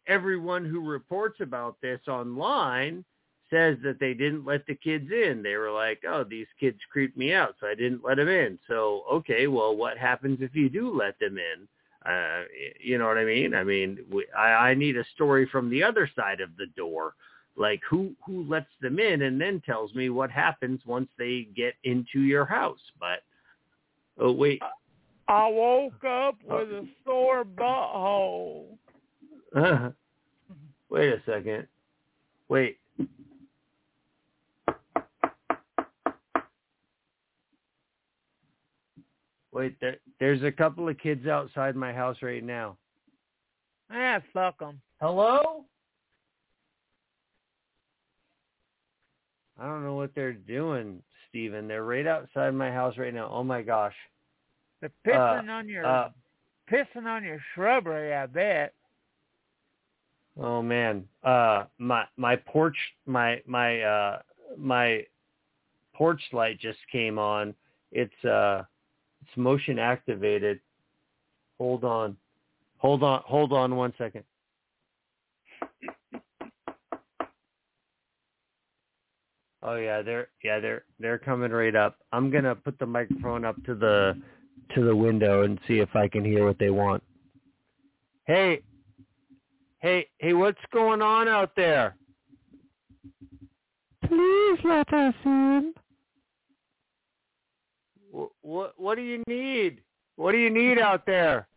[0.07, 3.05] everyone who reports about this online
[3.51, 5.43] says that they didn't let the kids in.
[5.43, 8.59] They were like, "Oh, these kids creeped me out, so I didn't let them in."
[8.69, 11.69] So, okay, well, what happens if you do let them in?
[12.11, 12.43] Uh,
[12.81, 13.55] you know what I mean?
[13.55, 17.15] I mean, we, I, I need a story from the other side of the door,
[17.57, 21.75] like who who lets them in, and then tells me what happens once they get
[21.85, 22.81] into your house.
[23.01, 23.23] But
[24.21, 24.63] oh wait,
[25.29, 28.67] I woke up Uh, with a sore butthole.
[30.91, 31.67] wait a second,
[32.49, 32.79] wait.
[39.57, 42.77] Wait, there, there's a couple of kids outside my house right now.
[43.91, 44.79] Ah, fuck them.
[45.01, 45.65] Hello?
[49.59, 51.67] I don't know what they're doing, Steven.
[51.67, 53.31] They're right outside my house right now.
[53.33, 53.95] Oh my gosh.
[54.83, 56.11] They're pissing on your Uh,
[56.71, 58.13] pissing on your shrubbery.
[58.13, 58.75] I bet.
[60.39, 61.09] oh man.
[61.25, 62.77] Uh my my porch
[63.07, 64.19] my my uh
[64.59, 65.07] my
[65.95, 67.55] porch light just came on.
[67.91, 68.65] It's uh
[69.27, 70.61] it's motion activated.
[71.59, 72.17] Hold on.
[72.79, 74.25] Hold on hold on one second.
[79.63, 81.97] Oh yeah, they're yeah, they're they're coming right up.
[82.13, 84.21] I'm gonna put the microphone up to the
[84.75, 87.03] to the window and see if I can hear what they want.
[88.25, 88.61] Hey,
[89.79, 91.97] hey, hey, what's going on out there?
[94.07, 95.73] Please let us in.
[98.43, 99.81] What do you need?
[100.17, 101.49] What do you need out there?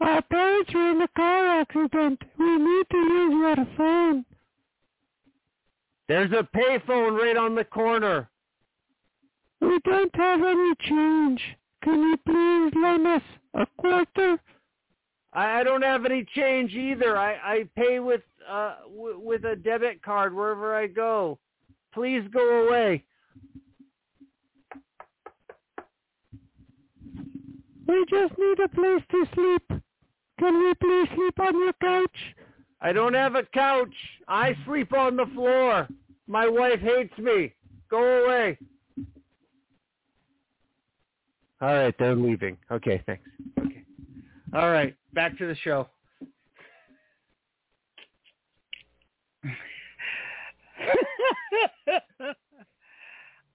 [0.00, 2.20] Our parents were in a car accident.
[2.38, 4.24] We need to use your phone.
[6.08, 8.28] There's a payphone right on the corner.
[9.60, 11.40] We don't have any change.
[11.84, 13.22] Can you please lend us
[13.54, 14.40] a quarter?
[15.32, 17.16] I, I don't have any change either.
[17.16, 21.38] I, I pay with uh w- with a debit card wherever I go.
[21.94, 23.04] Please go away.
[27.92, 29.82] We just need a place to sleep.
[30.38, 32.34] Can we please sleep on your couch?
[32.80, 33.92] I don't have a couch.
[34.26, 35.86] I sleep on the floor.
[36.26, 37.52] My wife hates me.
[37.90, 38.56] Go away.
[41.60, 42.56] All right, they're leaving.
[42.70, 43.28] Okay, thanks.
[43.60, 43.84] Okay.
[44.54, 45.86] All right, back to the show.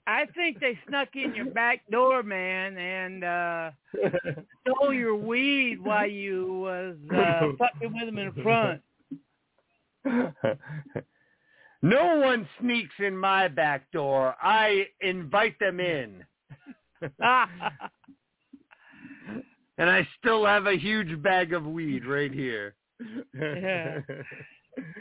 [0.07, 3.71] I think they snuck in your back door, man, and uh
[4.61, 8.81] stole your weed while you was uh, fucking with them in front.
[11.81, 14.35] no one sneaks in my back door.
[14.41, 16.23] I invite them in.
[19.77, 22.75] and I still have a huge bag of weed right here.
[23.37, 23.99] Yeah.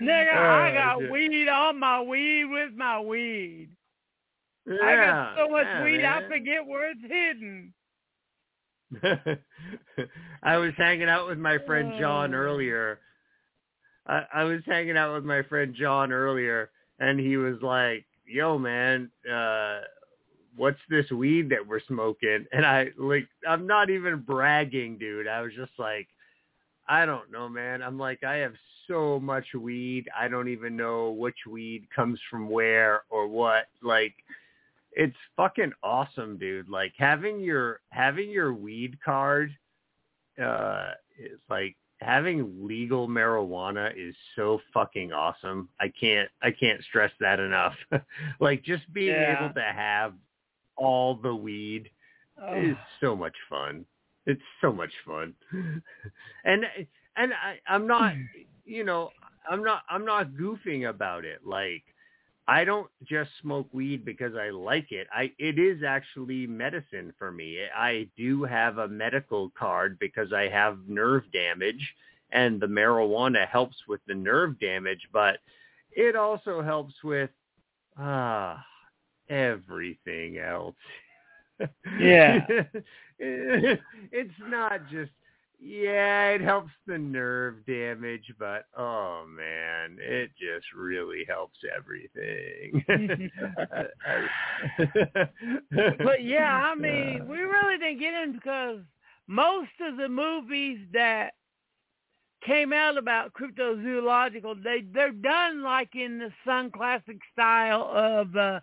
[0.02, 3.68] Nigga, I Oh, got weed on my weed with my weed.
[4.68, 6.28] I got so much yeah, weed I man.
[6.30, 7.72] forget where it's hidden.
[10.42, 12.38] I was hanging out with my friend John Oh.
[12.38, 13.00] earlier.
[14.06, 16.70] I, I was hanging out with my friend John earlier,
[17.00, 19.80] and he was like, "Yo, man, uh,
[20.56, 25.26] what's this weed that we're smoking?" And I like, I'm not even bragging, dude.
[25.26, 26.06] I was just like,
[26.88, 27.82] I don't know, man.
[27.82, 28.54] I'm like, I have
[28.86, 30.08] so much weed.
[30.16, 33.66] I don't even know which weed comes from where or what.
[33.82, 34.14] Like,
[34.96, 36.68] it's fucking awesome, dude.
[36.68, 39.52] Like having your having your weed card,
[40.42, 45.68] uh, is like having legal marijuana is so fucking awesome.
[45.80, 47.74] I can't I can't stress that enough.
[48.40, 49.44] like just being Yeah.
[49.44, 50.14] able to have
[50.76, 51.90] all the weed
[52.42, 52.54] Oh.
[52.62, 53.86] is so much fun.
[54.26, 55.34] It's so much fun.
[56.44, 56.64] and
[57.16, 58.14] and I, I'm not
[58.64, 59.10] you know,
[59.50, 61.40] I'm not I'm not goofing about it.
[61.46, 61.82] Like
[62.48, 65.08] I don't just smoke weed because I like it.
[65.12, 67.58] I it is actually medicine for me.
[67.74, 71.94] I do have a medical card because I have nerve damage
[72.30, 75.38] and the marijuana helps with the nerve damage, but
[75.92, 77.30] it also helps with
[77.98, 78.64] ah
[79.28, 80.76] everything else.
[81.98, 82.46] Yeah.
[83.18, 85.10] it's not just
[85.58, 92.82] yeah, it helps the nerve damage, but oh man, it just really helps everything.
[96.04, 98.80] but yeah, I mean, we really didn't get in because
[99.26, 101.30] most of the movies that
[102.44, 108.60] came out about cryptozoological, they they're done like in the Sunn Classic style of uh,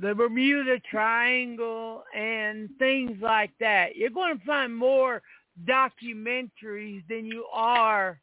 [0.00, 3.96] the Bermuda Triangle and things like that.
[3.96, 5.22] You're going to find more
[5.66, 8.20] documentaries than you are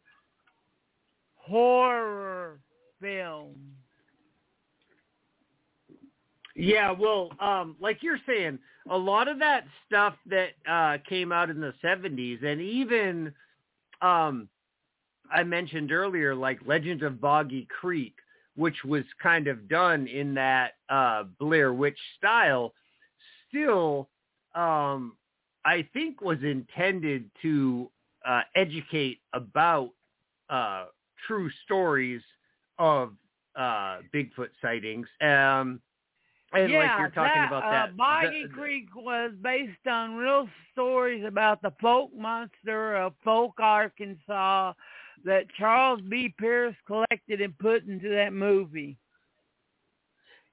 [1.36, 2.60] horror
[3.02, 3.58] films.
[6.56, 8.60] Yeah, well, um, like you're saying,
[8.90, 13.34] a lot of that stuff that uh, came out in the 70s, and even
[14.02, 14.48] um,
[15.32, 18.16] I mentioned earlier, like Legend of Boggy Creek,
[18.56, 22.74] which was kind of done in that uh, Blair Witch style,
[23.50, 24.10] still,
[24.54, 25.18] um,
[25.66, 27.90] I think, was intended to
[28.26, 29.92] uh, educate about
[30.50, 30.86] uh,
[31.28, 32.22] true stories
[32.78, 33.14] of
[33.56, 35.08] uh, Bigfoot sightings.
[35.22, 35.82] Um,
[36.54, 40.48] and yeah, like you're talking that, about uh, Boggy the- Creek was based on real
[40.72, 44.74] stories about the Fouke monster of Fouke, Arkansas,
[45.26, 46.34] that Charles B.
[46.38, 48.98] Pierce collected and put into that movie.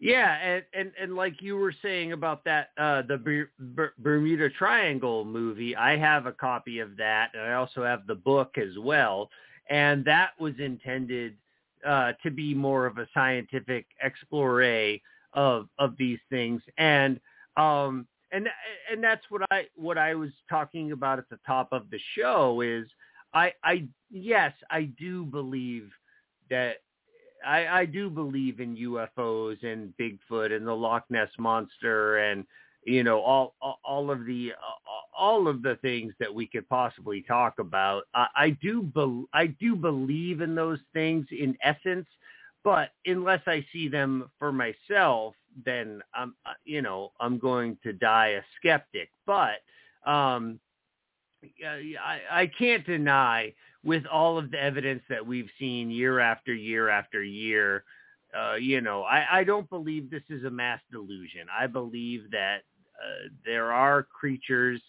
[0.02, 4.50] Yeah, and, and and like you were saying about that, uh, the Ber- Ber- Bermuda
[4.50, 8.76] Triangle movie, I have a copy of that, and I also have the book as
[8.80, 9.30] well.
[9.70, 11.36] And that was intended
[11.86, 14.96] uh, to be more of a scientific explorer
[15.34, 17.20] of of these things, and
[17.56, 18.48] um, and
[18.90, 22.60] and that's what I what I was talking about at the top of the show
[22.60, 22.88] is
[23.34, 25.92] I I yes I do believe
[26.50, 26.78] that
[27.46, 32.44] I, I do believe in UFOs and Bigfoot and the Loch Ness monster and
[32.84, 33.54] you know all
[33.84, 34.52] all, of the
[35.16, 38.04] all of the things that we could possibly talk about.
[38.14, 42.06] I, I do bel I do believe in those things in essence,
[42.64, 48.28] but unless I see them for myself, then I'm you know I'm going to die
[48.28, 49.10] a skeptic.
[49.26, 49.60] But
[50.06, 50.58] um,
[51.64, 56.88] I, I can't deny with all of the evidence that we've seen year after year
[56.88, 57.84] after year,
[58.38, 61.46] uh, you know, I, I don't believe this is a mass delusion.
[61.56, 62.58] I believe that
[62.96, 64.80] uh, there are creatures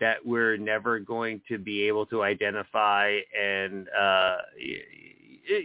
[0.00, 4.36] that we're never going to be able to identify and, uh,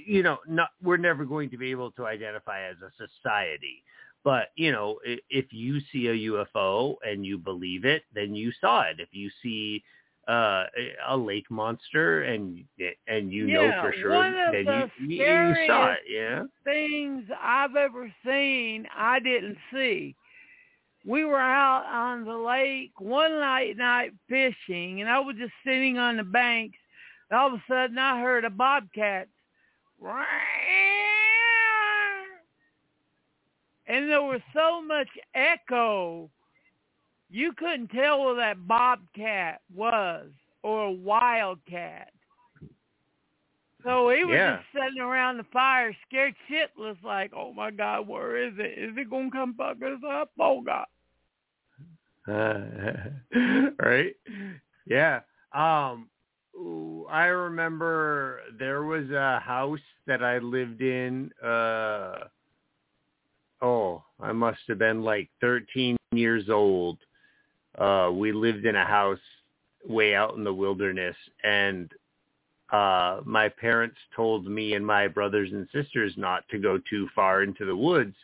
[0.05, 3.81] you know, not, we're never going to be able to identify as a society.
[4.23, 8.81] But, you know, if you see a UFO and you believe it, then you saw
[8.81, 8.99] it.
[8.99, 9.83] If you see
[10.27, 10.63] uh
[11.07, 12.63] a lake monster and
[13.07, 16.43] and you know for sure one of then the you, you you saw it yeah
[16.63, 20.15] Things I've ever seen, I didn't see.
[21.05, 25.99] We were out on the lake one night night fishing, and I was just sitting
[25.99, 26.77] on the banks.
[27.29, 29.27] And all of a sudden, I heard a bobcat,
[33.87, 36.29] and there was so much echo
[37.29, 40.29] you couldn't tell where that bobcat was
[40.63, 42.11] or a wildcat.
[43.83, 44.57] So he was Yeah.
[44.57, 48.77] just sitting around the fire, scared shitless, like, "Oh my God, where is it?
[48.77, 50.31] Is it gonna come fuck us up?
[50.39, 50.85] Oh God!"
[53.79, 54.15] right
[54.87, 55.19] yeah
[55.53, 56.09] um
[56.55, 62.15] ooh, i remember there was a house that i lived in uh
[63.61, 66.97] oh i must have been like 13 years old
[67.77, 69.19] uh we lived in a house
[69.87, 71.91] way out in the wilderness and
[72.71, 77.43] uh my parents told me and my brothers and sisters not to go too far
[77.43, 78.15] into the woods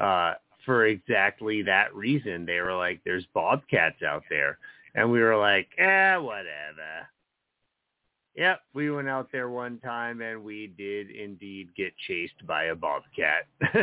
[0.00, 0.34] uh
[0.68, 2.44] for exactly that reason.
[2.44, 4.58] They were like, "There's bobcats out there,"
[4.94, 7.08] and we were like, "Eh, whatever."
[8.36, 12.74] Yep, we went out there one time and we did indeed get chased by a
[12.74, 13.46] bobcat.
[13.74, 13.80] uh,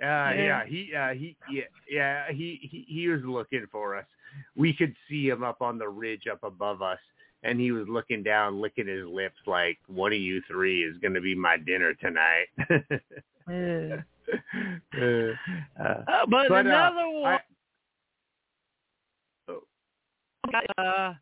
[0.00, 0.32] yeah.
[0.32, 4.06] yeah, he, uh, he, yeah, yeah, he, he, he was looking for us.
[4.56, 6.98] We could see him up on the ridge up above us,
[7.42, 11.14] and he was looking down, licking his lips like, "One of you three is going
[11.14, 12.46] to be my dinner tonight."
[13.48, 14.02] Yeah.
[14.98, 15.32] uh,
[15.80, 17.38] Uh, but, But, uh, another one,
[20.54, 21.14] I- uh,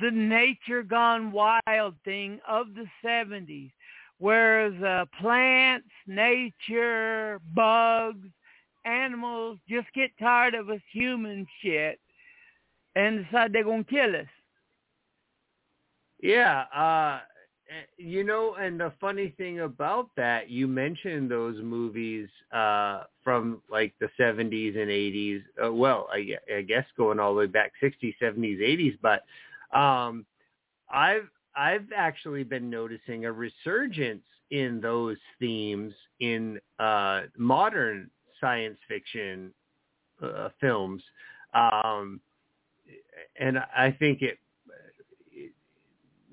[0.00, 3.70] the nature gone wild thing of the 70s,
[4.18, 8.28] whereas uh, plants, nature, bugs,
[8.84, 12.00] animals just get tired of us human shit
[12.94, 14.26] and decide they're to kill us.
[16.20, 17.20] Yeah, uh
[17.68, 23.62] eh, you know, and the funny thing about that, you mentioned those movies uh from
[23.70, 25.42] like the 70s and 80s.
[25.64, 29.24] Uh, well, I, I guess going all the way back 60s, 70s, 80s, but
[29.78, 30.24] um
[30.90, 38.10] I've I've actually been noticing a resurgence in those themes in uh modern
[38.40, 39.52] science fiction
[40.22, 41.02] uh, films.
[41.54, 42.20] Um
[43.38, 44.38] and I think it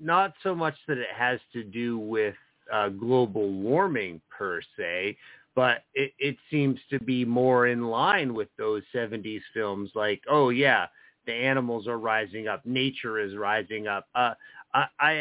[0.02, 2.34] not so much that it has to do with
[2.72, 5.16] uh, global warming per se,
[5.54, 10.48] but it, it seems to be more in line with those 70s films like, oh
[10.48, 10.86] yeah,
[11.26, 14.08] the animals are rising up, nature is rising up.
[14.14, 14.34] Uh,
[14.74, 15.12] I, I,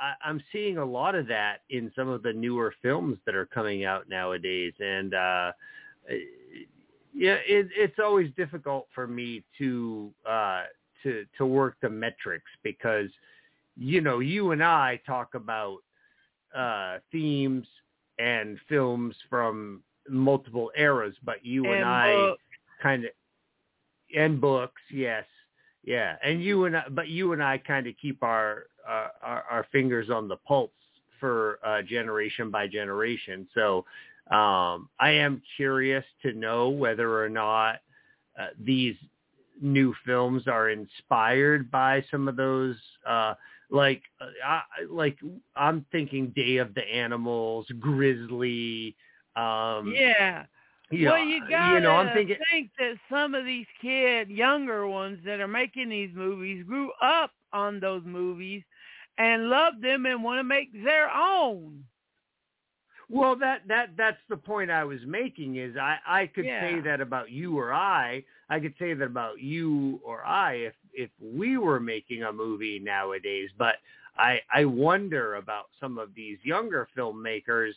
[0.00, 3.46] I, I'm seeing a lot of that in some of the newer films that are
[3.46, 4.72] coming out nowadays.
[4.80, 5.52] And, uh,
[7.14, 10.62] yeah, it, it's always difficult for me to, uh,
[11.02, 13.08] to, to work the metrics because,
[13.76, 15.78] you know, you and I talk about
[16.56, 17.66] uh, themes
[18.18, 22.34] and films from multiple eras, but you and, And I
[22.82, 23.10] kind of
[24.16, 25.24] and books, yes,
[25.84, 29.44] yeah, and you and I, but you and I kind of keep our, uh, our
[29.50, 30.70] our fingers on the pulse
[31.18, 33.48] for uh, generation by generation.
[33.54, 33.84] So
[34.30, 37.76] um, I am curious to know whether or not
[38.38, 38.96] uh, these
[39.60, 42.76] new films are inspired by some of those
[43.06, 43.34] uh
[43.70, 45.18] like uh, I, like
[45.56, 48.94] I'm thinking Day of the Animals, Grizzly,
[49.36, 50.44] um yeah.
[50.90, 54.28] you well, know, you gotta you know, I'm thinking think that some of these kid,
[54.28, 58.62] younger ones that are making these movies, grew up on those movies
[59.18, 61.84] and love them and want to make their own.
[63.08, 67.00] Well, that that that's the point I was making is I I could say that
[67.02, 68.24] about you or I.
[68.52, 72.78] I could say that about you or I if if we were making a movie
[72.78, 73.76] nowadays, but
[74.18, 77.72] I I wonder about some of these younger filmmakers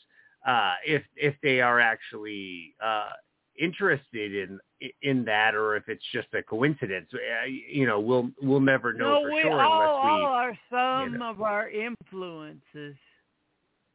[0.46, 3.12] uh if if they are actually uh
[3.58, 4.60] interested in
[5.02, 7.10] in that or if it's just a coincidence.
[7.14, 10.34] Uh, You know, we'll we'll never know no, for we sure all, unless we all
[10.44, 11.30] are some know.
[11.32, 12.98] of our influences.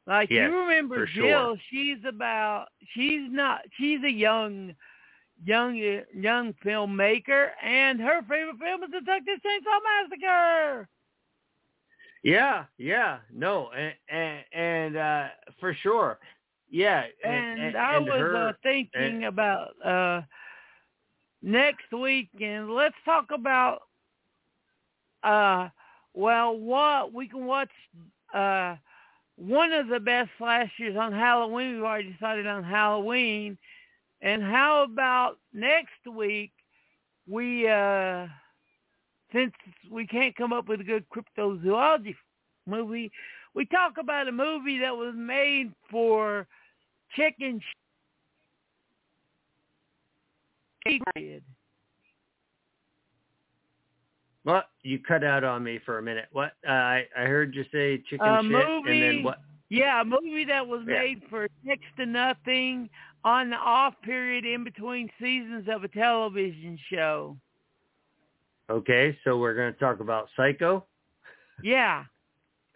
[0.06, 1.56] Like Yes, you remember Jill, sure.
[1.70, 4.74] she's about she's not she's a young
[5.44, 5.76] young
[6.14, 10.88] young filmmaker and her favorite film is The Texas Chainsaw Massacre.
[12.22, 15.28] Yeah, yeah, no, and and, and uh,
[15.60, 16.18] for sure,
[16.70, 20.22] yeah, And, I was her, uh, thinking about uh
[21.42, 23.82] next week and let's talk about
[25.22, 25.68] uh
[26.14, 27.70] well what we can watch
[28.34, 28.76] uh
[29.36, 31.76] one of the best slashers on Halloween.
[31.76, 33.56] We've already decided on Halloween.
[34.22, 36.52] And how about next week
[37.26, 38.26] we uh
[39.32, 39.52] since
[39.90, 42.16] we can't come up with a good cryptozoology
[42.66, 43.10] movie,
[43.54, 46.46] we talk about a movie that was made for
[47.14, 47.60] chicken
[50.84, 51.44] sh- period.
[54.42, 56.26] What you cut out on me for a minute?
[56.32, 59.40] What uh, I I heard you say chicken A shit, and then what?
[59.68, 61.00] Yeah, a movie that was Yeah.
[61.00, 62.88] made for next to nothing
[63.24, 67.36] on the off period in between seasons of a television show.
[68.70, 70.84] Okay, so we're going to talk about Psycho.
[71.62, 72.04] Yeah.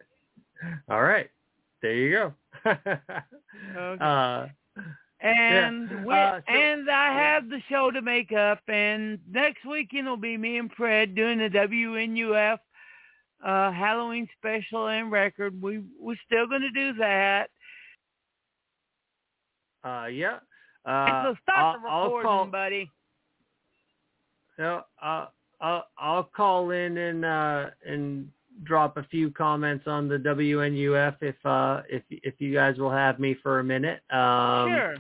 [0.91, 1.31] All right,
[1.83, 2.35] there you go.
[3.77, 4.05] Okay.
[4.05, 4.47] uh,
[5.21, 7.35] And we, Uh, so- and I yeah.
[7.35, 8.61] have the show to make up.
[8.69, 12.59] And next weekend will be me and Fred doing the WNUF
[13.45, 15.61] uh, Halloween special and record.
[15.63, 17.51] We we're still going to do that.
[19.85, 20.39] Uh, yeah.
[20.85, 22.47] Uh, so stop I'll, the I'll recording, call.
[22.47, 22.91] buddy.
[24.59, 25.27] Yeah, uh,
[25.61, 28.29] I'll I'll call in and uh, and
[28.63, 33.19] drop a few comments on the WNUF if uh, if if you guys will have
[33.19, 34.03] me for a minute.
[34.11, 34.95] Um, sure.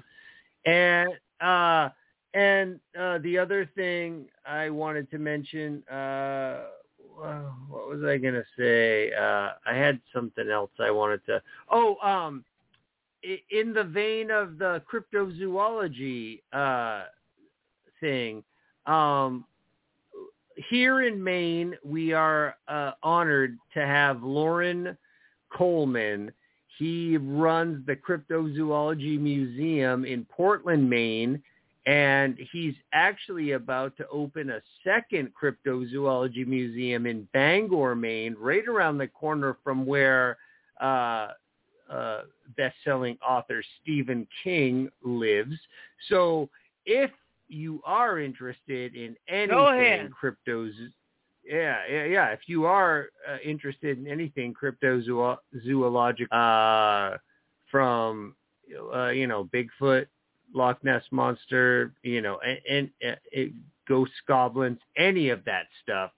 [0.66, 1.90] And uh,
[2.32, 6.64] and uh, the other thing I wanted to mention, uh,
[7.22, 9.12] uh, what was I gonna say?
[9.12, 11.40] Uh, I had something else I wanted to.
[11.70, 12.44] Oh, um,
[13.50, 17.04] in the vein of the cryptozoology uh,
[18.00, 18.42] thing,
[18.86, 19.44] um,
[20.68, 24.96] here in Maine, we are uh, honored to have Loren
[25.52, 26.32] Coleman.
[26.78, 31.42] He runs the Cryptozoology Museum in Portland, Maine,
[31.86, 38.98] and he's actually about to open a second cryptozoology museum in Bangor, Maine, right around
[38.98, 40.38] the corner from where
[40.80, 41.28] uh,
[41.90, 42.22] uh,
[42.56, 45.56] best-selling author Stephen King lives.
[46.08, 46.48] So
[46.86, 47.10] if
[47.48, 50.72] you are interested in anything cryptos,
[51.44, 52.28] yeah, yeah, yeah.
[52.30, 57.18] If you are uh, interested in anything cryptozoological, uh,
[57.70, 58.34] from
[58.94, 60.06] uh, you know Bigfoot,
[60.54, 63.52] Loch Ness monster, you know, and, and, and
[63.88, 66.12] ghosts, goblins, any of that stuff.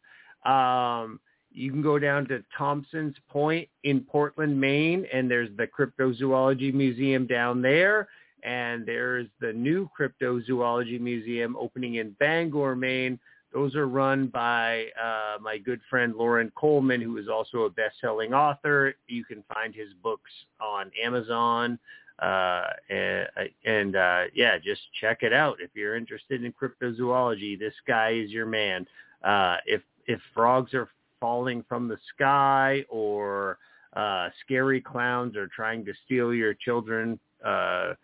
[0.44, 1.18] Um,
[1.56, 7.26] you can go down to Thompson's Point in Portland, Maine, and there's the Cryptozoology Museum
[7.26, 8.08] down there.
[8.42, 13.18] And there's the new Cryptozoology Museum opening in Bangor, Maine.
[13.52, 18.34] Those are run by uh, my good friend Loren Coleman, who is also a best-selling
[18.34, 18.94] author.
[19.08, 20.30] You can find his books
[20.60, 21.78] on Amazon.
[22.18, 23.28] Uh, and,
[23.64, 27.58] and uh, yeah, just check it out if you're interested in cryptozoology.
[27.58, 28.86] This guy is your man.
[29.24, 30.88] Uh, if if frogs are
[31.20, 33.58] falling from the sky or
[33.94, 37.94] uh, scary clowns are trying to steal your children uh,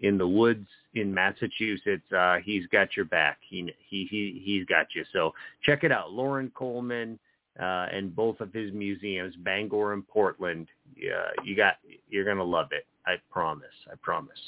[0.00, 3.38] in the woods in Massachusetts, uh, he's got your back.
[3.48, 5.04] He he he he's got you.
[5.12, 5.32] So
[5.62, 7.18] check it out, Loren Coleman,
[7.58, 10.66] uh, and both of his museums, Bangor and Portland.
[10.96, 11.74] Yeah, you got
[12.08, 12.86] you're gonna love it.
[13.06, 13.66] I promise.
[13.90, 14.38] I promise.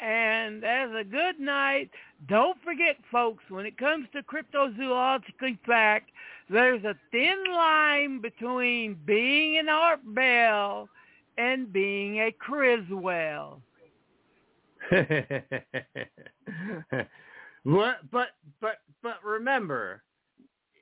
[0.00, 1.90] And as a good night,
[2.28, 6.10] don't forget, folks, when it comes to cryptozoological fact,
[6.48, 10.88] there's a thin line between being an Art Bell
[11.36, 13.60] and being a Criswell.
[17.64, 20.02] But but but remember,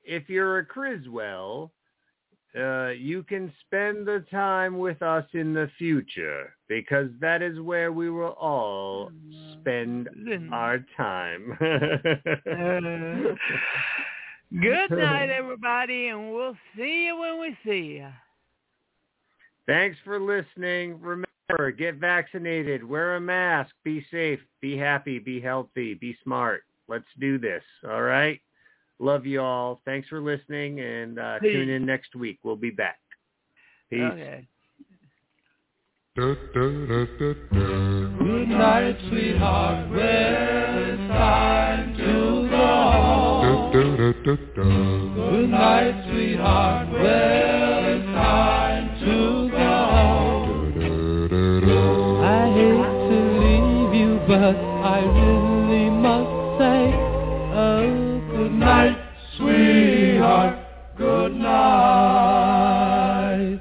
[0.04, 1.72] if you're a Criswell,
[2.56, 7.92] uh, you can spend the time with us in the future because that is where
[7.92, 9.10] we will all
[9.60, 10.08] spend
[10.50, 11.56] our time.
[14.60, 18.08] Good night, everybody, and we'll see you when we see you.
[19.66, 20.98] Thanks for listening.
[21.02, 26.62] Remember, get vaccinated, wear a mask, be safe, be happy, be healthy, be smart.
[26.88, 28.40] Let's do this, all right?
[29.00, 29.80] Love you all.
[29.84, 32.40] Thanks for listening, and uh, tune in next week.
[32.42, 32.98] We'll be back.
[33.90, 34.00] Peace.
[34.00, 34.48] Okay.
[36.16, 36.36] Good
[38.48, 39.88] night, sweetheart.
[39.88, 43.70] Well, it's time to go.
[43.72, 46.88] Good night, sweetheart.
[46.90, 49.58] Well, it's time to go.
[52.24, 55.47] I hate to leave you, but I really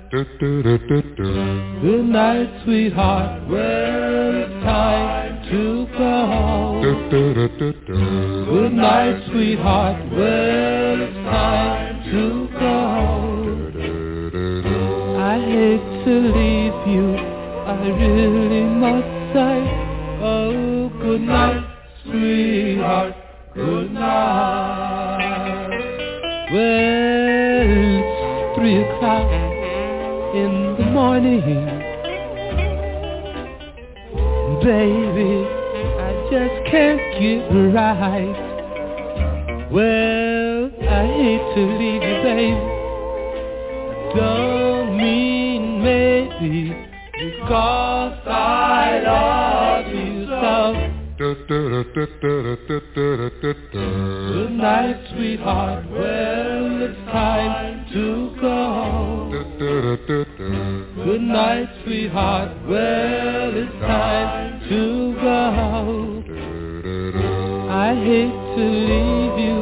[0.10, 3.48] Good night, sweetheart.
[3.50, 6.80] Well, it's time to go.
[8.50, 10.12] Good night, sweetheart.
[10.12, 12.78] Well, it's time to go.
[15.20, 17.18] I hate to leave you.
[17.68, 19.58] I really must say,
[20.24, 21.64] oh, good night,
[22.06, 23.14] sweetheart.
[23.54, 25.68] Good night.
[26.54, 29.47] Well, it's three o'clock
[30.38, 31.42] in the morning.
[34.64, 35.34] Baby,
[36.06, 37.42] I just can't get
[37.74, 38.38] right.
[39.72, 42.52] Well, I hate to leave you, baby.
[44.16, 46.70] Don't mean maybe
[47.14, 50.87] because I love you so.
[51.18, 51.50] Good
[54.52, 55.90] night, sweetheart.
[55.90, 59.32] Well, it's time to go.
[61.06, 62.52] Good night, sweetheart.
[62.68, 66.24] Well, it's time to go.
[67.72, 69.58] I hate to leave you.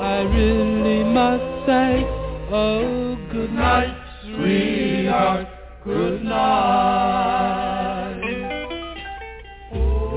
[0.00, 2.06] I really must say,
[2.50, 5.46] oh, good night, sweetheart.
[5.84, 7.75] Good night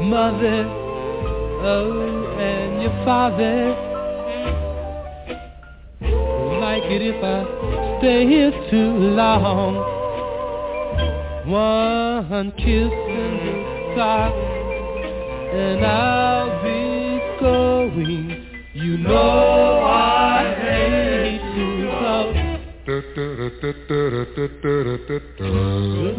[0.09, 0.65] mother,
[1.61, 3.75] oh, and your father.
[6.59, 9.75] Like it if I stay here too long.
[11.47, 14.33] One kiss the dark,
[15.53, 18.47] and I'll be going.
[18.73, 20.38] You know I
[22.89, 23.05] Good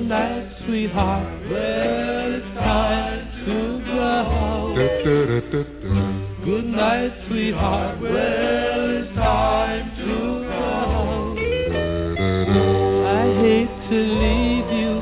[0.07, 1.27] night, sweetheart.
[1.51, 4.73] Well, it's time to go.
[6.45, 8.01] Good night, sweetheart.
[8.01, 11.35] Well, it's time to go.
[13.05, 13.07] I
[13.43, 14.93] hate to leave you.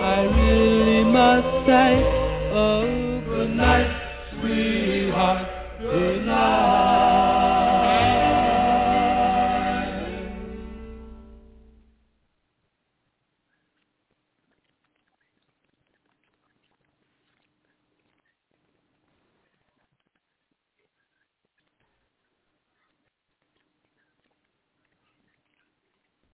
[0.00, 1.92] I really must say,
[2.54, 2.86] oh,
[3.26, 3.90] good night,
[4.38, 5.48] sweetheart.
[5.80, 7.17] Good night.